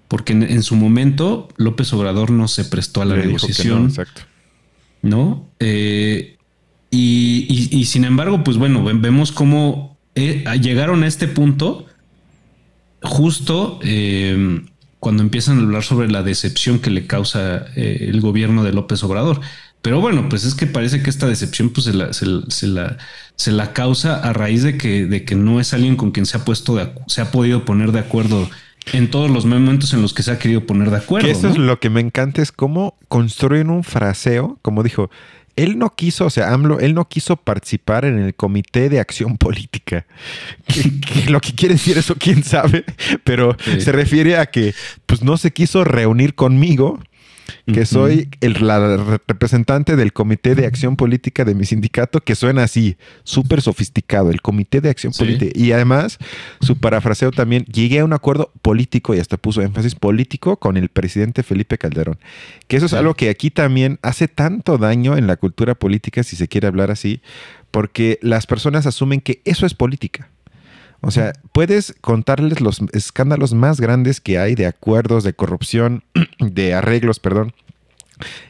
porque 0.07 0.33
en, 0.33 0.61
su 0.61 0.75
momento 0.75 1.49
López 1.57 1.91
Obrador 1.93 2.29
no 2.29 2.47
se 2.47 2.65
prestó 2.65 3.01
a 3.01 3.05
la 3.05 3.15
negociación. 3.15 3.85
exacto. 3.85 4.21
¿No? 5.01 5.49
Eh, 5.59 6.37
y, 6.95 7.85
sin 7.85 8.05
embargo, 8.05 8.43
pues 8.43 8.57
bueno, 8.57 8.83
vemos 8.83 9.31
cómo 9.31 9.97
eh, 10.13 10.43
llegaron 10.61 11.03
a 11.03 11.07
este 11.07 11.27
punto 11.27 11.87
justo 13.01 13.79
eh, 13.81 14.61
cuando 14.99 15.23
empiezan 15.23 15.57
a 15.57 15.61
hablar 15.61 15.83
sobre 15.83 16.09
la 16.09 16.21
decepción 16.21 16.79
que 16.79 16.91
le 16.91 17.07
causa 17.07 17.65
eh, 17.75 18.07
el 18.09 18.21
gobierno 18.21 18.63
de 18.63 18.73
López 18.73 19.03
Obrador. 19.03 19.41
Pero 19.81 19.99
bueno, 19.99 20.29
pues 20.29 20.45
es 20.45 20.53
que 20.53 20.67
parece 20.67 21.01
que 21.01 21.09
esta 21.09 21.27
decepción 21.27 21.71
pues 21.71 21.87
se 21.87 21.93
la, 21.93 22.13
se, 22.13 22.67
la, 22.67 22.97
se 23.35 23.51
la 23.51 23.73
causa 23.73 24.15
a 24.15 24.31
raíz 24.31 24.63
de 24.63 24.77
que, 24.77 25.05
de 25.05 25.25
que 25.25 25.35
no 25.35 25.59
es 25.59 25.73
alguien 25.73 25.95
con 25.95 26.11
quien 26.11 26.25
se 26.25 26.37
ha 26.37 26.45
puesto 26.45 26.77
se 27.07 27.21
ha 27.21 27.31
podido 27.31 27.65
poner 27.65 27.91
de 27.91 27.99
acuerdo 27.99 28.49
en 28.91 29.09
todos 29.09 29.29
los 29.29 29.45
momentos 29.45 29.93
en 29.93 30.01
los 30.01 30.13
que 30.13 30.23
se 30.23 30.31
ha 30.31 30.39
querido 30.39 30.65
poner 30.65 30.89
de 30.89 30.97
acuerdo. 30.97 31.27
eso 31.27 31.47
es 31.47 31.57
lo 31.57 31.79
que 31.79 31.89
me 31.89 32.01
encanta, 32.01 32.41
es 32.41 32.51
cómo 32.51 32.97
construyen 33.07 33.69
un 33.69 33.83
fraseo, 33.83 34.57
como 34.61 34.83
dijo, 34.83 35.09
él 35.55 35.77
no 35.77 35.95
quiso, 35.95 36.25
o 36.25 36.29
sea, 36.29 36.53
AMLO, 36.53 36.79
él 36.79 36.93
no 36.93 37.07
quiso 37.07 37.35
participar 37.35 38.05
en 38.05 38.19
el 38.19 38.33
Comité 38.33 38.89
de 38.89 38.99
Acción 38.99 39.37
Política. 39.37 40.05
lo 41.27 41.39
que 41.41 41.53
quiere 41.53 41.75
decir 41.75 41.97
eso, 41.97 42.15
quién 42.15 42.43
sabe, 42.43 42.83
pero 43.23 43.55
se 43.79 43.91
refiere 43.91 44.37
a 44.37 44.47
que 44.47 44.73
pues 45.05 45.21
no 45.23 45.37
se 45.37 45.51
quiso 45.51 45.83
reunir 45.83 46.35
conmigo 46.35 46.99
que 47.65 47.85
soy 47.85 48.29
el, 48.41 48.55
la 48.65 48.97
representante 49.27 49.95
del 49.95 50.13
Comité 50.13 50.55
de 50.55 50.65
Acción 50.65 50.95
Política 50.95 51.45
de 51.45 51.55
mi 51.55 51.65
sindicato, 51.65 52.19
que 52.19 52.35
suena 52.35 52.63
así, 52.63 52.97
súper 53.23 53.61
sofisticado, 53.61 54.29
el 54.29 54.41
Comité 54.41 54.81
de 54.81 54.89
Acción 54.89 55.13
Política. 55.13 55.51
Y 55.55 55.71
además, 55.71 56.17
su 56.61 56.77
parafraseo 56.77 57.31
también, 57.31 57.65
llegué 57.65 57.99
a 57.99 58.05
un 58.05 58.13
acuerdo 58.13 58.51
político, 58.61 59.15
y 59.15 59.19
hasta 59.19 59.37
puso 59.37 59.61
énfasis 59.61 59.95
político, 59.95 60.57
con 60.57 60.77
el 60.77 60.89
presidente 60.89 61.43
Felipe 61.43 61.77
Calderón. 61.77 62.19
Que 62.67 62.77
eso 62.77 62.85
es 62.85 62.93
algo 62.93 63.13
que 63.13 63.29
aquí 63.29 63.49
también 63.49 63.99
hace 64.01 64.27
tanto 64.27 64.77
daño 64.77 65.17
en 65.17 65.27
la 65.27 65.37
cultura 65.37 65.75
política, 65.75 66.23
si 66.23 66.35
se 66.35 66.47
quiere 66.47 66.67
hablar 66.67 66.91
así, 66.91 67.21
porque 67.71 68.19
las 68.21 68.45
personas 68.45 68.85
asumen 68.85 69.19
que 69.19 69.41
eso 69.45 69.65
es 69.65 69.73
política. 69.73 70.29
O 71.05 71.11
sea, 71.11 71.33
puedes 71.51 71.93
contarles 71.99 72.61
los 72.61 72.79
escándalos 72.93 73.53
más 73.53 73.81
grandes 73.81 74.21
que 74.21 74.39
hay 74.39 74.55
de 74.55 74.65
acuerdos, 74.65 75.25
de 75.25 75.33
corrupción, 75.33 76.03
de 76.39 76.73
arreglos, 76.73 77.19
perdón. 77.19 77.53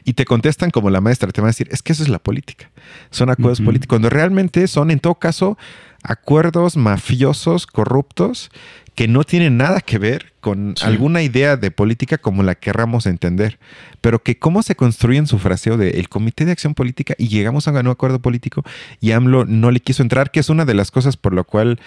Y 0.04 0.12
te 0.12 0.24
contestan 0.24 0.70
como 0.70 0.88
la 0.88 1.00
maestra, 1.00 1.32
te 1.32 1.40
van 1.40 1.48
a 1.48 1.50
decir, 1.50 1.68
es 1.72 1.82
que 1.82 1.92
eso 1.92 2.04
es 2.04 2.08
la 2.08 2.20
política. 2.20 2.70
Son 3.10 3.28
acuerdos 3.28 3.60
políticos, 3.60 3.88
cuando 3.88 4.08
realmente 4.08 4.68
son, 4.68 4.92
en 4.92 5.00
todo 5.00 5.16
caso, 5.16 5.58
acuerdos 6.04 6.76
mafiosos, 6.76 7.66
corruptos, 7.66 8.50
que 8.94 9.08
no 9.08 9.24
tienen 9.24 9.56
nada 9.56 9.80
que 9.80 9.98
ver 9.98 10.32
con 10.40 10.74
alguna 10.82 11.22
idea 11.22 11.56
de 11.56 11.70
política 11.72 12.18
como 12.18 12.44
la 12.44 12.54
querramos 12.54 13.06
entender, 13.06 13.58
pero 14.00 14.22
que 14.22 14.38
cómo 14.38 14.62
se 14.62 14.76
construye 14.76 15.18
en 15.18 15.26
su 15.26 15.40
fraseo 15.40 15.76
de 15.76 15.90
el 15.98 16.08
Comité 16.08 16.44
de 16.44 16.52
Acción 16.52 16.74
Política 16.74 17.14
y 17.18 17.28
llegamos 17.28 17.66
a 17.66 17.72
un 17.72 17.88
acuerdo 17.88 18.20
político 18.20 18.62
y 19.00 19.10
AMLO 19.10 19.46
no 19.46 19.72
le 19.72 19.80
quiso 19.80 20.02
entrar, 20.02 20.30
que 20.30 20.38
es 20.38 20.48
una 20.50 20.64
de 20.64 20.74
las 20.74 20.92
cosas 20.92 21.16
por 21.16 21.32
lo 21.32 21.42
cual 21.42 21.80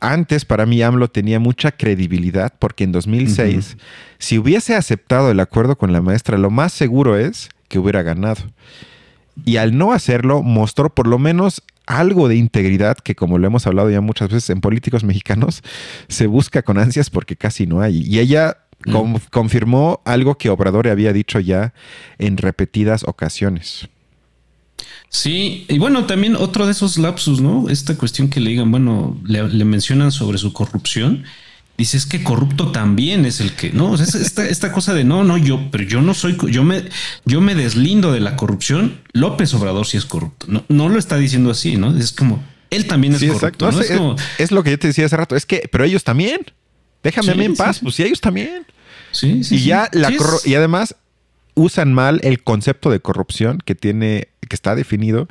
antes 0.00 0.44
para 0.44 0.66
mí 0.66 0.82
AMLO 0.82 1.08
tenía 1.08 1.38
mucha 1.38 1.72
credibilidad 1.72 2.52
porque 2.58 2.84
en 2.84 2.92
2006, 2.92 3.76
si 4.18 4.38
hubiese 4.38 4.74
aceptado 4.74 5.30
el 5.30 5.40
acuerdo 5.40 5.76
con 5.76 5.92
la 5.92 6.00
maestra, 6.00 6.38
lo 6.38 6.50
más 6.50 6.72
seguro 6.72 7.16
es 7.16 7.48
que 7.68 7.78
hubiera 7.78 8.02
ganado. 8.02 8.42
Y 9.44 9.56
al 9.56 9.76
no 9.76 9.92
hacerlo, 9.92 10.42
mostró 10.42 10.94
por 10.94 11.06
lo 11.06 11.18
menos 11.18 11.62
algo 11.86 12.28
de 12.28 12.36
integridad 12.36 12.98
que, 12.98 13.14
como 13.14 13.38
lo 13.38 13.46
hemos 13.46 13.66
hablado 13.66 13.90
ya 13.90 14.00
muchas 14.00 14.28
veces 14.28 14.50
en 14.50 14.60
políticos 14.60 15.04
mexicanos, 15.04 15.62
se 16.08 16.26
busca 16.26 16.62
con 16.62 16.78
ansias 16.78 17.10
porque 17.10 17.36
casi 17.36 17.66
no 17.66 17.80
hay. 17.80 18.02
Y 18.06 18.18
ella 18.18 18.58
confirmó 19.30 20.00
algo 20.04 20.36
que 20.36 20.48
Obrador 20.48 20.88
había 20.88 21.12
dicho 21.12 21.38
ya 21.38 21.74
en 22.18 22.36
repetidas 22.36 23.04
ocasiones. 23.04 23.88
Sí, 25.12 25.66
y 25.68 25.78
bueno, 25.78 26.06
también 26.06 26.36
otro 26.36 26.66
de 26.66 26.72
esos 26.72 26.96
lapsus, 26.96 27.40
¿no? 27.40 27.68
Esta 27.68 27.98
cuestión 27.98 28.30
que 28.30 28.38
le 28.38 28.50
digan, 28.50 28.70
bueno, 28.70 29.20
le, 29.24 29.64
mencionan 29.64 30.12
sobre 30.12 30.38
su 30.38 30.52
corrupción. 30.52 31.24
dice 31.76 31.96
es 31.96 32.06
que 32.06 32.22
corrupto 32.22 32.70
también 32.70 33.26
es 33.26 33.40
el 33.40 33.52
que 33.52 33.70
no 33.70 33.96
esta, 33.96 34.46
esta 34.46 34.70
cosa 34.70 34.94
de 34.94 35.02
no, 35.02 35.24
no, 35.24 35.36
yo, 35.36 35.68
pero 35.72 35.82
yo 35.82 36.00
no 36.00 36.14
soy, 36.14 36.38
yo 36.50 36.62
me, 36.62 36.84
yo 37.24 37.40
me 37.40 37.56
deslindo 37.56 38.12
de 38.12 38.20
la 38.20 38.36
corrupción. 38.36 39.00
López 39.12 39.52
Obrador 39.52 39.84
sí 39.84 39.96
es 39.96 40.04
corrupto. 40.04 40.46
No, 40.48 40.64
no 40.68 40.88
lo 40.88 40.98
está 40.98 41.16
diciendo 41.16 41.50
así, 41.50 41.76
no 41.76 41.96
es 41.96 42.12
como 42.12 42.40
él 42.70 42.86
también 42.86 43.14
es 43.14 43.24
corrupto. 43.24 43.68
es, 44.38 44.52
lo 44.52 44.62
que 44.62 44.70
yo 44.70 44.78
te 44.78 44.86
decía 44.86 45.06
hace 45.06 45.16
rato. 45.16 45.34
Es 45.34 45.44
que, 45.44 45.68
pero 45.70 45.84
ellos 45.84 46.04
también. 46.04 46.40
Déjame 47.02 47.32
a 47.32 47.34
mí 47.34 47.44
en 47.46 47.56
paz. 47.56 47.80
Pues 47.82 47.96
sí, 47.96 48.04
ellos 48.04 48.20
también. 48.20 48.64
Sí, 49.10 49.42
sí. 49.42 49.56
Y 49.56 49.64
ya 49.64 49.90
la 49.92 50.12
y 50.44 50.54
además 50.54 50.94
usan 51.60 51.92
mal 51.92 52.20
el 52.22 52.42
concepto 52.42 52.90
de 52.90 53.00
corrupción 53.00 53.58
que 53.64 53.74
tiene, 53.74 54.28
que 54.40 54.54
está 54.54 54.74
definido 54.74 55.28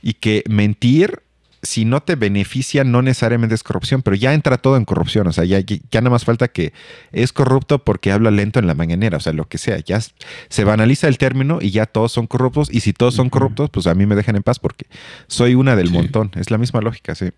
y 0.00 0.14
que 0.14 0.44
mentir 0.48 1.22
si 1.64 1.84
no 1.84 2.02
te 2.02 2.16
beneficia, 2.16 2.82
no 2.82 3.02
necesariamente 3.02 3.54
es 3.54 3.62
corrupción, 3.62 4.02
pero 4.02 4.16
ya 4.16 4.34
entra 4.34 4.58
todo 4.58 4.76
en 4.76 4.84
corrupción. 4.84 5.28
O 5.28 5.32
sea, 5.32 5.44
ya, 5.44 5.60
ya 5.60 6.00
nada 6.00 6.10
más 6.10 6.24
falta 6.24 6.48
que 6.48 6.72
es 7.12 7.32
corrupto 7.32 7.78
porque 7.84 8.10
habla 8.10 8.32
lento 8.32 8.58
en 8.58 8.66
la 8.66 8.74
mañanera, 8.74 9.16
o 9.18 9.20
sea, 9.20 9.32
lo 9.32 9.48
que 9.48 9.58
sea. 9.58 9.78
Ya 9.78 10.00
se 10.00 10.64
banaliza 10.64 11.06
el 11.06 11.18
término 11.18 11.58
y 11.60 11.70
ya 11.70 11.86
todos 11.86 12.10
son 12.10 12.26
corruptos. 12.26 12.68
Y 12.72 12.80
si 12.80 12.92
todos 12.92 13.14
son 13.14 13.30
corruptos, 13.30 13.70
pues 13.70 13.86
a 13.86 13.94
mí 13.94 14.06
me 14.06 14.16
dejan 14.16 14.34
en 14.34 14.42
paz 14.42 14.58
porque 14.58 14.86
soy 15.28 15.54
una 15.54 15.76
del 15.76 15.90
montón. 15.90 16.32
Es 16.34 16.50
la 16.50 16.58
misma 16.58 16.80
lógica, 16.80 17.14
sí. 17.14 17.30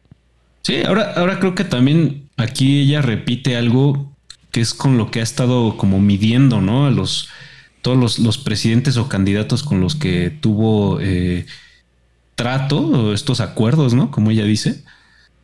Sí, 0.62 0.82
ahora, 0.84 1.12
ahora 1.16 1.38
creo 1.38 1.54
que 1.54 1.64
también 1.64 2.30
aquí 2.38 2.80
ella 2.80 3.02
repite 3.02 3.58
algo 3.58 4.10
que 4.50 4.62
es 4.62 4.72
con 4.72 4.96
lo 4.96 5.10
que 5.10 5.20
ha 5.20 5.22
estado 5.22 5.76
como 5.76 6.00
midiendo, 6.00 6.62
¿no? 6.62 6.86
A 6.86 6.90
los 6.90 7.28
todos 7.84 8.18
los, 8.18 8.38
presidentes 8.38 8.96
o 8.96 9.10
candidatos 9.10 9.62
con 9.62 9.78
los 9.82 9.94
que 9.94 10.30
tuvo 10.30 11.00
eh, 11.02 11.44
trato, 12.34 13.12
estos 13.12 13.40
acuerdos, 13.40 13.92
¿no? 13.92 14.10
Como 14.10 14.30
ella 14.30 14.46
dice, 14.46 14.82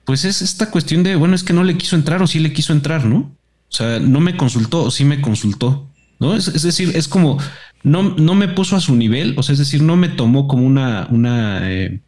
pues 0.07 0.25
es 0.25 0.41
esta 0.41 0.71
cuestión 0.71 1.03
de, 1.03 1.17
bueno, 1.17 1.35
es 1.35 1.45
que 1.45 1.53
no 1.53 1.65
le 1.65 1.77
quiso 1.77 1.97
entrar 1.97 2.23
o 2.23 2.27
sí 2.27 2.39
le 2.39 2.55
quiso 2.55 2.73
entrar, 2.73 3.05
¿no? 3.05 3.19
O 3.19 3.73
sea, 3.73 4.01
no 4.01 4.21
me 4.21 4.39
consultó 4.39 4.85
o 4.85 4.91
sí 4.91 5.05
me 5.05 5.21
consultó, 5.21 5.91
¿no? 6.19 6.35
Es, 6.35 6.63
decir, 6.63 6.93
es 6.95 7.09
como, 7.09 7.37
no, 7.83 8.03
no 8.03 8.35
me 8.35 8.49
puso 8.49 8.75
a 8.75 8.81
su 8.81 8.97
nivel, 8.97 9.35
o 9.37 9.43
sea, 9.43 9.53
es 9.53 9.59
decir, 9.59 9.83
no 9.83 9.97
me 9.97 10.09
tomó 10.09 10.49
como 10.49 10.65
una, 10.65 11.09
una, 11.11 11.71
eh, 11.71 12.01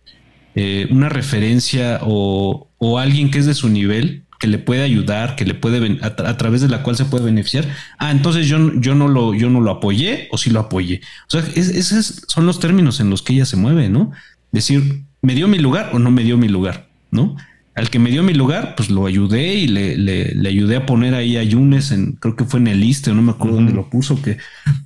eh, 0.55 0.89
una 0.91 1.11
referencia 1.11 2.01
o, 2.05 2.71
o, 2.79 2.99
alguien 2.99 3.31
que 3.31 3.39
es 3.39 3.45
de 3.45 3.53
su 3.53 3.69
nivel, 3.69 4.25
que 4.43 4.49
le 4.49 4.59
puede 4.59 4.83
ayudar, 4.83 5.37
que 5.37 5.45
le 5.45 5.55
puede, 5.55 6.01
a, 6.03 6.07
a, 6.07 6.37
través 6.37 6.63
de 6.63 6.67
la 6.67 6.83
cual 6.83 6.97
se 6.97 7.05
puede 7.05 7.27
beneficiar. 7.27 7.65
Ah, 7.97 8.11
entonces 8.11 8.49
yo, 8.49 8.73
yo, 8.75 8.97
no, 8.97 9.07
lo, 9.07 9.35
yo 9.35 9.49
no 9.51 9.61
lo 9.61 9.71
apoyé 9.71 10.27
o 10.33 10.37
sí 10.37 10.51
lo 10.51 10.59
apoyé. 10.59 11.01
O 11.29 11.31
sea, 11.31 11.45
esos 11.55 12.25
son 12.27 12.45
los 12.45 12.59
términos 12.59 12.99
en 12.99 13.09
los 13.09 13.23
que 13.23 13.35
ella 13.35 13.47
se 13.47 13.57
mueve, 13.57 13.89
¿no? 13.89 14.11
decir, 14.51 15.05
¿me 15.21 15.37
dio 15.37 15.47
mi 15.47 15.59
lugar 15.59 15.91
o 15.93 16.01
no 16.01 16.11
me 16.11 16.25
dio 16.25 16.37
mi 16.37 16.49
lugar? 16.49 16.89
¿No? 17.13 17.37
Al 17.77 17.89
que 17.89 18.01
me 18.01 18.11
dio 18.11 18.25
mi 18.25 18.35
lugar, 18.35 18.75
pues 18.77 18.91
lo 18.91 19.07
ayudé 19.07 19.55
y 19.55 19.69
le, 19.69 19.97
le, 19.97 20.49
ayudé 20.49 20.75
a 20.75 20.87
poner 20.87 21.15
ahí 21.15 21.37
a 21.37 21.45
Yunes 21.45 21.93
en, 21.93 22.15
creo 22.15 22.35
que 22.35 22.45
fue 22.45 22.59
en 22.59 22.67
el 22.67 22.81
liste, 22.81 23.15
no 23.15 23.23
me 23.23 23.31
acuerdo 23.31 23.59
dónde 23.59 23.73
lo 23.73 23.91
puso, 23.91 24.21
que, 24.21 24.39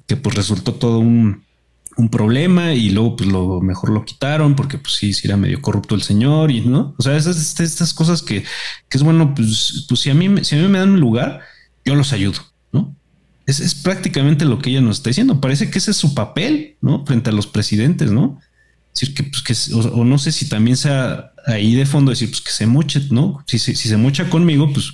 que 0.07 0.17
pues 0.17 0.35
resultó 0.35 0.75
todo 0.75 0.99
un, 0.99 1.45
un 1.97 2.11
problema 2.11 2.74
y 2.74 2.90
luego 2.90 3.16
pues 3.16 3.30
lo 3.30 3.61
mejor 3.61 3.90
lo 3.90 4.05
quitaron 4.05 4.55
porque 4.55 4.78
pues 4.78 4.94
sí, 4.94 5.12
sí 5.12 5.26
era 5.26 5.36
medio 5.36 5.62
corrupto 5.62 5.94
el 5.94 6.03
señor 6.03 6.51
y 6.51 6.61
no, 6.61 6.94
o 6.99 7.03
sea, 7.03 7.16
esas, 7.16 7.59
estas 7.59 7.94
cosas 7.94 8.22
que, 8.22 8.42
que 8.88 8.99
es 8.99 9.03
bueno, 9.03 9.34
pues, 9.34 9.86
pues 9.88 10.01
si 10.01 10.11
a 10.11 10.14
mí, 10.14 10.44
si 10.44 10.57
a 10.57 10.59
mí 10.59 10.68
me 10.68 10.78
dan 10.78 10.90
un 10.90 11.01
lugar, 11.01 11.40
yo 11.84 11.94
los 11.94 12.12
ayudo, 12.12 12.40
¿no? 12.72 12.94
Es, 13.47 13.61
es 13.61 13.74
prácticamente 13.74 14.44
lo 14.44 14.59
que 14.59 14.70
ella 14.70 14.80
nos 14.80 14.99
está 14.99 15.11
diciendo. 15.11 15.40
Parece 15.40 15.70
que 15.70 15.78
ese 15.78 15.92
es 15.92 15.97
su 15.97 16.14
papel, 16.14 16.76
¿no? 16.80 17.07
Frente 17.07 17.30
a 17.30 17.32
los 17.32 17.47
presidentes, 17.47 18.11
¿no? 18.11 18.40
decir 19.01 19.14
que, 19.14 19.22
pues, 19.24 19.42
que 19.42 19.74
o, 19.74 20.05
no 20.05 20.18
sé 20.18 20.32
si 20.32 20.49
también 20.49 20.76
sea 20.76 21.32
ahí 21.47 21.74
de 21.74 21.86
fondo 21.86 22.11
decir, 22.11 22.30
pues 22.30 22.40
que 22.40 22.51
se 22.51 22.66
moche, 22.66 23.03
¿no? 23.11 23.44
Si, 23.47 23.59
si, 23.59 23.74
se 23.74 23.97
mocha 23.97 24.28
conmigo, 24.28 24.72
pues, 24.72 24.92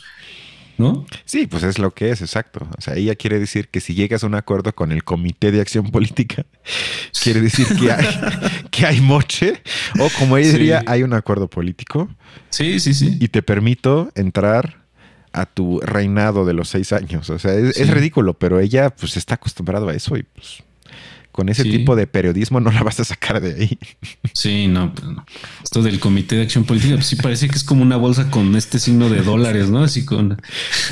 ¿no? 0.79 1.07
Sí, 1.25 1.47
pues 1.47 1.63
es 1.63 1.79
lo 1.79 1.93
que 1.93 2.11
es, 2.11 2.21
exacto. 2.21 2.67
O 2.77 2.81
sea, 2.81 2.95
ella 2.95 3.15
quiere 3.15 3.39
decir 3.39 3.69
que 3.69 3.81
si 3.81 3.95
llegas 3.95 4.25
a 4.25 4.27
un 4.27 4.35
acuerdo 4.35 4.75
con 4.75 4.93
el 4.93 5.05
Comité 5.05 5.53
de 5.53 5.61
Acción 5.61 5.91
Política, 5.91 6.45
quiere 7.23 7.41
decir 7.41 7.67
que 7.79 7.93
hay, 7.93 8.07
que 8.71 8.87
hay 8.87 9.01
moche, 9.01 9.63
o 9.99 10.09
como 10.19 10.37
ella 10.37 10.53
diría, 10.53 10.85
hay 10.87 11.03
un 11.03 11.15
acuerdo 11.15 11.49
político. 11.49 12.09
Sí, 12.51 12.81
sí, 12.81 12.95
sí. 12.95 13.17
Y 13.21 13.29
te 13.29 13.43
permito 13.43 14.11
entrar 14.15 14.83
a 15.33 15.47
tu 15.47 15.81
reinado 15.81 16.45
de 16.45 16.53
los 16.53 16.69
seis 16.69 16.93
años. 16.93 17.31
O 17.31 17.39
sea, 17.39 17.55
es, 17.55 17.79
es 17.79 17.91
ridículo, 17.91 18.35
pero 18.35 18.61
ella 18.61 18.91
pues 18.91 19.17
está 19.17 19.35
acostumbrada 19.35 19.91
a 19.91 19.95
eso 19.95 20.17
y 20.17 20.23
pues 20.25 20.63
con 21.33 21.49
ese 21.49 21.65
tipo 21.65 21.97
de 21.97 22.07
periodismo 22.07 22.61
no 22.61 22.71
la 22.71 22.83
vas 22.83 23.01
a 23.01 23.05
sacar 23.05 23.41
de 23.41 23.55
ahí. 23.55 23.79
Sí, 24.35 24.69
no, 24.69 24.95
pues 24.95 25.09
no. 25.09 25.25
Esto 25.65 25.83
del 25.83 25.99
Comité 25.99 26.37
de 26.37 26.43
Acción 26.43 26.65
Política, 26.65 26.95
pues 26.95 27.07
sí 27.07 27.17
parece 27.17 27.49
que 27.49 27.57
es 27.57 27.65
como 27.65 27.83
una 27.83 27.97
bolsa 27.97 28.31
con 28.31 28.55
este 28.55 28.79
signo 28.79 29.09
de 29.09 29.23
dólares, 29.23 29.71
¿no? 29.71 29.83
Así 29.83 30.05
con. 30.05 30.41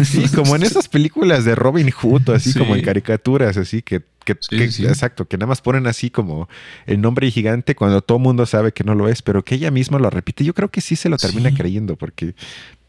Sí, 0.03 0.25
como 0.35 0.57
en 0.57 0.63
esas 0.63 0.89
películas 0.89 1.45
de 1.45 1.55
Robin 1.55 1.91
Hood, 1.91 2.31
así 2.31 2.55
como 2.55 2.75
en 2.75 2.83
caricaturas, 2.83 3.59
así 3.59 3.83
que, 3.83 4.01
que, 4.25 4.33
exacto, 4.33 5.29
que 5.29 5.37
nada 5.37 5.47
más 5.47 5.61
ponen 5.61 5.87
así 5.87 6.09
como 6.09 6.49
el 6.87 7.01
nombre 7.03 7.31
gigante 7.31 7.75
cuando 7.75 8.01
todo 8.01 8.17
el 8.17 8.25
mundo 8.25 8.47
sabe 8.47 8.73
que 8.73 8.83
no 8.83 8.95
lo 8.95 9.09
es, 9.09 9.21
pero 9.21 9.45
que 9.45 9.57
ella 9.57 9.71
misma 9.71 9.99
lo 9.99 10.09
repite. 10.09 10.43
Yo 10.43 10.55
creo 10.55 10.71
que 10.71 10.81
sí 10.81 10.97
se 10.97 11.11
lo 11.11 11.19
termina 11.19 11.55
creyendo, 11.55 11.97
porque 11.97 12.35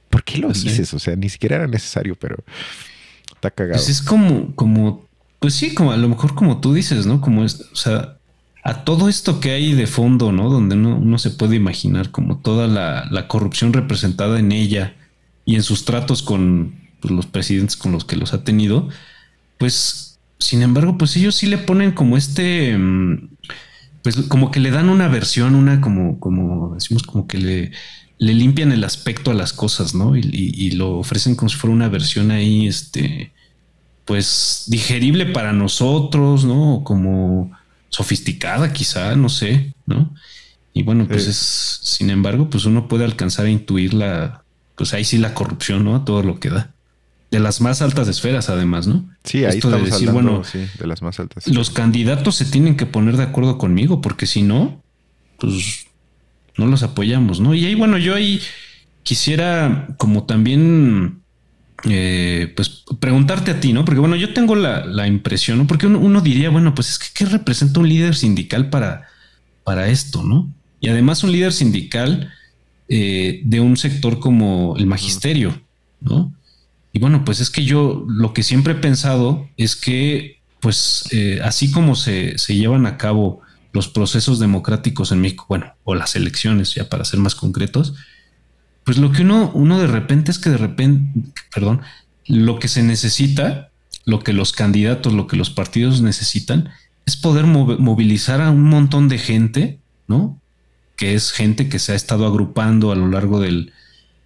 ¿por 0.10 0.24
qué 0.24 0.38
lo 0.38 0.48
pues 0.48 0.64
dices? 0.64 0.94
O 0.94 1.00
sea, 1.00 1.18
ni 1.18 1.28
siquiera 1.28 1.58
era 1.58 1.68
necesario, 1.68 2.16
pero 2.16 2.38
está 3.34 3.52
cagado. 3.52 3.76
Pues 3.76 3.90
es 3.90 4.02
como, 4.02 4.56
como 4.56 5.11
pues 5.42 5.56
sí, 5.56 5.74
como 5.74 5.92
a 5.92 5.98
lo 5.98 6.08
mejor 6.08 6.36
como 6.36 6.62
tú 6.62 6.72
dices, 6.72 7.08
¿no? 7.08 7.20
Como 7.20 7.44
es, 7.44 7.62
o 7.74 7.76
sea, 7.76 8.20
a 8.64 8.84
todo 8.86 9.10
esto 9.10 9.40
que 9.40 9.50
hay 9.50 9.74
de 9.74 9.88
fondo, 9.88 10.32
¿no? 10.32 10.52
Donde 10.52 10.76
uno, 10.76 11.18
se 11.18 11.32
puede 11.32 11.56
imaginar 11.56 12.12
como 12.12 12.38
toda 12.38 12.68
la, 12.68 13.28
corrupción 13.28 13.74
representada 13.74 14.40
en 14.40 14.52
ella 14.52 14.96
y 15.44 15.56
en 15.56 15.64
sus 15.64 15.84
tratos 15.84 16.22
con 16.22 16.76
pues, 17.00 17.12
los 17.12 17.26
presidentes 17.26 17.76
con 17.76 17.92
los 17.92 18.06
que 18.06 18.18
los 18.18 18.34
ha 18.36 18.44
tenido, 18.44 18.90
pues, 19.58 20.20
sin 20.38 20.62
embargo, 20.62 21.00
pues 21.00 21.16
ellos 21.18 21.34
sí 21.36 21.48
le 21.48 21.58
ponen 21.58 21.92
como 21.94 22.18
este, 22.18 22.78
mm, 22.78 23.30
pues 24.04 24.18
como 24.28 24.52
que 24.52 24.60
le 24.60 24.70
dan 24.70 24.90
una 24.90 25.08
versión, 25.08 25.56
una 25.56 25.82
como, 25.82 26.20
como 26.20 26.76
decimos, 26.76 27.02
como 27.02 27.26
que 27.26 27.40
le, 27.40 27.72
le 28.20 28.34
limpian 28.36 28.72
el 28.72 28.84
aspecto 28.84 29.32
a 29.32 29.36
las 29.36 29.54
cosas, 29.54 29.96
¿no? 29.96 30.16
Y, 30.16 30.22
y 30.32 30.72
lo 30.72 31.00
ofrecen 31.00 31.36
como 31.36 31.50
si 31.50 31.58
fuera 31.58 31.76
una 31.76 31.90
versión 31.90 32.30
ahí, 32.30 32.68
este, 32.68 33.32
pues 34.06 34.66
digerible 34.68 35.26
para 35.28 35.54
nosotros, 35.54 36.46
¿no? 36.46 36.82
Como 36.84 37.52
sofisticada 37.90 38.74
quizá, 38.74 39.16
no 39.16 39.30
sé, 39.30 39.74
¿no? 39.86 40.14
Y 40.74 40.84
bueno, 40.84 41.06
pues 41.08 41.28
es, 41.28 41.38
sin 41.38 42.10
embargo, 42.10 42.50
pues 42.50 42.66
uno 42.66 42.88
puede 42.88 43.04
alcanzar 43.04 43.46
a 43.46 43.50
intuir 43.50 43.94
la, 43.94 44.44
pues 44.76 44.94
ahí 44.94 45.04
sí 45.04 45.18
la 45.18 45.34
corrupción, 45.34 45.84
¿no? 45.84 46.04
Todo 46.04 46.24
lo 46.24 46.40
que 46.40 46.50
da. 46.50 46.72
De 47.30 47.40
las 47.40 47.62
más 47.62 47.82
altas 47.82 48.08
esferas, 48.08 48.50
además, 48.50 48.88
¿no? 48.88 49.10
Sí, 49.24 49.46
ahí 49.46 49.58
estamos 49.58 49.84
de 49.84 49.92
decir, 49.92 50.12
bueno, 50.12 50.42
de 50.54 50.88
las 50.88 51.02
más 51.02 51.20
altas. 51.20 51.48
Los 51.48 51.70
candidatos 51.70 52.36
se 52.36 52.46
tienen 52.46 52.76
que 52.76 52.86
poner 52.86 53.18
de 53.18 53.24
acuerdo 53.24 53.58
conmigo, 53.58 54.02
porque 54.02 54.26
si 54.26 54.44
no, 54.44 54.82
pues 55.40 55.88
no 56.58 56.66
los 56.68 56.84
apoyamos, 56.84 57.40
¿no? 57.40 57.54
Y 57.54 57.66
ahí, 57.66 57.76
bueno, 57.76 57.98
yo 57.98 58.16
ahí 58.16 58.42
quisiera 59.04 59.88
como 59.98 60.24
también 60.24 61.21
eh, 61.90 62.54
pues 62.56 62.84
preguntarte 63.00 63.52
a 63.52 63.60
ti, 63.60 63.74
¿no? 63.74 63.86
Porque 63.86 64.00
bueno, 64.00 64.16
yo 64.16 64.34
tengo 64.34 64.56
la, 64.56 65.08
impresión, 65.08 65.58
¿no? 65.58 65.68
Porque 65.68 65.88
uno, 65.88 66.22
diría, 66.22 66.50
bueno, 66.50 66.76
pues 66.76 66.90
es 66.90 67.00
que 67.00 67.08
¿qué 67.14 67.26
representa 67.26 67.80
un 67.80 67.90
líder 67.90 68.16
sindical 68.16 68.70
para, 68.70 69.08
para 69.64 69.90
esto, 69.90 70.24
¿no? 70.24 70.52
Y 70.80 70.90
además 70.90 71.24
un 71.24 71.32
líder 71.32 71.54
sindical 71.54 72.32
eh, 72.88 73.42
de 73.46 73.60
un 73.60 73.78
sector 73.78 74.20
como 74.20 74.76
el 74.78 74.86
magisterio, 74.86 75.60
¿no? 76.02 76.34
Y 76.94 77.00
bueno, 77.00 77.24
pues 77.26 77.40
es 77.40 77.50
que 77.50 77.64
yo 77.64 78.06
lo 78.08 78.34
que 78.34 78.44
siempre 78.44 78.74
he 78.74 78.78
pensado 78.78 79.48
es 79.58 79.76
que, 79.76 80.40
pues 80.60 81.06
eh, 81.12 81.40
así 81.44 81.72
como 81.72 81.96
se, 81.96 82.38
se 82.38 82.56
llevan 82.56 82.86
a 82.86 82.98
cabo 82.98 83.42
los 83.74 83.88
procesos 83.88 84.40
democráticos 84.40 85.12
en 85.12 85.22
México, 85.22 85.46
bueno, 85.48 85.74
o 85.84 85.96
las 85.96 86.16
elecciones, 86.16 86.76
ya 86.76 86.90
para 86.90 87.06
ser 87.06 87.20
más 87.20 87.36
concretos, 87.36 87.96
pues 88.84 88.98
lo 88.98 89.12
que 89.12 89.22
uno, 89.22 89.52
uno 89.54 89.80
de 89.80 89.88
repente 89.88 90.32
es 90.32 90.40
que 90.40 90.50
de 90.50 90.58
repente, 90.58 91.30
perdón, 91.54 91.82
lo 92.26 92.60
que 92.60 92.68
se 92.68 92.84
necesita, 92.84 93.70
lo 94.06 94.20
que 94.20 94.34
los 94.34 94.52
candidatos, 94.52 95.14
lo 95.14 95.28
que 95.28 95.38
los 95.38 95.50
partidos 95.50 96.02
necesitan, 96.02 96.70
es 97.06 97.16
poder 97.18 97.46
movilizar 97.46 98.42
a 98.42 98.52
un 98.52 98.64
montón 98.64 99.10
de 99.10 99.18
gente, 99.18 99.80
¿no? 100.08 100.40
Que 100.96 101.16
es 101.16 101.32
gente 101.32 101.70
que 101.70 101.80
se 101.80 101.94
ha 101.94 101.96
estado 101.96 102.26
agrupando 102.26 102.92
a 102.92 102.96
lo 102.96 103.08
largo 103.08 103.40
del, 103.40 103.74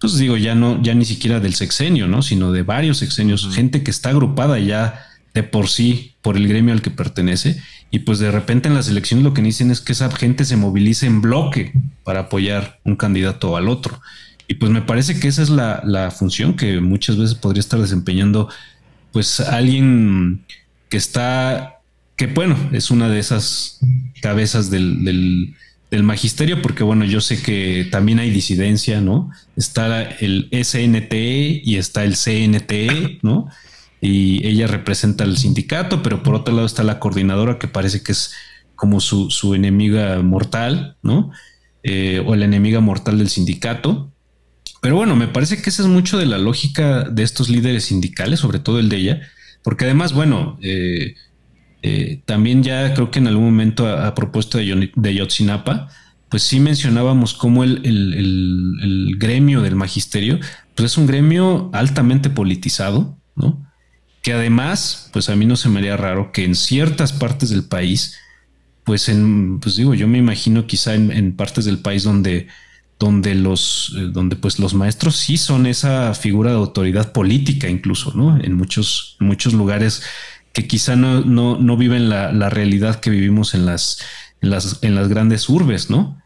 pues 0.00 0.18
digo, 0.18 0.36
ya 0.36 0.54
no, 0.54 0.82
ya 0.82 0.94
ni 0.94 1.04
siquiera 1.04 1.40
del 1.40 1.54
sexenio, 1.54 2.06
¿no? 2.06 2.22
Sino 2.22 2.52
de 2.52 2.62
varios 2.62 2.98
sexenios, 2.98 3.48
gente 3.54 3.82
que 3.82 3.90
está 3.90 4.10
agrupada 4.10 4.58
ya 4.58 5.06
de 5.34 5.42
por 5.42 5.68
sí 5.68 6.14
por 6.22 6.36
el 6.36 6.48
gremio 6.48 6.72
al 6.72 6.82
que 6.82 6.90
pertenece. 6.90 7.60
Y 7.90 8.00
pues 8.00 8.18
de 8.18 8.30
repente 8.30 8.68
en 8.68 8.74
las 8.74 8.88
elecciones 8.88 9.24
lo 9.24 9.32
que 9.32 9.42
dicen 9.42 9.70
es 9.70 9.80
que 9.80 9.92
esa 9.92 10.10
gente 10.10 10.44
se 10.44 10.56
movilice 10.56 11.06
en 11.06 11.20
bloque 11.20 11.72
para 12.04 12.20
apoyar 12.20 12.80
un 12.84 12.96
candidato 12.96 13.56
al 13.56 13.68
otro. 13.68 14.00
Y 14.48 14.54
pues 14.54 14.70
me 14.70 14.82
parece 14.82 15.18
que 15.18 15.28
esa 15.28 15.42
es 15.42 15.50
la, 15.50 16.10
función 16.16 16.54
que 16.54 16.80
muchas 16.80 17.16
veces 17.16 17.34
podría 17.34 17.60
estar 17.60 17.80
desempeñando 17.80 18.48
pues 19.12 19.40
alguien 19.40 20.44
que 20.88 20.96
está, 20.96 21.80
que 22.16 22.26
bueno, 22.26 22.56
es 22.72 22.90
una 22.90 23.08
de 23.08 23.18
esas 23.18 23.80
cabezas 24.20 24.70
del, 24.70 25.54
del 25.90 26.02
magisterio, 26.02 26.62
porque 26.62 26.82
bueno, 26.82 27.04
yo 27.04 27.20
sé 27.20 27.40
que 27.42 27.88
también 27.90 28.18
hay 28.18 28.30
disidencia, 28.30 29.00
¿no? 29.00 29.30
Está 29.56 30.02
el 30.02 30.48
SNT 30.52 31.12
y 31.12 31.76
está 31.76 32.04
el 32.04 32.16
CNT, 32.16 33.22
¿no? 33.22 33.48
Y 34.00 34.46
ella 34.46 34.66
representa 34.66 35.24
al 35.24 35.36
sindicato, 35.38 36.02
pero 36.02 36.22
por 36.22 36.34
otro 36.34 36.54
lado 36.54 36.66
está 36.66 36.82
la 36.82 36.98
coordinadora 36.98 37.58
que 37.58 37.68
parece 37.68 38.02
que 38.02 38.12
es 38.12 38.34
como 38.74 39.00
su, 39.00 39.54
enemiga 39.54 40.20
mortal, 40.22 40.96
¿no? 41.02 41.30
Eh, 41.82 42.22
o 42.26 42.34
la 42.34 42.44
enemiga 42.44 42.80
mortal 42.80 43.18
del 43.18 43.28
sindicato. 43.28 44.12
Pero 44.80 44.96
bueno, 44.96 45.16
me 45.16 45.28
parece 45.28 45.60
que 45.60 45.70
esa 45.70 45.82
es 45.82 45.88
mucho 45.88 46.18
de 46.18 46.26
la 46.26 46.38
lógica 46.38 47.04
de 47.04 47.22
estos 47.22 47.48
líderes 47.48 47.84
sindicales, 47.84 48.40
sobre 48.40 48.58
todo 48.58 48.78
el 48.78 48.88
de 48.88 48.96
ella, 48.96 49.20
porque 49.62 49.84
además, 49.84 50.12
bueno, 50.12 50.58
eh, 50.62 51.14
eh, 51.82 52.20
también 52.24 52.62
ya 52.62 52.94
creo 52.94 53.10
que 53.10 53.18
en 53.18 53.26
algún 53.26 53.44
momento 53.44 53.88
a, 53.88 54.14
propósito 54.14 54.58
de, 54.58 54.90
de, 54.94 55.14
Yotzinapa, 55.14 55.88
pues 56.28 56.42
sí 56.42 56.60
mencionábamos 56.60 57.34
cómo 57.34 57.64
el, 57.64 59.16
gremio 59.18 59.62
del 59.62 59.76
magisterio, 59.76 60.38
pues 60.74 60.92
es 60.92 60.98
un 60.98 61.06
gremio 61.06 61.70
altamente 61.72 62.30
politizado, 62.30 63.16
¿no? 63.36 63.64
Que 64.22 64.32
además, 64.32 65.10
pues 65.12 65.28
a 65.28 65.36
mí 65.36 65.46
no 65.46 65.56
se 65.56 65.68
me 65.68 65.78
haría 65.78 65.96
raro 65.96 66.32
que 66.32 66.44
en 66.44 66.54
ciertas 66.54 67.12
partes 67.12 67.50
del 67.50 67.64
país, 67.64 68.16
pues 68.84 69.08
en, 69.08 69.60
pues 69.60 69.76
digo, 69.76 69.94
yo 69.94 70.08
me 70.08 70.18
imagino 70.18 70.66
quizá 70.66 70.94
en, 70.94 71.36
partes 71.36 71.64
del 71.64 71.78
país 71.78 72.02
donde, 72.02 72.48
donde 72.98 73.34
los, 73.34 73.94
eh, 73.96 74.08
donde 74.10 74.36
pues 74.36 74.58
los 74.58 74.74
maestros 74.74 75.16
sí 75.16 75.36
son 75.36 75.66
esa 75.66 76.14
figura 76.14 76.50
de 76.50 76.56
autoridad 76.56 77.12
política 77.12 77.68
incluso, 77.68 78.12
¿no? 78.14 78.38
En 78.42 78.54
muchos, 78.54 79.16
muchos 79.20 79.52
lugares 79.52 80.02
que 80.52 80.66
quizá 80.66 80.96
no, 80.96 81.22
no, 81.22 81.76
viven 81.76 82.08
la, 82.08 82.48
realidad 82.48 83.00
que 83.00 83.10
vivimos 83.10 83.54
en 83.54 83.66
las, 83.66 83.98
en 84.40 84.48
las, 84.48 84.78
en 84.82 84.94
las 84.94 85.08
grandes 85.08 85.50
urbes, 85.50 85.90
¿no? 85.90 86.16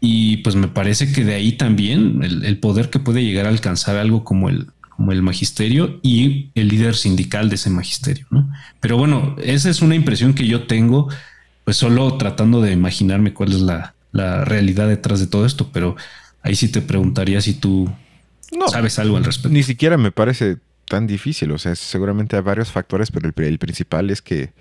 Y 0.00 0.38
pues 0.38 0.54
me 0.54 0.68
parece 0.68 1.12
que 1.12 1.24
de 1.24 1.34
ahí 1.34 1.52
también 1.52 2.22
el, 2.22 2.58
poder 2.58 2.90
que 2.90 2.98
puede 2.98 3.24
llegar 3.24 3.46
a 3.46 3.48
alcanzar 3.48 3.96
algo 3.96 4.22
como 4.22 4.50
el, 4.50 4.66
como 4.90 5.12
el 5.12 5.22
magisterio 5.22 5.98
y 6.02 6.50
el 6.54 6.68
líder 6.68 6.94
sindical 6.94 7.48
de 7.48 7.54
ese 7.54 7.70
magisterio, 7.70 8.26
¿no? 8.28 8.50
Pero 8.80 8.98
bueno, 8.98 9.36
esa 9.42 9.70
es 9.70 9.80
una 9.80 9.94
impresión 9.94 10.34
que 10.34 10.46
yo 10.46 10.66
tengo, 10.66 11.08
pues 11.64 11.78
solo 11.78 12.18
tratando 12.18 12.60
de 12.60 12.72
imaginarme 12.72 13.32
cuál 13.32 13.52
es 13.52 13.60
la, 13.60 13.94
realidad 14.12 14.88
detrás 14.88 15.20
de 15.20 15.26
todo 15.26 15.46
esto, 15.46 15.70
pero 15.72 15.96
ahí 16.42 16.56
sí 16.56 16.68
te 16.68 16.82
preguntaría 16.82 17.40
si 17.40 17.54
tú 17.54 17.90
sabes 18.70 18.98
algo 18.98 19.16
al 19.16 19.24
respecto. 19.24 19.50
Ni 19.50 19.62
siquiera 19.62 19.96
me 19.96 20.12
parece 20.12 20.58
tan 20.90 21.06
difícil. 21.06 21.52
O 21.52 21.58
sea, 21.58 21.74
seguramente 21.76 22.36
hay 22.36 22.42
varios 22.42 22.70
factores, 22.70 23.10
pero 23.10 23.32
el, 23.34 23.58
principal 23.58 24.10
es 24.10 24.20
que 24.20 24.52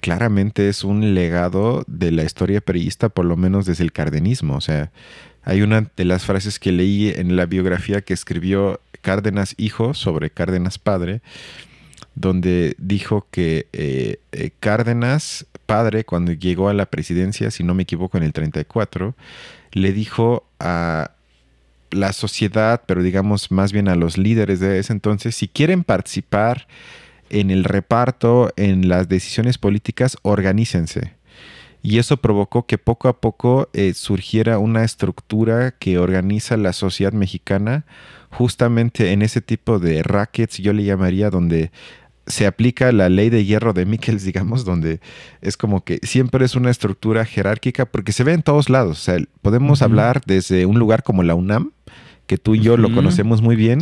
claramente 0.00 0.68
es 0.68 0.84
un 0.84 1.14
legado 1.14 1.84
de 1.86 2.12
la 2.12 2.22
historia 2.22 2.60
periodista, 2.60 3.08
por 3.08 3.24
lo 3.24 3.36
menos 3.36 3.66
desde 3.66 3.82
el 3.82 3.92
cardenismo. 3.92 4.56
O 4.56 4.60
sea, 4.60 4.92
hay 5.42 5.62
una 5.62 5.90
de 5.96 6.04
las 6.04 6.24
frases 6.24 6.58
que 6.58 6.70
leí 6.70 7.08
en 7.08 7.36
la 7.36 7.46
biografía 7.46 8.02
que 8.02 8.14
escribió 8.14 8.80
Cárdenas 9.00 9.54
hijo 9.56 9.94
sobre 9.94 10.30
Cárdenas 10.30 10.78
padre, 10.78 11.22
donde 12.14 12.76
dijo 12.78 13.26
que 13.30 13.66
eh, 13.72 14.18
eh, 14.32 14.50
Cárdenas 14.60 15.46
padre, 15.64 16.04
cuando 16.04 16.32
llegó 16.32 16.68
a 16.68 16.74
la 16.74 16.86
presidencia, 16.86 17.50
si 17.50 17.64
no 17.64 17.74
me 17.74 17.82
equivoco, 17.84 18.16
en 18.16 18.24
el 18.24 18.32
34, 18.32 19.14
le 19.72 19.92
dijo 19.92 20.44
a 20.58 21.12
la 21.90 22.12
sociedad, 22.12 22.82
pero 22.86 23.02
digamos 23.02 23.50
más 23.50 23.72
bien 23.72 23.88
a 23.88 23.94
los 23.94 24.18
líderes 24.18 24.60
de 24.60 24.78
ese 24.78 24.92
entonces, 24.92 25.34
si 25.36 25.48
quieren 25.48 25.84
participar 25.84 26.66
en 27.30 27.50
el 27.50 27.64
reparto, 27.64 28.52
en 28.56 28.88
las 28.88 29.08
decisiones 29.08 29.58
políticas, 29.58 30.16
organícense. 30.22 31.14
Y 31.82 31.98
eso 31.98 32.16
provocó 32.16 32.66
que 32.66 32.78
poco 32.78 33.08
a 33.08 33.20
poco 33.20 33.68
eh, 33.74 33.92
surgiera 33.92 34.58
una 34.58 34.84
estructura 34.84 35.72
que 35.72 35.98
organiza 35.98 36.56
la 36.56 36.72
sociedad 36.72 37.12
mexicana 37.12 37.84
justamente 38.30 39.12
en 39.12 39.22
ese 39.22 39.40
tipo 39.40 39.78
de 39.78 40.02
rackets, 40.02 40.58
yo 40.58 40.72
le 40.72 40.84
llamaría, 40.84 41.30
donde 41.30 41.70
se 42.26 42.46
aplica 42.46 42.90
la 42.92 43.08
ley 43.08 43.30
de 43.30 43.44
hierro 43.44 43.72
de 43.72 43.86
Michels, 43.86 44.24
digamos, 44.24 44.64
donde 44.64 45.00
es 45.40 45.56
como 45.56 45.84
que 45.84 45.98
siempre 46.02 46.44
es 46.44 46.54
una 46.54 46.70
estructura 46.70 47.24
jerárquica 47.24 47.86
porque 47.86 48.12
se 48.12 48.24
ve 48.24 48.32
en 48.32 48.42
todos 48.42 48.68
lados. 48.68 48.98
O 48.98 49.02
sea, 49.02 49.18
podemos 49.42 49.82
hablar 49.82 50.20
desde 50.26 50.66
un 50.66 50.78
lugar 50.78 51.02
como 51.02 51.22
la 51.22 51.34
UNAM, 51.34 51.72
que 52.26 52.38
tú 52.38 52.54
y 52.54 52.60
yo 52.60 52.76
lo 52.76 52.92
conocemos 52.92 53.42
muy 53.42 53.54
bien, 53.54 53.80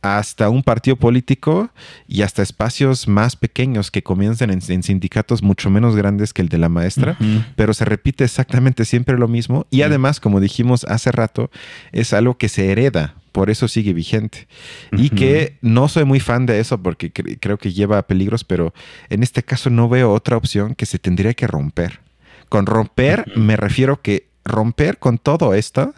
hasta 0.00 0.48
un 0.48 0.62
partido 0.62 0.96
político 0.96 1.70
y 2.06 2.22
hasta 2.22 2.42
espacios 2.42 3.08
más 3.08 3.36
pequeños 3.36 3.90
que 3.90 4.02
comienzan 4.02 4.50
en, 4.50 4.82
sindicatos 4.82 5.42
mucho 5.42 5.70
menos 5.70 5.96
grandes 5.96 6.32
que 6.32 6.42
el 6.42 6.48
de 6.48 6.58
la 6.58 6.68
maestra, 6.68 7.18
pero 7.56 7.74
se 7.74 7.84
repite 7.84 8.24
exactamente 8.24 8.84
siempre 8.84 9.18
lo 9.18 9.28
mismo. 9.28 9.66
Y 9.70 9.82
además, 9.82 10.20
como 10.20 10.40
dijimos 10.40 10.84
hace 10.84 11.12
rato, 11.12 11.50
es 11.92 12.12
algo 12.12 12.38
que 12.38 12.48
se 12.48 12.70
hereda, 12.70 13.16
por 13.32 13.50
eso 13.50 13.68
sigue 13.68 13.92
vigente. 13.92 14.48
Y 14.92 15.10
que 15.10 15.58
no 15.60 15.88
soy 15.88 16.04
muy 16.04 16.20
fan 16.20 16.46
de 16.46 16.60
eso 16.60 16.82
porque 16.82 17.12
creo 17.12 17.58
que 17.58 17.72
lleva 17.72 17.98
a 17.98 18.06
peligros, 18.06 18.44
pero 18.44 18.74
en 19.10 19.22
este 19.22 19.42
caso 19.42 19.70
no 19.70 19.88
veo 19.88 20.12
otra 20.12 20.36
opción 20.36 20.74
que 20.74 20.86
se 20.86 20.98
tendría 20.98 21.34
que 21.34 21.46
romper. 21.46 22.00
Con 22.48 22.66
romper 22.66 23.32
me 23.36 23.56
refiero 23.56 24.00
que 24.00 24.28
romper 24.44 24.98
con 24.98 25.18
todo 25.18 25.54
esto 25.54 25.94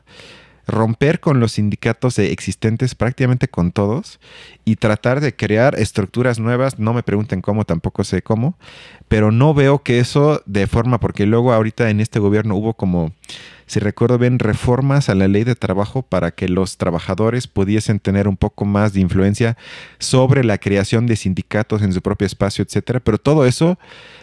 romper 0.71 1.21
con 1.21 1.41
los 1.41 1.53
sindicatos 1.53 2.19
existentes, 2.19 2.95
prácticamente 2.95 3.49
con 3.49 3.73
todos, 3.73 4.21
y 4.65 4.77
tratar 4.77 5.21
de 5.21 5.35
crear 5.35 5.75
estructuras 5.79 6.39
nuevas. 6.39 6.79
No 6.79 6.95
me 6.95 7.03
pregunten 7.03 7.43
cómo, 7.43 7.65
tampoco 7.65 8.05
sé 8.05 8.23
cómo, 8.23 8.57
pero 9.09 9.33
no 9.33 9.53
veo 9.53 9.83
que 9.83 9.99
eso 9.99 10.43
de 10.47 10.67
forma, 10.67 11.01
porque 11.01 11.27
luego 11.27 11.53
ahorita 11.53 11.91
en 11.91 12.01
este 12.01 12.19
gobierno 12.19 12.55
hubo 12.57 12.75
como, 12.75 13.13
si 13.71 13.79
recuerdo 13.79 14.19
bien, 14.19 14.41
reformas 14.41 15.09
a 15.09 15.15
la 15.15 15.29
ley 15.29 15.45
de 15.45 15.55
trabajo 15.55 16.03
para 16.03 16.33
que 16.33 16.49
los 16.49 16.77
trabajadores 16.77 17.47
pudiesen 17.47 18.01
tener 18.01 18.27
un 18.27 18.37
poco 18.37 18.65
más 18.65 18.95
de 18.95 19.01
influencia 19.01 19.57
sobre 20.01 20.43
la 20.43 20.59
creación 20.59 21.07
de 21.07 21.15
sindicatos 21.15 21.81
en 21.83 21.93
su 21.93 22.03
propio 22.03 22.27
espacio, 22.27 22.65
etcétera. 22.65 22.99
Pero 22.99 23.19
todo 23.19 23.47
eso 23.47 23.79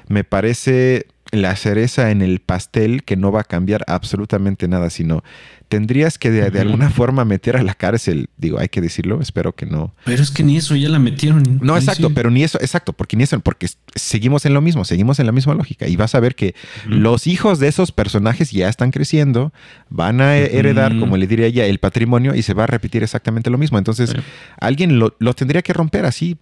me 0.09 0.25
parece 0.25 1.07
la 1.31 1.55
cereza 1.55 2.11
en 2.11 2.21
el 2.21 2.41
pastel 2.41 3.05
que 3.05 3.15
no 3.15 3.31
va 3.31 3.39
a 3.41 3.45
cambiar 3.45 3.85
absolutamente 3.87 4.67
nada, 4.67 4.89
sino 4.89 5.23
tendrías 5.67 6.17
que 6.17 6.31
de, 6.31 6.59
alguna 6.59 6.89
forma 6.89 7.25
meter 7.25 7.57
a 7.57 7.63
la 7.63 7.73
cárcel, 7.73 8.29
digo, 8.37 8.59
hay 8.59 8.69
que 8.69 8.81
decirlo, 8.81 9.21
espero 9.21 9.53
que 9.53 9.65
no. 9.65 9.93
Pero 10.05 10.23
es 10.23 10.31
que 10.31 10.43
ni 10.43 10.57
eso 10.57 10.75
ya 10.75 10.89
la 10.89 10.99
metieron. 10.99 11.59
No, 11.61 11.75
exacto, 11.75 12.11
pero 12.13 12.31
ni 12.31 12.43
eso, 12.43 12.57
exacto, 12.61 12.93
porque 12.93 13.17
ni 13.17 13.23
eso, 13.23 13.39
porque 13.39 13.67
seguimos 13.95 14.45
en 14.45 14.53
lo 14.53 14.61
mismo, 14.61 14.85
seguimos 14.85 15.19
en 15.19 15.25
la 15.25 15.31
misma 15.31 15.53
lógica 15.53 15.87
y 15.87 15.95
vas 15.95 16.15
a 16.15 16.19
ver 16.19 16.35
que 16.35 16.55
los 16.85 17.27
hijos 17.27 17.59
de 17.59 17.67
esos 17.67 17.91
personajes 17.91 18.51
ya 18.51 18.69
están 18.69 18.91
creciendo, 18.91 19.53
van 19.89 20.21
a 20.21 20.37
heredar, 20.37 20.97
como 20.97 21.17
le 21.17 21.27
diría 21.27 21.47
ella, 21.47 21.65
el 21.65 21.79
patrimonio 21.79 22.35
y 22.35 22.41
se 22.41 22.53
va 22.53 22.63
a 22.63 22.67
repetir 22.67 23.03
exactamente 23.03 23.49
lo 23.49 23.57
mismo. 23.57 23.77
Entonces, 23.77 24.15
alguien 24.59 24.99
lo, 24.99 25.15
lo 25.19 25.33
tendría 25.33 25.61
que 25.61 25.73
romper 25.73 26.05
así 26.05 26.37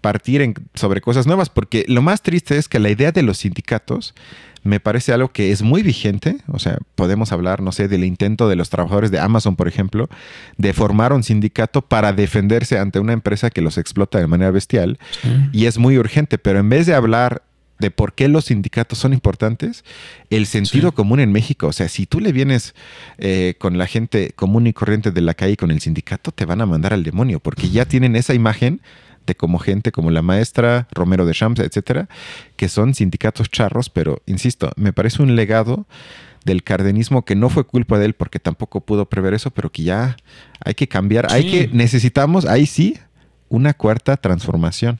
partir 0.00 0.42
en, 0.42 0.54
sobre 0.74 1.00
cosas 1.00 1.26
nuevas, 1.26 1.50
porque 1.50 1.84
lo 1.88 2.02
más 2.02 2.22
triste 2.22 2.56
es 2.56 2.68
que 2.68 2.78
la 2.78 2.90
idea 2.90 3.12
de 3.12 3.22
los 3.22 3.38
sindicatos 3.38 4.14
me 4.68 4.80
parece 4.80 5.12
algo 5.12 5.32
que 5.32 5.50
es 5.50 5.62
muy 5.62 5.82
vigente, 5.82 6.36
o 6.46 6.58
sea, 6.58 6.78
podemos 6.94 7.32
hablar, 7.32 7.62
no 7.62 7.72
sé, 7.72 7.88
del 7.88 8.04
intento 8.04 8.48
de 8.48 8.56
los 8.56 8.68
trabajadores 8.70 9.10
de 9.10 9.18
Amazon, 9.18 9.56
por 9.56 9.66
ejemplo, 9.66 10.08
de 10.58 10.72
formar 10.72 11.12
un 11.12 11.22
sindicato 11.22 11.82
para 11.82 12.12
defenderse 12.12 12.78
ante 12.78 13.00
una 13.00 13.14
empresa 13.14 13.50
que 13.50 13.62
los 13.62 13.78
explota 13.78 14.18
de 14.18 14.26
manera 14.26 14.50
bestial, 14.50 14.98
y 15.52 15.66
es 15.66 15.78
muy 15.78 15.98
urgente, 15.98 16.38
pero 16.38 16.58
en 16.58 16.68
vez 16.68 16.86
de 16.86 16.94
hablar 16.94 17.42
de 17.78 17.90
por 17.90 18.12
qué 18.12 18.28
los 18.28 18.46
sindicatos 18.46 18.98
son 18.98 19.12
importantes, 19.12 19.84
el 20.30 20.46
sentido 20.46 20.92
común 20.92 21.20
en 21.20 21.30
México. 21.30 21.68
O 21.68 21.72
sea, 21.72 21.88
si 21.88 22.06
tú 22.06 22.18
le 22.18 22.32
vienes 22.32 22.74
eh, 23.18 23.54
con 23.58 23.78
la 23.78 23.86
gente 23.86 24.32
común 24.34 24.66
y 24.66 24.72
corriente 24.72 25.12
de 25.12 25.20
la 25.20 25.34
calle 25.34 25.56
con 25.56 25.70
el 25.70 25.80
sindicato, 25.80 26.32
te 26.32 26.44
van 26.44 26.60
a 26.60 26.66
mandar 26.66 26.92
al 26.92 27.04
demonio, 27.04 27.38
porque 27.38 27.70
ya 27.70 27.84
tienen 27.84 28.16
esa 28.16 28.34
imagen 28.34 28.80
como 29.34 29.58
gente 29.58 29.92
como 29.92 30.10
la 30.10 30.22
maestra, 30.22 30.88
Romero 30.92 31.26
de 31.26 31.34
Champs, 31.34 31.60
etcétera, 31.60 32.08
que 32.56 32.68
son 32.68 32.94
sindicatos 32.94 33.50
charros, 33.50 33.90
pero 33.90 34.22
insisto, 34.26 34.72
me 34.76 34.92
parece 34.92 35.22
un 35.22 35.36
legado 35.36 35.86
del 36.44 36.62
cardenismo 36.62 37.24
que 37.24 37.34
no 37.34 37.50
fue 37.50 37.64
culpa 37.64 37.98
de 37.98 38.06
él 38.06 38.14
porque 38.14 38.38
tampoco 38.38 38.80
pudo 38.80 39.06
prever 39.06 39.34
eso, 39.34 39.50
pero 39.50 39.70
que 39.70 39.82
ya 39.82 40.16
hay 40.64 40.74
que 40.74 40.88
cambiar, 40.88 41.30
hay 41.30 41.50
que 41.50 41.68
necesitamos 41.72 42.46
ahí 42.46 42.66
sí 42.66 42.98
una 43.48 43.74
cuarta 43.74 44.16
transformación. 44.16 44.98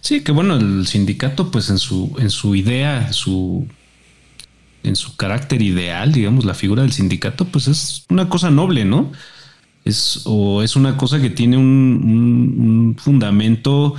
Sí, 0.00 0.22
que 0.22 0.32
bueno, 0.32 0.56
el 0.56 0.86
sindicato 0.86 1.50
pues 1.50 1.70
en 1.70 1.78
su 1.78 2.14
en 2.18 2.30
su 2.30 2.54
idea, 2.54 3.12
su 3.12 3.66
en 4.82 4.94
su 4.94 5.16
carácter 5.16 5.62
ideal, 5.62 6.12
digamos, 6.12 6.44
la 6.44 6.54
figura 6.54 6.82
del 6.82 6.92
sindicato 6.92 7.44
pues 7.46 7.66
es 7.66 8.04
una 8.08 8.28
cosa 8.28 8.50
noble, 8.50 8.84
¿no? 8.84 9.10
Es, 9.86 10.22
o 10.24 10.62
es 10.62 10.76
una 10.76 10.96
cosa 10.96 11.20
que 11.20 11.30
tiene 11.30 11.56
un, 11.56 12.96
fundamento 12.98 13.94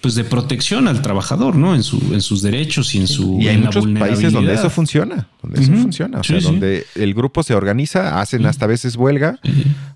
pues 0.00 0.16
de 0.16 0.24
protección 0.24 0.86
al 0.86 1.00
trabajador, 1.00 1.56
¿no? 1.56 1.74
En, 1.74 1.82
su, 1.82 1.96
en 2.12 2.20
sus 2.20 2.42
derechos 2.42 2.94
y 2.94 2.98
en 2.98 3.06
su 3.06 3.40
y 3.40 3.48
hay 3.48 3.56
muchos 3.56 3.86
países 3.86 4.34
donde 4.34 4.52
eso 4.52 4.68
funciona, 4.68 5.28
donde 5.42 5.62
eso 5.62 5.72
funciona, 5.72 6.20
o 6.20 6.24
sea, 6.24 6.40
donde 6.40 6.84
el 6.94 7.14
grupo 7.14 7.42
se 7.42 7.54
organiza, 7.54 8.20
hacen 8.20 8.44
hasta 8.44 8.66
veces 8.66 8.96
huelga 8.96 9.38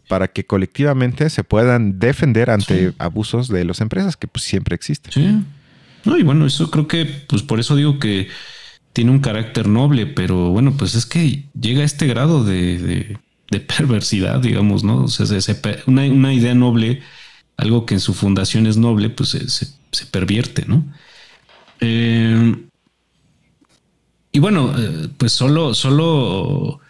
para 0.09 0.29
que 0.29 0.47
colectivamente 0.47 1.29
se 1.29 1.45
puedan 1.45 1.99
defender 1.99 2.49
ante 2.49 2.95
abusos 2.99 3.49
de 3.49 3.67
las 3.67 3.83
empresas 3.83 4.17
que 4.17 4.29
pues 4.29 4.45
siempre 4.45 4.75
existen. 4.75 5.13
Sí. 5.13 5.45
No, 6.07 6.17
y 6.17 6.23
bueno, 6.23 6.47
eso 6.47 6.71
creo 6.71 6.89
que 6.89 7.05
pues 7.05 7.43
por 7.43 7.61
eso 7.61 7.77
digo 7.77 7.99
que 7.99 8.29
tiene 8.95 9.11
un 9.11 9.19
carácter 9.19 9.69
noble, 9.69 10.07
pero 10.07 10.51
bueno, 10.51 10.75
pues 10.77 10.95
es 10.95 11.05
que 11.05 11.45
llega 11.61 11.83
a 11.83 11.85
este 11.85 12.07
grado 12.07 12.45
de, 12.45 13.19
perversidad, 13.51 14.41
digamos, 14.41 14.85
¿no? 14.85 15.05
O 15.05 15.09
sea, 15.09 15.27
una, 15.87 16.33
idea 16.33 16.55
noble, 16.55 17.03
algo 17.57 17.87
que 17.87 17.95
en 17.95 18.01
su 18.01 18.15
fundación 18.15 18.67
es 18.67 18.77
noble, 18.77 19.11
pues 19.11 19.31
se, 19.31 20.07
pervierte, 20.07 20.67
¿no? 20.67 20.85
Eh, 21.81 22.57
y 24.33 24.39
bueno, 24.39 24.75
eh, 24.79 25.09
pues 25.17 25.33
solo, 25.33 25.73
solo, 25.73 26.81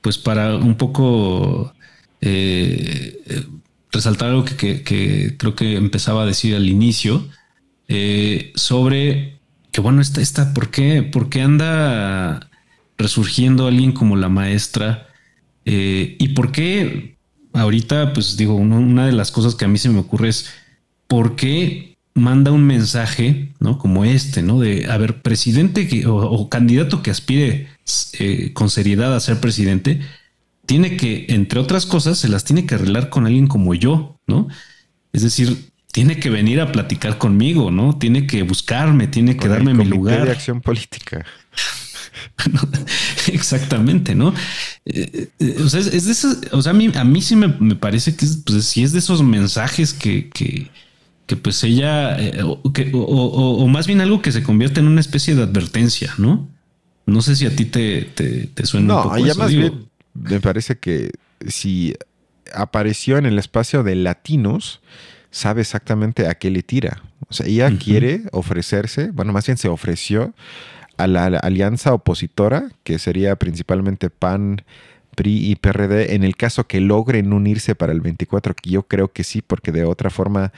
pues 0.00 0.18
para 0.18 0.54
un 0.54 0.76
poco 0.76 1.74
eh, 2.20 3.46
resaltar 3.90 4.30
algo 4.30 4.44
que, 4.44 4.84
creo 5.36 5.54
que 5.56 5.76
empezaba 5.76 6.22
a 6.22 6.26
decir 6.26 6.54
al 6.54 6.68
inicio, 6.68 7.28
sobre 8.54 9.34
que 9.72 9.80
bueno, 9.80 10.00
esta, 10.00 10.20
esta, 10.20 10.54
¿por 10.54 10.70
qué, 10.70 11.02
por 11.02 11.28
qué 11.28 11.42
anda 11.42 12.48
resurgiendo 12.96 13.66
alguien 13.66 13.90
como 13.90 14.14
la 14.16 14.28
maestra? 14.28 15.08
Eh, 15.64 16.16
y 16.18 16.28
por 16.28 16.52
qué 16.52 17.16
ahorita, 17.52 18.12
pues 18.12 18.36
digo, 18.36 18.54
una 18.54 19.06
de 19.06 19.12
las 19.12 19.30
cosas 19.30 19.54
que 19.54 19.64
a 19.64 19.68
mí 19.68 19.78
se 19.78 19.88
me 19.88 20.00
ocurre 20.00 20.28
es 20.28 20.50
por 21.06 21.36
qué 21.36 21.94
manda 22.14 22.52
un 22.52 22.64
mensaje, 22.64 23.52
¿no? 23.58 23.78
Como 23.78 24.04
este, 24.04 24.42
¿no? 24.42 24.60
De, 24.60 24.86
a 24.90 24.96
ver, 24.98 25.22
presidente 25.22 25.88
que, 25.88 26.06
o, 26.06 26.48
candidato 26.48 27.02
que 27.02 27.10
aspire 27.10 27.68
eh, 28.18 28.52
con 28.52 28.70
seriedad 28.70 29.14
a 29.14 29.20
ser 29.20 29.40
presidente, 29.40 30.00
tiene 30.66 30.96
que, 30.96 31.26
entre 31.28 31.60
otras 31.60 31.86
cosas, 31.86 32.18
se 32.18 32.28
las 32.28 32.44
tiene 32.44 32.66
que 32.66 32.76
arreglar 32.76 33.10
con 33.10 33.26
alguien 33.26 33.48
como 33.48 33.74
yo, 33.74 34.18
¿no? 34.26 34.48
Es 35.12 35.22
decir, 35.22 35.70
tiene 35.92 36.18
que 36.18 36.30
venir 36.30 36.60
a 36.60 36.72
platicar 36.72 37.18
conmigo, 37.18 37.70
¿no? 37.70 37.98
Tiene 37.98 38.26
que 38.26 38.42
buscarme, 38.42 39.06
tiene 39.06 39.36
que 39.36 39.48
darme 39.48 39.74
mi 39.74 39.84
lugar. 39.84 40.24
de 40.24 40.32
acción 40.32 40.60
política. 40.60 41.24
Exactamente, 43.32 44.14
¿no? 44.14 44.34
Eh, 44.84 45.28
eh, 45.38 45.56
o 45.64 45.68
sea, 45.68 45.80
es, 45.80 46.04
de 46.04 46.12
esos, 46.12 46.38
o 46.52 46.62
sea, 46.62 46.70
a 46.70 46.74
mí, 46.74 46.90
a 46.94 47.04
mí 47.04 47.22
sí 47.22 47.36
me, 47.36 47.48
parece 47.76 48.16
que 48.16 48.26
pues, 48.44 48.64
sí 48.64 48.82
es 48.82 48.92
de 48.92 48.98
esos 48.98 49.22
mensajes 49.22 49.92
que, 49.92 50.28
que, 50.30 50.70
que 51.26 51.36
pues 51.36 51.62
ella, 51.64 52.20
eh, 52.20 52.42
o, 52.42 53.66
más 53.68 53.86
bien 53.86 54.00
algo 54.00 54.22
que 54.22 54.32
se 54.32 54.42
convierte 54.42 54.80
en 54.80 54.88
una 54.88 55.00
especie 55.00 55.34
de 55.34 55.42
advertencia, 55.42 56.14
¿no? 56.18 56.48
No 57.06 57.20
sé 57.20 57.36
si 57.36 57.46
a 57.46 57.54
ti 57.54 57.66
te, 57.66 58.02
te, 58.02 58.66
suena 58.66 58.96
un 58.96 59.02
poco 59.02 59.18
ya 59.18 59.34
más 59.34 59.52
bien 59.52 59.88
me 60.14 60.40
parece 60.40 60.78
que 60.78 61.10
si 61.46 61.94
apareció 62.54 63.18
en 63.18 63.26
el 63.26 63.38
espacio 63.38 63.82
de 63.82 63.96
latinos, 63.96 64.80
sabe 65.30 65.62
exactamente 65.62 66.28
a 66.28 66.36
qué 66.36 66.50
le 66.50 66.62
tira. 66.62 67.02
O 67.28 67.34
sea, 67.34 67.46
ella 67.46 67.76
quiere 67.76 68.22
ofrecerse, 68.32 69.10
bueno, 69.10 69.32
más 69.32 69.46
bien 69.46 69.58
se 69.58 69.68
ofreció 69.68 70.34
a 70.96 71.06
la, 71.06 71.26
alianza 71.26 71.92
opositora, 71.92 72.70
que 72.82 72.98
sería 72.98 73.36
principalmente 73.36 74.10
PAN, 74.10 74.62
PRI 75.14 75.50
y 75.50 75.56
PRD, 75.56 76.14
en 76.14 76.24
el 76.24 76.36
caso 76.36 76.66
que 76.66 76.80
logren 76.80 77.32
unirse 77.32 77.74
para 77.74 77.92
el 77.92 78.00
24, 78.00 78.54
que 78.54 78.70
yo 78.70 78.84
creo 78.84 79.12
que 79.12 79.24
sí, 79.24 79.42
porque 79.42 79.72
de 79.72 79.84
otra 79.84 80.10
forma 80.10 80.52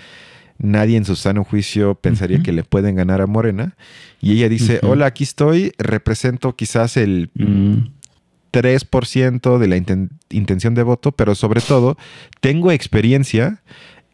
nadie 0.58 0.96
en 0.96 1.04
su 1.04 1.16
sano 1.16 1.44
juicio 1.44 1.94
pensaría 1.94 2.42
que 2.42 2.52
le 2.52 2.64
pueden 2.64 2.96
ganar 2.96 3.20
a 3.20 3.26
Morena. 3.26 3.76
Y 4.20 4.32
ella 4.32 4.48
dice, 4.48 4.80
hola, 4.82 5.06
aquí 5.06 5.24
estoy, 5.24 5.72
represento 5.78 6.56
quizás 6.56 6.96
el 6.96 7.30
3% 8.52 9.56
mm. 9.56 9.60
de 9.60 9.68
la 9.68 9.76
intención 10.30 10.74
de 10.74 10.82
voto, 10.82 11.12
pero 11.12 11.34
sobre 11.34 11.60
todo 11.60 11.98
tengo 12.40 12.72
experiencia 12.72 13.62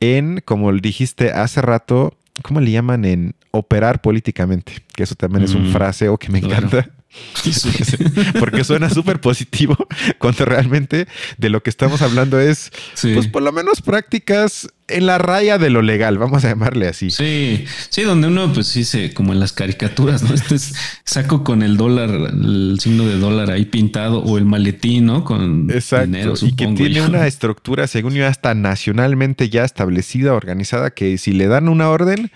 en, 0.00 0.42
como 0.44 0.72
dijiste 0.72 1.30
hace 1.30 1.62
rato, 1.62 2.16
¿cómo 2.40 2.60
le 2.60 2.70
llaman? 2.70 3.04
En 3.04 3.34
operar 3.50 4.00
políticamente, 4.00 4.74
que 4.94 5.02
eso 5.02 5.14
también 5.14 5.44
es 5.44 5.54
un 5.54 5.68
mm, 5.68 5.72
fraseo 5.72 6.16
que 6.16 6.30
me 6.30 6.38
encanta. 6.38 6.88
Porque 8.38 8.64
suena 8.64 8.88
súper 8.88 9.20
positivo 9.20 9.76
cuando 10.18 10.44
realmente 10.44 11.06
de 11.36 11.50
lo 11.50 11.62
que 11.62 11.70
estamos 11.70 12.00
hablando 12.00 12.40
es, 12.40 12.70
pues 13.00 13.28
por 13.28 13.42
lo 13.42 13.52
menos 13.52 13.82
prácticas 13.82 14.68
en 14.92 15.06
la 15.06 15.18
raya 15.18 15.58
de 15.58 15.70
lo 15.70 15.82
legal, 15.82 16.18
vamos 16.18 16.44
a 16.44 16.48
llamarle 16.48 16.88
así. 16.88 17.10
Sí, 17.10 17.64
sí, 17.88 18.02
donde 18.02 18.28
uno 18.28 18.52
pues 18.52 18.66
sí 18.66 18.84
se, 18.84 19.12
como 19.12 19.32
en 19.32 19.40
las 19.40 19.52
caricaturas, 19.52 20.22
¿no? 20.22 20.34
Este 20.34 20.54
es 20.54 20.74
saco 21.04 21.44
con 21.44 21.62
el 21.62 21.76
dólar, 21.76 22.10
el 22.10 22.78
signo 22.80 23.06
de 23.06 23.18
dólar 23.18 23.50
ahí 23.50 23.64
pintado 23.64 24.20
o 24.20 24.38
el 24.38 24.44
maletín, 24.44 25.06
¿no? 25.06 25.24
Con 25.24 25.66
dinero, 25.66 26.34
y 26.40 26.54
que 26.54 26.66
tiene 26.68 27.02
una 27.02 27.26
estructura, 27.26 27.86
según 27.86 28.14
yo, 28.14 28.26
hasta 28.26 28.54
nacionalmente 28.54 29.48
ya 29.48 29.64
establecida, 29.64 30.34
organizada, 30.34 30.90
que 30.90 31.18
si 31.18 31.32
le 31.32 31.46
dan 31.46 31.68
una 31.68 31.88
orden, 31.88 32.30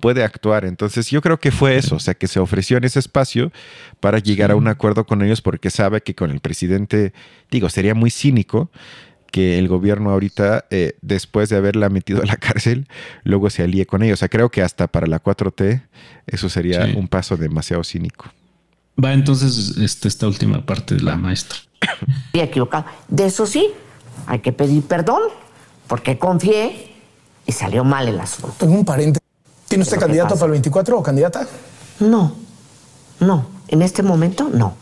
puede 0.00 0.24
actuar. 0.24 0.64
Entonces 0.64 1.10
yo 1.10 1.20
creo 1.20 1.38
que 1.38 1.50
fue 1.50 1.76
eso, 1.76 1.96
o 1.96 2.00
sea, 2.00 2.14
que 2.14 2.28
se 2.28 2.40
ofreció 2.40 2.76
en 2.76 2.84
ese 2.84 2.98
espacio 2.98 3.52
para 4.00 4.18
llegar 4.18 4.50
a 4.50 4.56
un 4.56 4.68
acuerdo 4.68 5.04
con 5.04 5.22
ellos 5.22 5.42
porque 5.42 5.70
sabe 5.70 6.00
que 6.00 6.14
con 6.14 6.30
el 6.30 6.40
presidente, 6.40 7.12
digo, 7.50 7.68
sería 7.68 7.94
muy 7.94 8.10
cínico 8.10 8.70
que 9.30 9.58
el 9.58 9.68
gobierno 9.68 10.10
ahorita, 10.10 10.66
eh, 10.70 10.96
después 11.02 11.48
de 11.48 11.56
haberla 11.56 11.88
metido 11.88 12.22
a 12.22 12.26
la 12.26 12.36
cárcel, 12.38 12.88
luego 13.24 13.50
se 13.50 13.62
alíe 13.62 13.86
con 13.86 14.02
ellos. 14.02 14.18
O 14.18 14.20
sea, 14.20 14.28
creo 14.28 14.50
que 14.50 14.62
hasta 14.62 14.86
para 14.86 15.06
la 15.06 15.22
4T 15.22 15.82
eso 16.26 16.48
sería 16.48 16.86
un 16.96 17.08
paso 17.08 17.36
demasiado 17.36 17.84
cínico. 17.84 18.26
Va 19.02 19.12
entonces 19.12 19.76
este, 19.78 20.08
esta 20.08 20.26
última 20.26 20.64
parte 20.66 20.96
de 20.96 21.02
la 21.02 21.16
maestra. 21.16 21.58
Y 22.32 22.40
equivocado. 22.40 22.84
De 23.08 23.26
eso 23.26 23.46
sí, 23.46 23.68
hay 24.26 24.40
que 24.40 24.52
pedir 24.52 24.82
perdón, 24.82 25.22
porque 25.86 26.18
confié 26.18 26.92
y 27.46 27.52
salió 27.52 27.84
mal 27.84 28.08
el 28.08 28.20
asunto. 28.20 28.54
Tengo 28.58 28.74
un 28.74 28.84
paréntesis. 28.84 29.26
¿Tiene 29.68 29.82
usted 29.82 29.98
candidato 29.98 30.34
para 30.34 30.46
el 30.46 30.52
24 30.52 30.98
o 30.98 31.02
candidata? 31.02 31.46
No, 32.00 32.36
no. 33.20 33.46
En 33.68 33.82
este 33.82 34.02
momento, 34.02 34.48
no. 34.52 34.76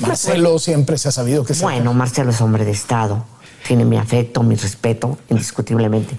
Marcelo 0.00 0.58
siempre 0.58 0.98
se 0.98 1.08
ha 1.08 1.12
sabido 1.12 1.44
que 1.44 1.54
Bueno, 1.54 1.94
Marcelo 1.94 2.30
es 2.30 2.40
hombre 2.40 2.64
de 2.64 2.72
Estado. 2.72 3.24
Tiene 3.66 3.84
mi 3.84 3.96
afecto, 3.96 4.42
mi 4.42 4.56
respeto, 4.56 5.18
indiscutiblemente. 5.28 6.18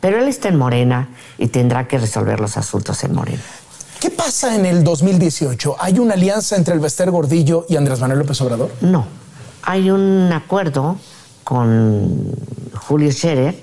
Pero 0.00 0.18
él 0.18 0.28
está 0.28 0.48
en 0.48 0.56
Morena 0.56 1.08
y 1.38 1.48
tendrá 1.48 1.88
que 1.88 1.98
resolver 1.98 2.40
los 2.40 2.56
asuntos 2.56 3.02
en 3.04 3.14
Morena. 3.14 3.42
¿Qué 4.00 4.10
pasa 4.10 4.54
en 4.54 4.64
el 4.64 4.84
2018? 4.84 5.76
¿Hay 5.80 5.98
una 5.98 6.14
alianza 6.14 6.56
entre 6.56 6.74
el 6.74 6.80
Bester 6.80 7.10
Gordillo 7.10 7.66
y 7.68 7.76
Andrés 7.76 8.00
Manuel 8.00 8.20
López 8.20 8.40
Obrador? 8.40 8.70
No. 8.80 9.06
Hay 9.62 9.90
un 9.90 10.30
acuerdo 10.32 10.96
con 11.42 12.32
Julio 12.74 13.10
Scherer 13.10 13.60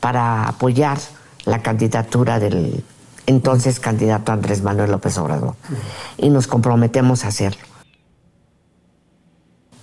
para 0.00 0.46
apoyar 0.46 0.98
la 1.46 1.62
candidatura 1.62 2.38
del 2.38 2.84
entonces 3.26 3.80
candidato 3.80 4.32
Andrés 4.32 4.62
Manuel 4.62 4.90
López 4.90 5.16
Obrador. 5.18 5.54
Y 6.18 6.28
nos 6.28 6.46
comprometemos 6.46 7.24
a 7.24 7.28
hacerlo. 7.28 7.62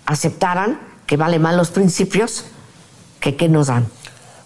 Aceptaran 0.06 0.80
que 1.08 1.18
vale 1.18 1.40
más 1.40 1.56
los 1.56 1.70
principios 1.70 2.46
que 3.26 3.36
qué 3.36 3.50
nos 3.50 3.68
dan. 3.68 3.88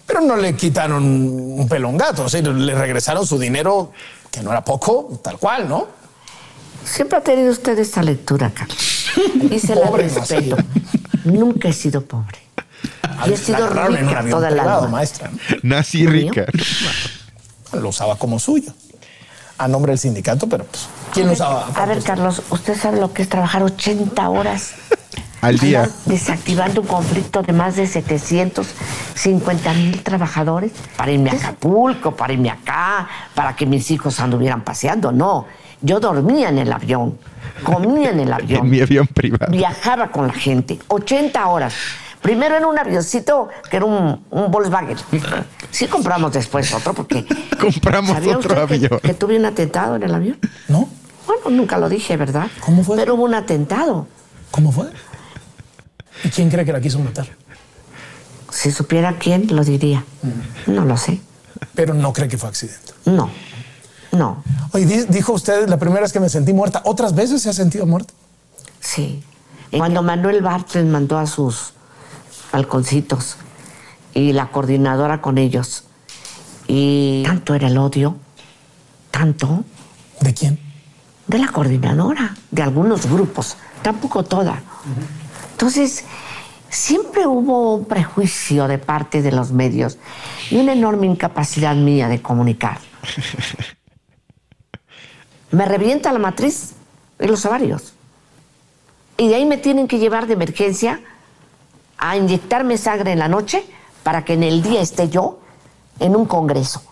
Pero 0.06 0.22
no 0.22 0.36
le 0.36 0.56
quitaron 0.56 1.04
un 1.04 1.68
pelongato, 1.68 2.24
o 2.24 2.28
sea, 2.30 2.40
le 2.40 2.74
regresaron 2.74 3.26
su 3.26 3.38
dinero, 3.38 3.92
que 4.30 4.42
no 4.42 4.50
era 4.50 4.64
poco, 4.64 5.20
tal 5.22 5.36
cual, 5.38 5.68
¿no? 5.68 5.86
Siempre 6.82 7.18
ha 7.18 7.20
tenido 7.20 7.52
usted 7.52 7.78
esta 7.78 8.02
lectura, 8.02 8.50
Carlos. 8.54 8.78
Y 9.50 9.58
se 9.58 9.74
la 9.74 9.90
respeto. 9.90 10.56
Nunca 11.24 11.68
he 11.68 11.72
sido 11.74 12.00
pobre. 12.02 12.38
Y 13.26 13.32
he 13.32 13.36
sido 13.36 13.68
rica 13.68 14.24
toda 14.30 14.50
la 14.50 14.62
vida. 14.62 14.88
maestra. 14.88 15.30
Nací 15.62 16.06
rica. 16.06 16.46
Lo 17.72 17.90
usaba 17.90 18.16
como 18.16 18.38
suyo 18.38 18.72
a 19.58 19.68
nombre 19.68 19.92
del 19.92 19.98
sindicato, 19.98 20.48
pero 20.48 20.64
pues, 20.64 20.88
¿quién 21.12 21.26
lo 21.26 21.34
usaba? 21.34 21.68
A 21.74 21.84
ver, 21.84 22.02
Carlos, 22.02 22.42
¿usted 22.48 22.80
sabe 22.80 22.98
lo 22.98 23.12
que 23.12 23.20
es 23.22 23.28
trabajar 23.28 23.62
80 23.62 24.28
horas 24.30 24.70
al 25.40 25.58
día. 25.58 25.88
Desactivando 26.06 26.82
un 26.82 26.86
conflicto 26.86 27.42
de 27.42 27.52
más 27.52 27.76
de 27.76 27.86
750 27.86 29.72
mil 29.74 30.02
trabajadores 30.02 30.72
para 30.96 31.12
irme 31.12 31.30
a 31.30 31.34
Acapulco, 31.34 32.14
para 32.14 32.32
irme 32.32 32.50
acá, 32.50 33.08
para 33.34 33.56
que 33.56 33.66
mis 33.66 33.90
hijos 33.90 34.20
anduvieran 34.20 34.62
paseando. 34.62 35.12
No, 35.12 35.46
yo 35.80 36.00
dormía 36.00 36.50
en 36.50 36.58
el 36.58 36.72
avión, 36.72 37.18
comía 37.62 38.10
en 38.10 38.20
el 38.20 38.32
avión. 38.32 38.64
en 38.64 38.70
mi 38.70 38.80
avión 38.80 39.06
privado. 39.06 39.50
Viajaba 39.50 40.10
con 40.10 40.26
la 40.26 40.34
gente, 40.34 40.78
80 40.88 41.46
horas. 41.46 41.74
Primero 42.20 42.54
en 42.58 42.66
un 42.66 42.78
avioncito 42.78 43.48
que 43.70 43.78
era 43.78 43.86
un, 43.86 44.22
Volkswagen. 44.30 44.96
Sí 45.70 45.86
compramos 45.86 46.32
después 46.32 46.72
otro 46.74 46.92
porque... 46.92 47.24
compramos 47.60 48.26
otro 48.26 48.60
avión. 48.60 49.00
Que, 49.02 49.14
tuve 49.14 49.38
un 49.38 49.46
atentado 49.46 49.96
en 49.96 50.02
el 50.02 50.14
avión? 50.14 50.38
¿No? 50.68 50.86
Bueno, 51.26 51.56
nunca 51.56 51.78
lo 51.78 51.88
dije, 51.88 52.18
¿verdad? 52.18 52.48
¿Cómo 52.60 52.84
fue? 52.84 52.96
Pero 52.96 53.14
hubo 53.14 53.24
un 53.24 53.34
atentado. 53.34 54.06
¿Cómo 54.50 54.70
fue? 54.70 54.88
¿Y 56.24 56.28
quién 56.28 56.50
cree 56.50 56.64
que 56.64 56.72
la 56.72 56.80
quiso 56.80 56.98
matar? 56.98 57.28
Si 58.50 58.70
supiera 58.70 59.16
quién, 59.18 59.54
lo 59.54 59.64
diría. 59.64 60.04
Mm. 60.22 60.74
No 60.74 60.84
lo 60.84 60.96
sé. 60.96 61.20
Pero 61.74 61.94
no 61.94 62.12
cree 62.12 62.28
que 62.28 62.38
fue 62.38 62.48
accidente. 62.48 62.92
No, 63.04 63.30
no. 64.12 64.42
Oye, 64.72 65.06
dijo 65.08 65.32
usted 65.32 65.68
la 65.68 65.78
primera 65.78 66.02
vez 66.02 66.12
que 66.12 66.20
me 66.20 66.28
sentí 66.28 66.52
muerta. 66.52 66.82
¿Otras 66.84 67.14
veces 67.14 67.42
se 67.42 67.50
ha 67.50 67.52
sentido 67.52 67.86
muerta? 67.86 68.12
Sí. 68.80 69.22
Cuando 69.70 70.02
Manuel 70.02 70.42
Bartlett 70.42 70.86
mandó 70.86 71.18
a 71.18 71.26
sus 71.26 71.72
balconcitos 72.52 73.36
y 74.14 74.32
la 74.32 74.50
coordinadora 74.50 75.20
con 75.20 75.38
ellos. 75.38 75.84
Y 76.66 77.22
tanto 77.24 77.54
era 77.54 77.68
el 77.68 77.78
odio, 77.78 78.16
tanto. 79.10 79.64
¿De 80.20 80.34
quién? 80.34 80.70
de 81.30 81.38
la 81.38 81.48
coordinadora, 81.48 82.34
de 82.50 82.62
algunos 82.62 83.06
grupos, 83.06 83.56
tampoco 83.82 84.24
toda. 84.24 84.60
Entonces, 85.60 86.06
siempre 86.70 87.26
hubo 87.26 87.74
un 87.74 87.84
prejuicio 87.84 88.66
de 88.66 88.78
parte 88.78 89.20
de 89.20 89.30
los 89.30 89.52
medios 89.52 89.98
y 90.50 90.56
una 90.56 90.72
enorme 90.72 91.06
incapacidad 91.06 91.76
mía 91.76 92.08
de 92.08 92.22
comunicar. 92.22 92.78
me 95.50 95.66
revienta 95.66 96.12
la 96.12 96.18
matriz 96.18 96.72
y 97.20 97.26
los 97.26 97.44
ovarios. 97.44 97.92
Y 99.18 99.28
de 99.28 99.34
ahí 99.34 99.44
me 99.44 99.58
tienen 99.58 99.86
que 99.86 99.98
llevar 99.98 100.26
de 100.26 100.32
emergencia 100.32 101.02
a 101.98 102.16
inyectarme 102.16 102.78
sangre 102.78 103.12
en 103.12 103.18
la 103.18 103.28
noche 103.28 103.62
para 104.02 104.24
que 104.24 104.32
en 104.32 104.44
el 104.44 104.62
día 104.62 104.80
esté 104.80 105.10
yo 105.10 105.40
en 105.98 106.16
un 106.16 106.24
congreso. 106.24 106.82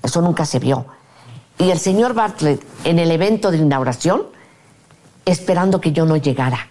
Eso 0.00 0.22
nunca 0.22 0.46
se 0.46 0.60
vio. 0.60 0.86
Y 1.58 1.72
el 1.72 1.80
señor 1.80 2.14
Bartlett 2.14 2.64
en 2.84 3.00
el 3.00 3.10
evento 3.10 3.50
de 3.50 3.58
inauguración 3.58 4.22
esperando 5.24 5.80
que 5.80 5.90
yo 5.90 6.06
no 6.06 6.16
llegara. 6.16 6.68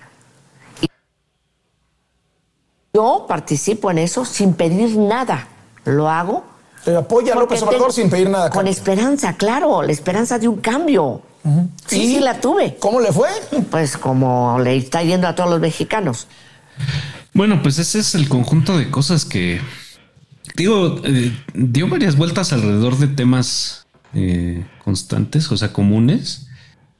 Yo 2.93 3.25
participo 3.27 3.91
en 3.91 3.99
eso 3.99 4.25
sin 4.25 4.53
pedir 4.53 4.97
nada. 4.97 5.47
Lo 5.85 6.09
hago. 6.09 6.43
Te 6.83 6.95
apoya 6.95 7.35
López 7.35 7.61
Obrador 7.61 7.93
sin 7.93 8.09
pedir 8.09 8.29
nada. 8.29 8.49
Con 8.49 8.67
esperanza, 8.67 9.35
claro, 9.37 9.81
la 9.83 9.91
esperanza 9.91 10.39
de 10.39 10.47
un 10.47 10.57
cambio. 10.57 11.21
Sí, 11.87 12.15
sí, 12.15 12.19
la 12.19 12.39
tuve. 12.39 12.77
¿Cómo 12.79 12.99
le 12.99 13.11
fue? 13.11 13.29
Pues 13.69 13.97
como 13.97 14.59
le 14.59 14.75
está 14.75 15.03
yendo 15.03 15.27
a 15.27 15.35
todos 15.35 15.49
los 15.49 15.59
mexicanos. 15.59 16.27
Bueno, 17.33 17.61
pues 17.63 17.79
ese 17.79 17.99
es 17.99 18.15
el 18.15 18.27
conjunto 18.27 18.77
de 18.77 18.91
cosas 18.91 19.25
que, 19.25 19.61
digo, 20.55 20.97
eh, 21.03 21.31
dio 21.53 21.87
varias 21.87 22.15
vueltas 22.15 22.51
alrededor 22.51 22.97
de 22.97 23.07
temas 23.07 23.87
eh, 24.13 24.65
constantes, 24.83 25.51
o 25.51 25.57
sea, 25.57 25.71
comunes. 25.71 26.47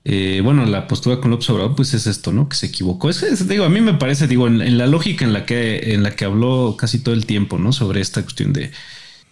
Eh, 0.03 0.41
bueno, 0.43 0.65
la 0.65 0.87
postura 0.87 1.19
con 1.19 1.31
López 1.31 1.49
Obrador, 1.51 1.75
pues 1.75 1.93
es 1.93 2.07
esto, 2.07 2.31
¿no? 2.31 2.49
Que 2.49 2.55
se 2.55 2.67
equivocó. 2.67 3.09
Es, 3.09 3.47
digo, 3.47 3.65
a 3.65 3.69
mí 3.69 3.81
me 3.81 3.93
parece, 3.93 4.27
digo, 4.27 4.47
en, 4.47 4.77
la 4.77 4.87
lógica 4.87 5.25
en 5.25 5.33
la 5.33 5.45
que 5.45 5.93
en 5.93 6.03
la 6.03 6.15
que 6.15 6.25
habló 6.25 6.75
casi 6.77 6.99
todo 6.99 7.13
el 7.13 7.25
tiempo, 7.25 7.59
¿no? 7.59 7.71
Sobre 7.71 8.01
esta 8.01 8.21
cuestión 8.23 8.51
de, 8.53 8.71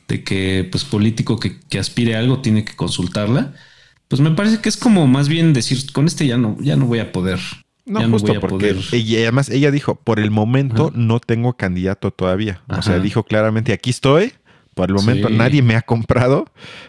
de 0.07 0.24
que, 0.24 0.67
pues, 0.72 0.84
político 0.84 1.39
que, 1.39 1.59
que 1.70 1.80
aspire 1.80 2.15
a 2.15 2.20
algo 2.20 2.39
tiene 2.41 2.65
que 2.65 2.76
consultarla 2.76 3.53
pues 4.09 4.22
me 4.22 4.32
parece 4.32 4.59
que 4.59 4.67
es 4.67 4.76
como 4.76 5.07
más 5.07 5.30
bien 5.30 5.53
decir, 5.53 5.91
con 5.93 6.07
este 6.07 6.26
ya 6.28 6.38
no, 6.38 6.57
ya 6.59 6.76
no 6.76 6.88
voy 6.88 6.99
a 6.99 7.11
poder. 7.13 7.39
No, 7.86 8.07
justo 8.09 8.34
porque 8.39 8.76
ella, 8.91 9.20
además 9.20 9.49
ella 9.49 9.72
dijo, 9.72 9.95
por 9.95 10.20
el 10.20 10.32
momento 10.32 10.91
no 10.93 11.20
tengo 11.20 11.53
candidato 11.53 12.11
todavía. 12.11 12.61
O 12.67 12.82
sea, 12.82 12.99
dijo 12.99 13.24
claramente, 13.24 13.72
aquí 13.72 13.91
estoy. 13.91 14.34
Por 14.80 14.89
el 14.89 14.95
momento 14.95 15.30
nadie 15.30 15.61
me 15.61 15.75
ha 15.75 15.82
comprado, 15.82 16.45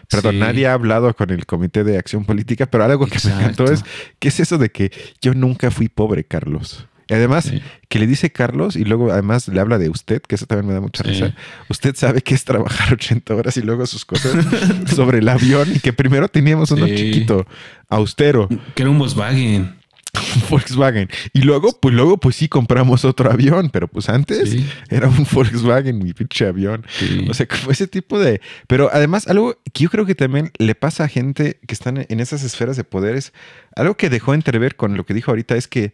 perdón, 0.09 0.39
nadie 0.39 0.67
ha 0.67 0.73
hablado 0.73 1.13
con 1.13 1.29
el 1.29 1.45
Comité 1.45 1.83
de 1.83 1.97
Acción 1.97 2.25
Política, 2.25 2.65
pero 2.65 2.83
algo 2.83 3.05
que 3.07 3.19
me 3.25 3.33
encantó 3.33 3.65
es, 3.65 3.83
¿qué 4.19 4.29
es 4.29 4.39
eso 4.39 4.57
de 4.57 4.69
que 4.69 4.91
yo 5.21 5.33
nunca 5.33 5.71
fui 5.71 5.89
pobre, 5.89 6.23
Carlos? 6.23 6.87
Y 7.09 7.13
además, 7.13 7.51
que 7.89 7.99
le 7.99 8.07
dice 8.07 8.31
Carlos 8.31 8.77
y 8.77 8.85
luego 8.85 9.11
además 9.11 9.49
le 9.49 9.59
habla 9.59 9.77
de 9.77 9.89
usted, 9.89 10.21
que 10.21 10.35
eso 10.35 10.45
también 10.45 10.67
me 10.67 10.73
da 10.73 10.79
mucha 10.79 11.03
risa. 11.03 11.35
Usted 11.67 11.93
sabe 11.97 12.21
que 12.21 12.33
es 12.33 12.45
trabajar 12.45 12.93
80 12.93 13.35
horas 13.35 13.57
y 13.57 13.61
luego 13.61 13.85
sus 13.85 14.05
cosas 14.05 14.45
sobre 14.95 15.17
el 15.17 15.27
avión 15.27 15.67
y 15.75 15.79
que 15.79 15.91
primero 15.91 16.29
teníamos 16.29 16.71
uno 16.71 16.87
chiquito, 16.87 17.45
austero. 17.89 18.47
Que 18.75 18.83
era 18.83 18.89
un 18.89 18.97
Volkswagen. 18.97 19.80
Volkswagen. 20.49 21.09
Y 21.33 21.41
luego, 21.41 21.79
pues 21.79 21.95
luego, 21.95 22.17
pues 22.17 22.35
sí 22.35 22.47
compramos 22.47 23.05
otro 23.05 23.31
avión, 23.31 23.69
pero 23.69 23.87
pues 23.87 24.09
antes 24.09 24.55
era 24.89 25.07
un 25.07 25.25
Volkswagen, 25.31 25.97
mi 25.97 26.13
pinche 26.13 26.45
avión. 26.45 26.85
O 27.29 27.33
sea, 27.33 27.47
como 27.47 27.71
ese 27.71 27.87
tipo 27.87 28.19
de. 28.19 28.41
Pero 28.67 28.89
además, 28.91 29.27
algo 29.27 29.57
que 29.73 29.83
yo 29.83 29.89
creo 29.89 30.05
que 30.05 30.15
también 30.15 30.51
le 30.57 30.75
pasa 30.75 31.05
a 31.05 31.07
gente 31.07 31.59
que 31.65 31.73
están 31.73 32.05
en 32.07 32.19
esas 32.19 32.43
esferas 32.43 32.77
de 32.77 32.83
poderes, 32.83 33.33
algo 33.75 33.95
que 33.95 34.09
dejó 34.09 34.33
entrever 34.33 34.75
con 34.75 34.97
lo 34.97 35.05
que 35.05 35.13
dijo 35.13 35.31
ahorita 35.31 35.55
es 35.55 35.67
que 35.67 35.93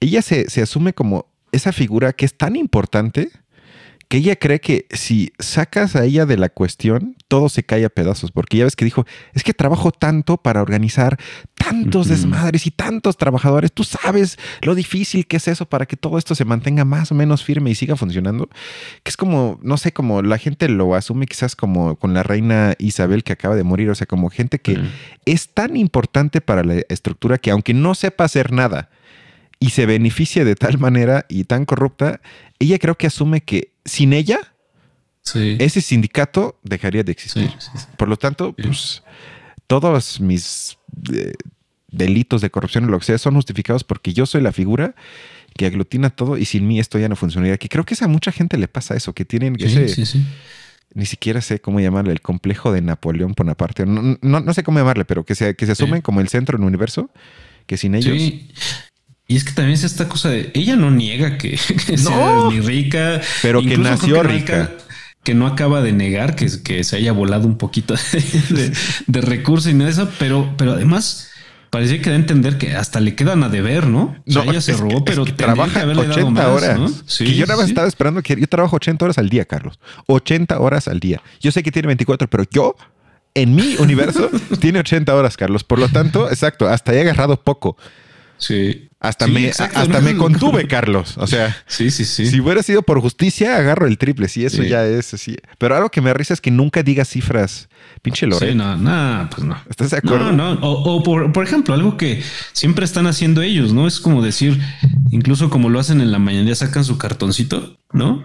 ella 0.00 0.22
se, 0.22 0.48
se 0.48 0.62
asume 0.62 0.92
como 0.92 1.26
esa 1.52 1.72
figura 1.72 2.12
que 2.12 2.24
es 2.24 2.36
tan 2.36 2.56
importante 2.56 3.30
que 4.08 4.16
ella 4.16 4.36
cree 4.36 4.60
que 4.60 4.86
si 4.90 5.32
sacas 5.38 5.94
a 5.94 6.04
ella 6.04 6.24
de 6.24 6.38
la 6.38 6.48
cuestión, 6.48 7.14
todo 7.28 7.50
se 7.50 7.62
cae 7.62 7.84
a 7.84 7.90
pedazos, 7.90 8.32
porque 8.32 8.56
ya 8.56 8.64
ves 8.64 8.74
que 8.74 8.86
dijo, 8.86 9.04
es 9.34 9.42
que 9.44 9.52
trabajo 9.52 9.92
tanto 9.92 10.38
para 10.38 10.62
organizar 10.62 11.18
tantos 11.54 12.08
desmadres 12.08 12.66
y 12.66 12.70
tantos 12.70 13.18
trabajadores, 13.18 13.70
tú 13.70 13.84
sabes 13.84 14.38
lo 14.62 14.74
difícil 14.74 15.26
que 15.26 15.36
es 15.36 15.46
eso 15.46 15.66
para 15.66 15.84
que 15.84 15.96
todo 15.96 16.16
esto 16.16 16.34
se 16.34 16.46
mantenga 16.46 16.86
más 16.86 17.12
o 17.12 17.14
menos 17.14 17.44
firme 17.44 17.70
y 17.70 17.74
siga 17.74 17.96
funcionando, 17.96 18.48
que 19.02 19.10
es 19.10 19.18
como, 19.18 19.60
no 19.62 19.76
sé, 19.76 19.92
como 19.92 20.22
la 20.22 20.38
gente 20.38 20.70
lo 20.70 20.94
asume 20.94 21.26
quizás 21.26 21.54
como 21.54 21.96
con 21.96 22.14
la 22.14 22.22
reina 22.22 22.74
Isabel 22.78 23.22
que 23.24 23.34
acaba 23.34 23.56
de 23.56 23.64
morir, 23.64 23.90
o 23.90 23.94
sea, 23.94 24.06
como 24.06 24.30
gente 24.30 24.58
que 24.58 24.80
es 25.26 25.50
tan 25.50 25.76
importante 25.76 26.40
para 26.40 26.64
la 26.64 26.76
estructura 26.88 27.36
que 27.36 27.50
aunque 27.50 27.74
no 27.74 27.94
sepa 27.94 28.24
hacer 28.24 28.52
nada, 28.52 28.88
y 29.60 29.70
se 29.70 29.86
beneficia 29.86 30.44
de 30.44 30.54
tal 30.54 30.78
manera 30.78 31.26
y 31.28 31.44
tan 31.44 31.64
corrupta, 31.64 32.20
ella 32.58 32.78
creo 32.78 32.96
que 32.96 33.08
asume 33.08 33.40
que 33.40 33.72
sin 33.88 34.12
ella, 34.12 34.40
ese 35.34 35.80
sindicato 35.80 36.58
dejaría 36.62 37.02
de 37.02 37.12
existir. 37.12 37.52
Por 37.96 38.08
lo 38.08 38.16
tanto, 38.16 38.54
pues 38.54 39.02
todos 39.66 40.20
mis 40.20 40.78
eh, 41.12 41.34
delitos 41.90 42.40
de 42.40 42.50
corrupción 42.50 42.84
o 42.84 42.88
lo 42.88 42.98
que 42.98 43.06
sea 43.06 43.18
son 43.18 43.34
justificados 43.34 43.84
porque 43.84 44.12
yo 44.12 44.26
soy 44.26 44.40
la 44.40 44.52
figura 44.52 44.94
que 45.56 45.66
aglutina 45.66 46.10
todo 46.10 46.38
y 46.38 46.44
sin 46.44 46.66
mí 46.66 46.78
esto 46.78 46.98
ya 46.98 47.08
no 47.08 47.16
funcionaría. 47.16 47.58
Que 47.58 47.68
creo 47.68 47.84
que 47.84 47.96
a 48.00 48.08
mucha 48.08 48.32
gente 48.32 48.56
le 48.56 48.68
pasa 48.68 48.96
eso, 48.96 49.12
que 49.12 49.24
tienen 49.24 49.56
ese... 49.58 50.26
Ni 50.94 51.04
siquiera 51.04 51.42
sé 51.42 51.60
cómo 51.60 51.80
llamarle, 51.80 52.12
el 52.12 52.22
complejo 52.22 52.72
de 52.72 52.80
Napoleón 52.80 53.34
Bonaparte. 53.36 53.84
No, 53.84 54.16
no, 54.22 54.54
sé 54.54 54.62
cómo 54.62 54.78
llamarle, 54.78 55.04
pero 55.04 55.22
que 55.22 55.34
se, 55.34 55.54
que 55.54 55.66
se 55.66 55.72
asumen 55.72 56.00
como 56.00 56.22
el 56.22 56.28
centro 56.28 56.56
del 56.56 56.66
universo, 56.66 57.10
que 57.66 57.76
sin 57.76 57.94
ellos... 57.94 58.16
Y 59.30 59.36
es 59.36 59.44
que 59.44 59.52
también 59.52 59.74
es 59.74 59.84
esta 59.84 60.08
cosa 60.08 60.30
de 60.30 60.50
ella 60.54 60.74
no 60.74 60.90
niega 60.90 61.36
que, 61.36 61.56
sea 61.96 62.48
ni 62.50 62.60
rica, 62.60 63.20
pero 63.42 63.62
que 63.62 63.76
nació 63.76 64.22
rica. 64.22 64.72
Que 65.22 65.34
no 65.34 65.46
acaba 65.46 65.82
de 65.82 65.92
negar 65.92 66.34
que, 66.34 66.48
que 66.64 66.82
se 66.84 66.96
haya 66.96 67.12
volado 67.12 67.46
un 67.46 67.58
poquito 67.58 67.94
de, 69.06 69.20
recursos 69.20 69.70
y 69.70 69.74
nada 69.74 69.86
de 69.86 69.92
eso, 69.92 70.10
pero, 70.18 70.54
pero 70.56 70.72
además 70.72 71.28
parecía 71.68 72.00
que 72.00 72.08
da 72.08 72.16
a 72.16 72.18
entender 72.18 72.56
que 72.56 72.74
hasta 72.74 73.00
le 73.00 73.14
quedan 73.14 73.42
a 73.42 73.50
deber, 73.50 73.86
¿no? 73.86 74.16
O 74.26 74.32
sea, 74.32 74.44
ella 74.44 74.62
se 74.62 74.72
robó, 74.72 75.04
pero 75.04 75.26
trabaja 75.26 75.84
80 75.84 76.48
horas. 76.50 76.78
¿no? 76.78 76.88
Sí, 77.06 77.34
yo 77.34 77.44
nada 77.44 77.60
más 77.60 77.68
estaba 77.68 77.86
esperando 77.86 78.22
que 78.22 78.40
yo 78.40 78.46
trabajo 78.46 78.76
80 78.76 79.04
horas 79.04 79.18
al 79.18 79.28
día, 79.28 79.44
Carlos. 79.44 79.78
80 80.06 80.58
horas 80.58 80.88
al 80.88 81.00
día. 81.00 81.20
Yo 81.40 81.52
sé 81.52 81.62
que 81.62 81.70
tiene 81.70 81.88
24, 81.88 82.28
pero 82.28 82.44
yo 82.50 82.74
en 83.34 83.54
mi 83.54 83.76
universo 83.76 84.30
tiene 84.60 84.78
80 84.78 85.14
horas, 85.14 85.36
Carlos. 85.36 85.64
Por 85.64 85.78
lo 85.78 85.88
tanto, 85.88 86.30
exacto, 86.30 86.66
hasta 86.68 86.94
he 86.94 87.02
agarrado 87.02 87.38
poco. 87.38 87.76
Sí. 88.38 88.88
Hasta, 89.00 89.28
me, 89.28 89.50
hasta 89.50 90.00
me 90.00 90.16
contuve, 90.16 90.66
Carlos. 90.66 91.16
O 91.18 91.26
sea, 91.28 91.56
sí, 91.66 91.90
sí, 91.90 92.04
sí. 92.04 92.26
Si 92.26 92.40
hubiera 92.40 92.62
sido 92.64 92.82
por 92.82 93.00
justicia, 93.00 93.56
agarro 93.56 93.86
el 93.86 93.96
triple. 93.96 94.28
Sí, 94.28 94.44
eso 94.44 94.62
ya 94.64 94.84
es 94.84 95.14
así. 95.14 95.36
Pero 95.58 95.76
algo 95.76 95.90
que 95.90 96.00
me 96.00 96.12
risa 96.14 96.34
es 96.34 96.40
que 96.40 96.50
nunca 96.50 96.82
diga 96.82 97.04
cifras. 97.04 97.68
Pinche 98.02 98.26
Lore. 98.26 98.48
Sí, 98.48 98.54
no, 98.56 98.76
no, 98.76 99.28
pues 99.30 99.46
no. 99.46 99.56
¿Estás 99.68 99.90
de 99.90 99.98
acuerdo? 99.98 100.32
No, 100.32 100.54
no. 100.54 100.60
O, 100.62 101.02
por, 101.02 101.32
por, 101.32 101.44
ejemplo, 101.44 101.74
algo 101.74 101.96
que 101.96 102.22
siempre 102.52 102.84
están 102.84 103.06
haciendo 103.06 103.42
ellos, 103.42 103.72
¿no? 103.72 103.86
Es 103.86 104.00
como 104.00 104.22
decir, 104.22 104.60
incluso 105.10 105.48
como 105.48 105.68
lo 105.68 105.78
hacen 105.78 106.00
en 106.00 106.10
la 106.10 106.18
mañana, 106.18 106.52
sacan 106.54 106.84
su 106.84 106.98
cartoncito, 106.98 107.78
¿no? 107.92 108.24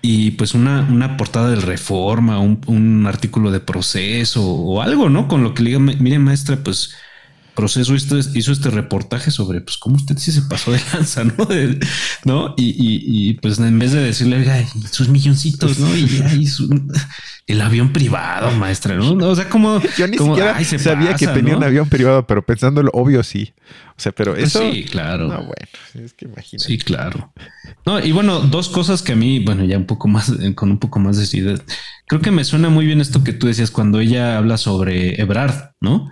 Y 0.00 0.32
pues 0.32 0.54
una, 0.54 0.80
una 0.90 1.16
portada 1.16 1.50
del 1.50 1.62
reforma, 1.62 2.40
un, 2.40 2.60
un 2.66 3.06
artículo 3.06 3.52
de 3.52 3.60
proceso 3.60 4.44
o 4.44 4.82
algo, 4.82 5.08
¿no? 5.08 5.28
Con 5.28 5.44
lo 5.44 5.54
que 5.54 5.62
le 5.62 5.70
digan, 5.70 5.84
miren, 5.84 6.24
maestra, 6.24 6.56
pues 6.56 6.92
proceso 7.54 7.94
hizo, 7.94 8.18
hizo 8.18 8.52
este 8.52 8.70
reportaje 8.70 9.30
sobre 9.30 9.60
pues 9.60 9.76
cómo 9.76 9.96
usted 9.96 10.16
sí 10.18 10.32
se 10.32 10.42
pasó 10.42 10.72
de 10.72 10.80
lanza, 10.92 11.24
¿no? 11.24 11.34
¿no? 12.24 12.54
Y, 12.56 12.74
y, 12.76 13.34
pues 13.34 13.58
en 13.58 13.78
vez 13.78 13.92
de 13.92 14.00
decirle, 14.00 14.36
oiga, 14.36 14.64
sus 14.90 15.08
milloncitos, 15.08 15.78
¿no? 15.78 15.94
Y 15.96 16.22
ahí 16.22 16.46
el 17.46 17.60
avión 17.60 17.92
privado, 17.92 18.50
maestra, 18.52 18.94
¿no? 18.94 19.12
O 19.28 19.34
sea, 19.34 19.48
como 19.48 19.80
yo 19.98 20.06
ni 20.06 20.16
siquiera 20.16 20.62
sabía 20.64 21.14
que 21.14 21.26
tenía 21.26 21.56
un 21.56 21.64
avión 21.64 21.88
privado, 21.88 22.26
pero 22.26 22.44
pensándolo, 22.44 22.90
obvio 22.94 23.22
sí. 23.22 23.52
O 23.90 24.00
sea, 24.02 24.12
pero 24.12 24.32
pues 24.32 24.44
eso. 24.44 24.70
sí, 24.70 24.84
claro. 24.84 25.28
No, 25.28 25.36
bueno, 25.38 26.04
es 26.06 26.14
que 26.14 26.24
imagínate. 26.24 26.66
Sí, 26.66 26.78
claro. 26.78 27.32
No, 27.84 28.00
y 28.00 28.12
bueno, 28.12 28.40
dos 28.40 28.68
cosas 28.68 29.02
que 29.02 29.12
a 29.12 29.16
mí, 29.16 29.40
bueno, 29.40 29.64
ya 29.64 29.76
un 29.76 29.86
poco 29.86 30.08
más, 30.08 30.32
con 30.54 30.70
un 30.70 30.78
poco 30.78 30.98
más 30.98 31.18
de 31.18 31.38
idea. 31.38 31.56
Creo 32.06 32.20
que 32.20 32.30
me 32.30 32.44
suena 32.44 32.68
muy 32.68 32.86
bien 32.86 33.00
esto 33.00 33.22
que 33.24 33.32
tú 33.32 33.46
decías 33.46 33.70
cuando 33.70 34.00
ella 34.00 34.38
habla 34.38 34.56
sobre 34.56 35.20
Ebrard, 35.20 35.72
¿no? 35.80 36.10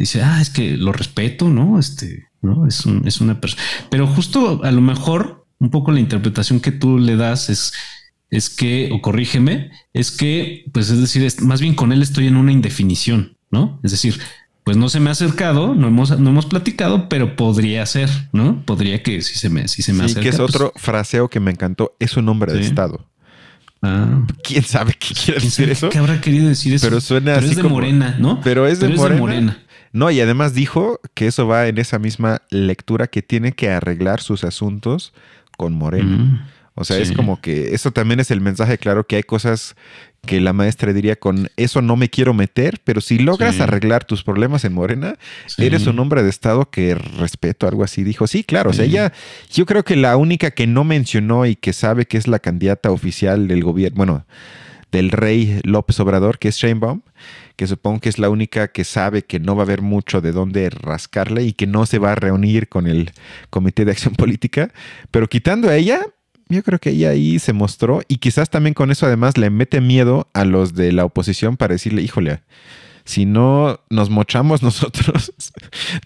Dice, 0.00 0.22
ah, 0.22 0.40
es 0.40 0.50
que 0.50 0.76
lo 0.76 0.92
respeto, 0.92 1.48
¿no? 1.48 1.78
Este, 1.78 2.28
¿no? 2.42 2.66
Es, 2.66 2.86
un, 2.86 3.06
es 3.06 3.20
una 3.20 3.40
persona. 3.40 3.62
Pero 3.90 4.06
justo 4.06 4.64
a 4.64 4.70
lo 4.72 4.80
mejor 4.80 5.46
un 5.58 5.70
poco 5.70 5.92
la 5.92 6.00
interpretación 6.00 6.60
que 6.60 6.72
tú 6.72 6.98
le 6.98 7.16
das 7.16 7.50
es, 7.50 7.72
es 8.30 8.48
que, 8.48 8.90
o 8.92 9.00
corrígeme, 9.00 9.70
es 9.92 10.10
que, 10.10 10.64
pues 10.72 10.90
es 10.90 11.00
decir, 11.00 11.30
más 11.42 11.60
bien 11.60 11.74
con 11.74 11.92
él 11.92 12.02
estoy 12.02 12.26
en 12.26 12.36
una 12.36 12.52
indefinición, 12.52 13.36
¿no? 13.50 13.78
Es 13.82 13.90
decir, 13.90 14.18
pues 14.64 14.76
no 14.76 14.88
se 14.88 15.00
me 15.00 15.10
ha 15.10 15.12
acercado, 15.12 15.74
no 15.74 15.88
hemos, 15.88 16.18
no 16.18 16.30
hemos 16.30 16.46
platicado, 16.46 17.08
pero 17.08 17.36
podría 17.36 17.84
ser, 17.86 18.08
¿no? 18.32 18.64
Podría 18.64 19.02
que 19.02 19.20
si 19.22 19.34
se 19.34 19.50
me, 19.50 19.68
si 19.68 19.82
se 19.82 19.92
me 19.92 20.08
sí, 20.08 20.14
que 20.14 20.28
es 20.28 20.36
pues 20.36 20.54
otro 20.54 20.72
fraseo 20.76 21.28
que 21.28 21.40
me 21.40 21.50
encantó, 21.50 21.96
es 21.98 22.16
un 22.16 22.28
hombre 22.28 22.52
de 22.52 22.60
Estado. 22.60 23.06
Ah. 23.82 24.26
¿Quién 24.42 24.62
sabe 24.62 24.94
qué 24.98 25.14
quiere 25.14 25.40
decir 25.40 25.70
eso? 25.70 25.88
¿Qué 25.88 25.98
habrá 25.98 26.20
querido 26.20 26.48
decir 26.48 26.74
eso? 26.74 26.86
Pero 26.86 27.00
suena 27.00 27.34
pero 27.34 27.46
es 27.46 27.56
de 27.56 27.62
Morena, 27.62 28.16
¿no? 28.18 28.40
Pero 28.42 28.66
es 28.66 28.80
de, 28.80 28.88
morena? 28.88 29.58
No, 29.92 30.10
y 30.10 30.20
además 30.20 30.54
dijo 30.54 31.00
que 31.14 31.26
eso 31.26 31.46
va 31.46 31.66
en 31.66 31.78
esa 31.78 31.98
misma 31.98 32.42
lectura 32.50 33.08
que 33.08 33.22
tiene 33.22 33.52
que 33.52 33.70
arreglar 33.70 34.20
sus 34.20 34.44
asuntos 34.44 35.12
con 35.56 35.74
Morena. 35.74 36.16
Mm, 36.16 36.48
o 36.74 36.84
sea, 36.84 36.98
es 36.98 37.12
como 37.12 37.40
que 37.40 37.74
eso 37.74 37.90
también 37.90 38.20
es 38.20 38.30
el 38.30 38.40
mensaje 38.40 38.78
claro 38.78 39.06
que 39.06 39.16
hay 39.16 39.22
cosas 39.22 39.74
que 40.26 40.40
la 40.40 40.52
maestra 40.52 40.92
diría 40.92 41.16
con 41.16 41.50
eso 41.56 41.82
no 41.82 41.96
me 41.96 42.08
quiero 42.08 42.34
meter, 42.34 42.80
pero 42.84 43.00
si 43.00 43.18
logras 43.18 43.60
arreglar 43.60 44.04
tus 44.04 44.22
problemas 44.22 44.64
en 44.64 44.74
Morena, 44.74 45.16
eres 45.58 45.86
un 45.86 45.98
hombre 45.98 46.22
de 46.22 46.30
Estado 46.30 46.70
que 46.70 46.94
respeto, 46.94 47.66
algo 47.66 47.84
así. 47.84 48.04
Dijo, 48.04 48.26
sí, 48.26 48.44
claro, 48.44 48.70
o 48.70 48.72
sea, 48.72 48.84
ella, 48.84 49.12
yo 49.52 49.66
creo 49.66 49.82
que 49.82 49.96
la 49.96 50.16
única 50.16 50.50
que 50.50 50.66
no 50.66 50.84
mencionó 50.84 51.46
y 51.46 51.56
que 51.56 51.72
sabe 51.72 52.06
que 52.06 52.18
es 52.18 52.28
la 52.28 52.38
candidata 52.38 52.90
oficial 52.90 53.48
del 53.48 53.64
gobierno, 53.64 53.96
bueno, 53.96 54.26
del 54.92 55.10
rey 55.10 55.60
López 55.64 56.00
Obrador, 56.00 56.38
que 56.38 56.48
es 56.48 56.56
Sheinbaum, 56.56 57.02
que 57.56 57.66
supongo 57.66 58.00
que 58.00 58.08
es 58.08 58.18
la 58.18 58.30
única 58.30 58.68
que 58.68 58.84
sabe 58.84 59.22
que 59.22 59.40
no 59.40 59.56
va 59.56 59.62
a 59.62 59.66
haber 59.66 59.82
mucho 59.82 60.20
de 60.20 60.32
dónde 60.32 60.70
rascarle 60.70 61.42
y 61.44 61.52
que 61.52 61.66
no 61.66 61.86
se 61.86 61.98
va 61.98 62.12
a 62.12 62.14
reunir 62.14 62.68
con 62.68 62.86
el 62.86 63.12
Comité 63.50 63.84
de 63.84 63.92
Acción 63.92 64.14
Política. 64.14 64.72
Pero 65.10 65.28
quitando 65.28 65.68
a 65.68 65.76
ella, 65.76 66.06
yo 66.48 66.62
creo 66.62 66.78
que 66.78 66.90
ella 66.90 67.10
ahí 67.10 67.38
se 67.38 67.52
mostró 67.52 68.02
y 68.08 68.16
quizás 68.16 68.50
también 68.50 68.74
con 68.74 68.90
eso 68.90 69.06
además 69.06 69.38
le 69.38 69.50
mete 69.50 69.80
miedo 69.80 70.28
a 70.34 70.44
los 70.44 70.74
de 70.74 70.92
la 70.92 71.04
oposición 71.04 71.56
para 71.56 71.74
decirle, 71.74 72.02
híjole, 72.02 72.40
si 73.04 73.24
no 73.24 73.80
nos 73.90 74.10
mochamos 74.10 74.62
nosotros, 74.64 75.32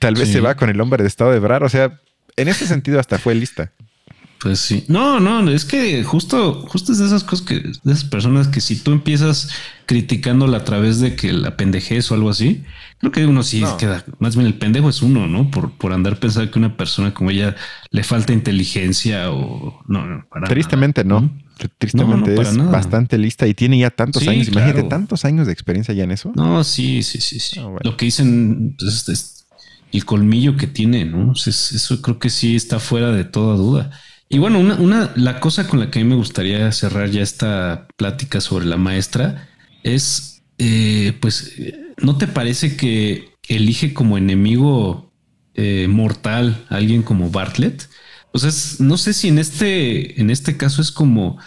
tal 0.01 0.15
vez 0.15 0.31
se 0.31 0.41
va 0.41 0.55
con 0.57 0.71
el 0.71 0.81
hombre 0.81 1.03
de 1.03 1.09
Estado 1.09 1.33
de 1.33 1.39
Brar. 1.39 1.65
O 1.65 1.69
sea, 1.69 2.01
en 2.37 2.49
ese 2.49 2.67
sentido 2.67 3.01
hasta 3.01 3.19
fue 3.19 3.35
lista. 3.35 3.73
Pues 4.45 4.59
sí. 4.59 4.85
No, 4.89 5.21
no, 5.21 5.51
es 5.51 5.65
que 5.65 6.05
justo, 6.05 6.67
justo 6.69 6.93
es 6.93 6.99
de 6.99 7.07
esas 7.07 7.25
cosas 7.25 7.47
que, 7.47 7.61
de 7.61 7.93
esas 7.93 8.05
personas 8.05 8.47
que 8.47 8.61
si 8.61 8.77
tú 8.77 8.93
empiezas 8.93 9.49
criticándola 9.87 10.59
a 10.59 10.65
través 10.65 11.01
de 11.01 11.17
que 11.17 11.33
la 11.33 11.57
pendejez 11.57 12.11
o 12.11 12.15
algo 12.15 12.29
así, 12.29 12.63
creo 12.99 13.11
que 13.11 13.25
uno 13.25 13.43
sí 13.43 13.65
queda, 13.79 14.05
más 14.19 14.37
bien 14.37 14.47
el 14.47 14.53
pendejo 14.53 14.91
es 14.91 15.01
uno, 15.01 15.27
¿no? 15.29 15.51
Por, 15.51 15.71
por 15.79 15.95
andar 15.95 16.19
pensando 16.19 16.51
que 16.51 16.59
una 16.59 16.77
persona 16.77 17.15
como 17.15 17.31
ella 17.31 17.57
le 17.91 18.05
falta 18.05 18.35
inteligencia 18.35 19.31
o 19.31 19.83
no, 19.89 20.27
Tristemente 20.47 21.05
no. 21.05 21.31
Tristemente 21.79 22.39
es 22.39 22.55
bastante 22.71 23.17
lista 23.17 23.47
y 23.47 23.55
tiene 23.55 23.79
ya 23.79 23.89
tantos 23.89 24.29
años. 24.29 24.49
Imagínate 24.49 24.83
tantos 24.83 25.25
años 25.25 25.47
de 25.47 25.55
experiencia 25.55 25.95
ya 25.95 26.05
en 26.05 26.11
eso. 26.11 26.33
No, 26.37 26.63
sí, 26.65 27.03
sí, 27.03 27.19
sí, 27.23 27.41
sí. 27.41 27.61
Ah, 27.61 27.75
Lo 27.83 27.97
que 27.97 28.05
dicen 28.05 28.77
pues, 28.79 29.09
es, 29.09 29.47
el 29.91 30.05
colmillo 30.05 30.59
que 30.59 30.67
tiene, 30.67 31.07
¿no? 31.07 31.33
eso 31.33 32.03
creo 32.03 32.19
que 32.19 32.29
sí 32.29 32.57
está 32.57 32.79
fuera 32.79 33.11
de 33.11 33.25
toda 33.25 33.57
duda. 33.57 33.91
Y 34.35 34.39
bueno, 34.39 34.59
una, 34.59 35.13
la 35.15 35.39
cosa 35.39 35.69
con 35.69 35.79
la 35.79 35.93
que 35.93 36.01
a 36.01 36.03
mí 36.03 36.09
me 36.09 36.17
gustaría 36.17 36.73
cerrar 36.73 37.09
ya 37.09 37.23
esta 37.23 37.87
plática 37.97 38.41
sobre 38.41 38.67
la 38.67 38.77
maestra 38.77 39.49
es, 39.85 40.43
eh, 40.59 41.17
pues, 41.21 41.53
¿no 41.99 42.19
te 42.19 42.27
parece 42.27 42.77
que 42.77 43.31
elige 43.47 43.95
como 43.95 44.19
enemigo 44.19 45.13
eh, 45.55 45.87
mortal 45.89 46.67
a 46.69 46.79
alguien 46.79 47.05
como 47.05 47.31
Bartlett? 47.31 47.89
O 48.33 48.41
sea, 48.41 48.51
no 48.85 48.97
sé 48.97 49.13
si 49.13 49.29
en 49.29 49.39
este, 49.39 50.21
en 50.21 50.31
este 50.31 50.57
caso 50.57 50.83
es 50.83 50.91
como, 50.91 51.39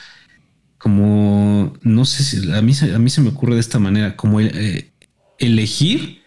como, 0.77 1.73
no 1.81 2.05
sé 2.05 2.23
si 2.23 2.53
a 2.53 2.61
mí, 2.61 2.71
a 2.95 2.99
mí 2.99 3.09
se 3.09 3.19
me 3.19 3.31
ocurre 3.31 3.55
de 3.55 3.59
esta 3.59 3.79
manera, 3.79 4.15
como 4.15 4.39
eh, 4.39 4.93
elegir 5.39 6.23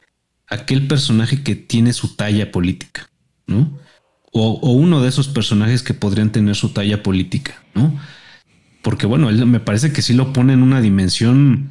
aquel 0.46 0.86
personaje 0.86 1.42
que 1.42 1.56
tiene 1.56 1.94
su 1.94 2.16
talla 2.16 2.52
política, 2.52 3.08
¿no? 3.46 3.80
O, 4.32 4.72
uno 4.72 5.02
de 5.02 5.08
esos 5.08 5.28
personajes 5.28 5.82
que 5.82 5.94
podrían 5.94 6.30
tener 6.30 6.54
su 6.54 6.70
talla 6.70 7.02
política, 7.02 7.62
¿no? 7.74 7.98
Porque 8.82 9.06
bueno, 9.06 9.28
él 9.28 9.44
me 9.46 9.60
parece 9.60 9.92
que 9.92 10.02
sí 10.02 10.14
lo 10.14 10.32
pone 10.32 10.52
en 10.52 10.62
una 10.62 10.80
dimensión, 10.80 11.70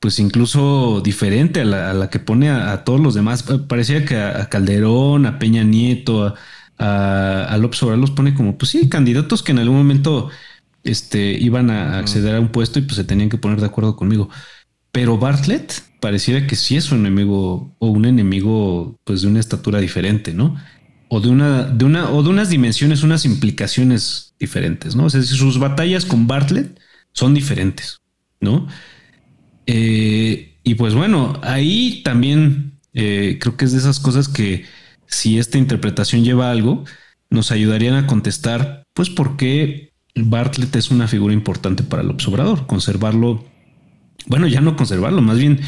pues 0.00 0.18
incluso 0.18 1.00
diferente 1.02 1.60
a 1.60 1.64
la, 1.64 2.10
que 2.10 2.18
pone 2.18 2.50
a, 2.50 2.84
todos 2.84 3.00
los 3.00 3.14
demás. 3.14 3.44
Parecía 3.68 4.04
que 4.04 4.16
a, 4.16 4.48
Calderón, 4.48 5.26
a 5.26 5.38
Peña 5.38 5.64
Nieto, 5.64 6.34
a, 6.78 7.44
a, 7.44 7.56
López 7.58 7.82
Obrador 7.82 8.00
los 8.00 8.10
pone 8.10 8.34
como, 8.34 8.58
pues 8.58 8.70
sí, 8.70 8.88
candidatos 8.88 9.42
que 9.42 9.52
en 9.52 9.60
algún 9.60 9.78
momento 9.78 10.30
este, 10.84 11.32
iban 11.32 11.70
a 11.70 11.98
acceder 11.98 12.34
a 12.34 12.40
un 12.40 12.48
puesto 12.48 12.78
y 12.78 12.82
pues 12.82 12.96
se 12.96 13.04
tenían 13.04 13.28
que 13.28 13.38
poner 13.38 13.60
de 13.60 13.66
acuerdo 13.66 13.96
conmigo. 13.96 14.28
Pero 14.92 15.18
Bartlett 15.18 15.72
pareciera 16.00 16.46
que 16.46 16.56
sí 16.56 16.76
es 16.76 16.90
un 16.90 17.00
enemigo 17.00 17.74
o 17.78 17.88
un 17.88 18.04
enemigo 18.04 18.98
pues 19.04 19.22
de 19.22 19.28
una 19.28 19.40
estatura 19.40 19.78
diferente, 19.78 20.34
¿no? 20.34 20.56
O 21.12 21.20
de 21.20 21.28
una, 21.28 21.64
de 21.64 21.84
una, 21.84 22.10
o 22.10 22.22
de 22.22 22.28
unas 22.28 22.50
dimensiones, 22.50 23.02
unas 23.02 23.24
implicaciones 23.24 24.34
diferentes, 24.38 24.94
¿no? 24.94 25.06
O 25.06 25.10
sea, 25.10 25.20
sus 25.22 25.58
batallas 25.58 26.04
con 26.04 26.28
Bartlett 26.28 26.78
son 27.12 27.34
diferentes, 27.34 27.98
¿no? 28.40 28.68
Eh, 29.66 30.56
y 30.62 30.74
pues 30.76 30.94
bueno, 30.94 31.40
ahí 31.42 32.02
también 32.04 32.78
eh, 32.94 33.38
creo 33.40 33.56
que 33.56 33.64
es 33.64 33.72
de 33.72 33.78
esas 33.78 33.98
cosas 33.98 34.28
que 34.28 34.64
si 35.06 35.40
esta 35.40 35.58
interpretación 35.58 36.24
lleva 36.24 36.52
algo, 36.52 36.84
nos 37.28 37.50
ayudarían 37.50 37.94
a 37.94 38.06
contestar, 38.06 38.84
pues, 38.94 39.10
por 39.10 39.36
qué 39.36 39.92
Bartlett 40.14 40.74
es 40.76 40.92
una 40.92 41.08
figura 41.08 41.34
importante 41.34 41.82
para 41.82 42.02
el 42.02 42.10
observador, 42.10 42.68
conservarlo, 42.68 43.44
bueno, 44.26 44.46
ya 44.46 44.60
no 44.60 44.76
conservarlo, 44.76 45.22
más 45.22 45.38
bien 45.38 45.60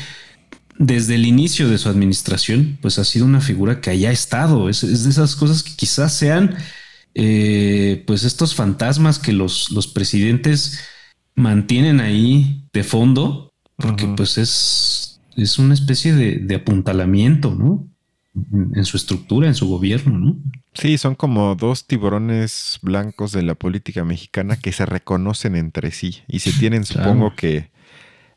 desde 0.79 1.15
el 1.15 1.27
inicio 1.27 1.69
de 1.69 1.79
su 1.79 1.89
administración, 1.89 2.79
pues 2.81 2.99
ha 2.99 3.05
sido 3.05 3.27
una 3.27 3.41
figura 3.41 3.81
que 3.81 3.91
haya 3.91 4.11
estado. 4.11 4.69
Es, 4.69 4.81
de 4.81 5.11
esas 5.11 5.37
cosas 5.37 5.63
que 5.63 5.75
quizás 5.77 6.13
sean, 6.13 6.57
eh, 7.15 8.03
pues 8.07 8.25
estos 8.25 8.55
fantasmas 8.55 9.19
que 9.19 9.33
los, 9.33 9.71
los 9.71 9.87
presidentes 9.87 10.81
mantienen 11.35 12.01
ahí 12.01 12.69
de 12.73 12.85
fondo, 12.85 13.53
porque 13.77 14.07
pues 14.17 14.39
es, 14.39 15.21
es 15.37 15.59
una 15.59 15.75
especie 15.75 16.15
de, 16.15 16.55
apuntalamiento, 16.55 17.55
¿no? 17.55 17.89
En 18.75 18.85
su 18.87 18.97
estructura, 18.97 19.47
en 19.47 19.55
su 19.55 19.69
gobierno, 19.69 20.19
¿no? 20.19 20.39
Sí, 20.73 20.97
son 20.97 21.15
como 21.15 21.55
dos 21.55 21.87
tiburones 21.87 22.79
blancos 22.81 23.33
de 23.33 23.43
la 23.43 23.55
política 23.55 24.05
mexicana 24.05 24.57
que 24.57 24.73
se 24.73 24.87
reconocen 24.87 25.55
entre 25.55 25.91
sí 25.91 26.21
y 26.29 26.39
se 26.39 26.53
tienen, 26.53 26.87
supongo 26.87 27.35
que, 27.37 27.72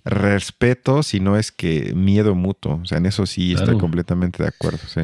respeto, 0.06 1.03
si 1.03 1.20
no 1.20 1.38
es 1.38 1.51
que 1.51 1.93
miedo 1.95 2.36
mutuo. 2.36 2.80
O 2.82 2.86
sea, 2.86 2.99
en 2.99 3.08
eso 3.08 3.26
sí 3.26 3.53
estoy 3.53 3.78
completamente 3.78 4.41
de 4.41 4.49
acuerdo. 4.49 4.80
Sí. 4.88 5.01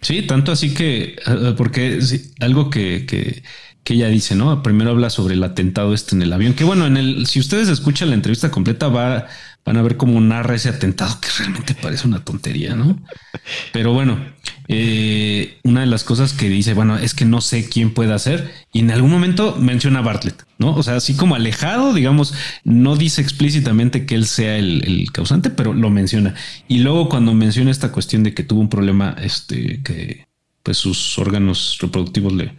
Sí, 0.00 0.22
tanto 0.22 0.52
así 0.52 0.74
que, 0.74 1.16
eh, 1.26 1.54
porque 1.56 2.00
algo 2.40 2.70
que, 2.70 3.04
que, 3.06 3.42
que, 3.82 3.94
ella 3.94 4.08
dice, 4.08 4.36
¿no? 4.36 4.62
Primero 4.62 4.90
habla 4.90 5.10
sobre 5.10 5.34
el 5.34 5.42
atentado 5.42 5.92
este 5.92 6.14
en 6.14 6.22
el 6.22 6.32
avión, 6.32 6.54
que 6.54 6.62
bueno, 6.62 6.86
en 6.86 6.96
el, 6.96 7.26
si 7.26 7.40
ustedes 7.40 7.68
escuchan 7.68 8.10
la 8.10 8.14
entrevista 8.14 8.50
completa, 8.50 8.88
va, 8.88 9.26
van 9.68 9.76
a 9.76 9.82
ver 9.82 9.98
cómo 9.98 10.18
narra 10.18 10.54
ese 10.54 10.70
atentado 10.70 11.20
que 11.20 11.28
realmente 11.36 11.74
parece 11.74 12.08
una 12.08 12.24
tontería, 12.24 12.74
¿no? 12.74 12.98
Pero 13.70 13.92
bueno, 13.92 14.18
eh, 14.66 15.58
una 15.62 15.82
de 15.82 15.86
las 15.86 16.04
cosas 16.04 16.32
que 16.32 16.48
dice, 16.48 16.72
bueno, 16.72 16.96
es 16.96 17.12
que 17.12 17.26
no 17.26 17.42
sé 17.42 17.68
quién 17.68 17.92
puede 17.92 18.14
hacer 18.14 18.50
y 18.72 18.78
en 18.78 18.90
algún 18.90 19.10
momento 19.10 19.56
menciona 19.60 19.98
a 19.98 20.02
Bartlett, 20.02 20.42
¿no? 20.56 20.74
O 20.74 20.82
sea, 20.82 20.96
así 20.96 21.16
como 21.16 21.34
alejado, 21.34 21.92
digamos, 21.92 22.32
no 22.64 22.96
dice 22.96 23.20
explícitamente 23.20 24.06
que 24.06 24.14
él 24.14 24.24
sea 24.24 24.56
el, 24.56 25.06
causante, 25.12 25.50
pero 25.50 25.74
lo 25.74 25.90
menciona. 25.90 26.34
Y 26.66 26.78
luego 26.78 27.10
cuando 27.10 27.34
menciona 27.34 27.70
esta 27.70 27.92
cuestión 27.92 28.22
de 28.22 28.32
que 28.32 28.44
tuvo 28.44 28.60
un 28.60 28.70
problema, 28.70 29.16
este, 29.20 29.82
que 29.82 30.28
pues 30.62 30.78
sus 30.78 31.18
órganos 31.18 31.76
reproductivos 31.82 32.32
le 32.32 32.54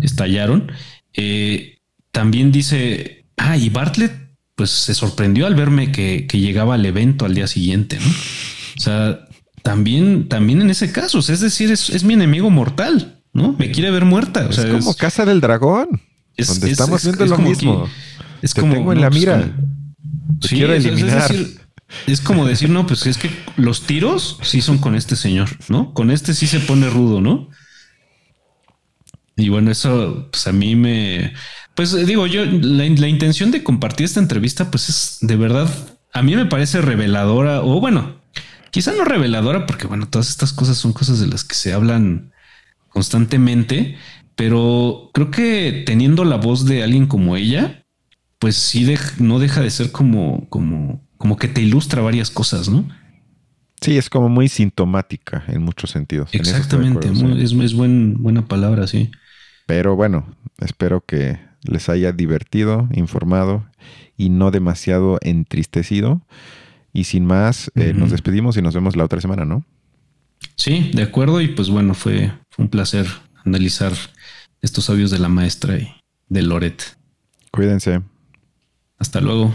estallaron, 0.00 0.72
eh, 1.12 1.76
también 2.10 2.52
dice, 2.52 3.26
ah, 3.36 3.58
y 3.58 3.68
Bartlett 3.68 4.27
pues 4.58 4.70
se 4.70 4.92
sorprendió 4.92 5.46
al 5.46 5.54
verme 5.54 5.92
que, 5.92 6.26
que 6.26 6.40
llegaba 6.40 6.74
al 6.74 6.84
evento 6.84 7.24
al 7.24 7.32
día 7.32 7.46
siguiente, 7.46 7.96
¿no? 8.00 8.10
O 8.76 8.80
sea, 8.80 9.28
también, 9.62 10.28
también 10.28 10.60
en 10.60 10.68
ese 10.68 10.90
caso, 10.90 11.20
es 11.20 11.38
decir, 11.38 11.70
es, 11.70 12.02
mi 12.02 12.14
enemigo 12.14 12.50
mortal, 12.50 13.22
¿no? 13.32 13.54
Me 13.56 13.70
quiere 13.70 13.92
ver 13.92 14.04
muerta. 14.04 14.48
es 14.50 14.58
como 14.64 14.94
Casa 14.94 15.24
del 15.24 15.40
Dragón, 15.40 16.02
es, 16.36 16.48
donde 16.48 16.72
estamos 16.72 17.04
viendo 17.04 17.24
lo 17.26 17.38
mismo. 17.38 17.88
es 18.42 18.52
como 18.52 18.74
tengo 18.74 18.92
en 18.92 19.00
la 19.00 19.10
pues, 19.10 19.20
mira. 19.20 19.56
quiero 20.40 20.74
eliminar. 20.74 21.32
Es, 22.08 22.20
como 22.20 22.44
decir, 22.44 22.68
no, 22.68 22.84
pues 22.84 23.06
es 23.06 23.16
que 23.16 23.30
los 23.56 23.82
tiros 23.82 24.40
sí 24.42 24.60
son 24.60 24.78
con 24.78 24.96
este 24.96 25.14
señor, 25.14 25.50
¿no? 25.68 25.94
Con 25.94 26.10
este 26.10 26.34
sí 26.34 26.48
se 26.48 26.58
pone 26.58 26.90
rudo, 26.90 27.20
¿no? 27.20 27.48
Y 29.36 29.50
bueno, 29.50 29.70
eso 29.70 30.28
pues 30.32 30.48
a 30.48 30.52
mí 30.52 30.74
me, 30.74 31.32
pues 31.78 31.94
digo 32.08 32.26
yo, 32.26 32.44
la, 32.44 32.88
la 32.88 33.06
intención 33.06 33.52
de 33.52 33.62
compartir 33.62 34.04
esta 34.04 34.18
entrevista, 34.18 34.68
pues 34.68 34.88
es 34.88 35.18
de 35.20 35.36
verdad, 35.36 35.68
a 36.12 36.24
mí 36.24 36.34
me 36.34 36.44
parece 36.44 36.80
reveladora, 36.80 37.62
o 37.62 37.78
bueno, 37.78 38.16
quizá 38.72 38.90
no 38.94 39.04
reveladora, 39.04 39.64
porque 39.64 39.86
bueno, 39.86 40.08
todas 40.08 40.28
estas 40.28 40.52
cosas 40.52 40.76
son 40.76 40.92
cosas 40.92 41.20
de 41.20 41.28
las 41.28 41.44
que 41.44 41.54
se 41.54 41.72
hablan 41.72 42.32
constantemente, 42.88 43.96
pero 44.34 45.12
creo 45.14 45.30
que 45.30 45.84
teniendo 45.86 46.24
la 46.24 46.34
voz 46.34 46.64
de 46.64 46.82
alguien 46.82 47.06
como 47.06 47.36
ella, 47.36 47.86
pues 48.40 48.56
sí 48.56 48.92
no 49.20 49.38
deja 49.38 49.60
de 49.60 49.70
ser 49.70 49.92
como, 49.92 50.48
como, 50.48 51.06
como 51.16 51.36
que 51.36 51.46
te 51.46 51.62
ilustra 51.62 52.02
varias 52.02 52.32
cosas, 52.32 52.68
¿no? 52.68 52.88
Sí, 53.80 53.96
es 53.96 54.10
como 54.10 54.28
muy 54.28 54.48
sintomática 54.48 55.44
en 55.46 55.62
muchos 55.62 55.92
sentidos. 55.92 56.30
Exactamente, 56.32 57.08
es, 57.40 57.52
es 57.52 57.74
buena 57.74 58.48
palabra, 58.48 58.88
sí. 58.88 59.12
Pero 59.66 59.94
bueno, 59.94 60.34
espero 60.58 61.04
que 61.06 61.46
les 61.62 61.88
haya 61.88 62.12
divertido, 62.12 62.88
informado 62.92 63.66
y 64.16 64.30
no 64.30 64.50
demasiado 64.50 65.18
entristecido. 65.22 66.22
Y 66.92 67.04
sin 67.04 67.26
más, 67.26 67.70
eh, 67.74 67.92
nos 67.94 68.10
despedimos 68.10 68.56
y 68.56 68.62
nos 68.62 68.74
vemos 68.74 68.96
la 68.96 69.04
otra 69.04 69.20
semana, 69.20 69.44
¿no? 69.44 69.64
Sí, 70.56 70.90
de 70.94 71.02
acuerdo. 71.02 71.40
Y 71.40 71.48
pues 71.48 71.70
bueno, 71.70 71.94
fue, 71.94 72.32
fue 72.50 72.64
un 72.64 72.70
placer 72.70 73.06
analizar 73.44 73.92
estos 74.62 74.86
sabios 74.86 75.10
de 75.10 75.18
la 75.18 75.28
maestra 75.28 75.78
y 75.78 75.94
de 76.28 76.42
Loret. 76.42 76.82
Cuídense. 77.50 78.02
Hasta 78.98 79.20
luego. 79.20 79.54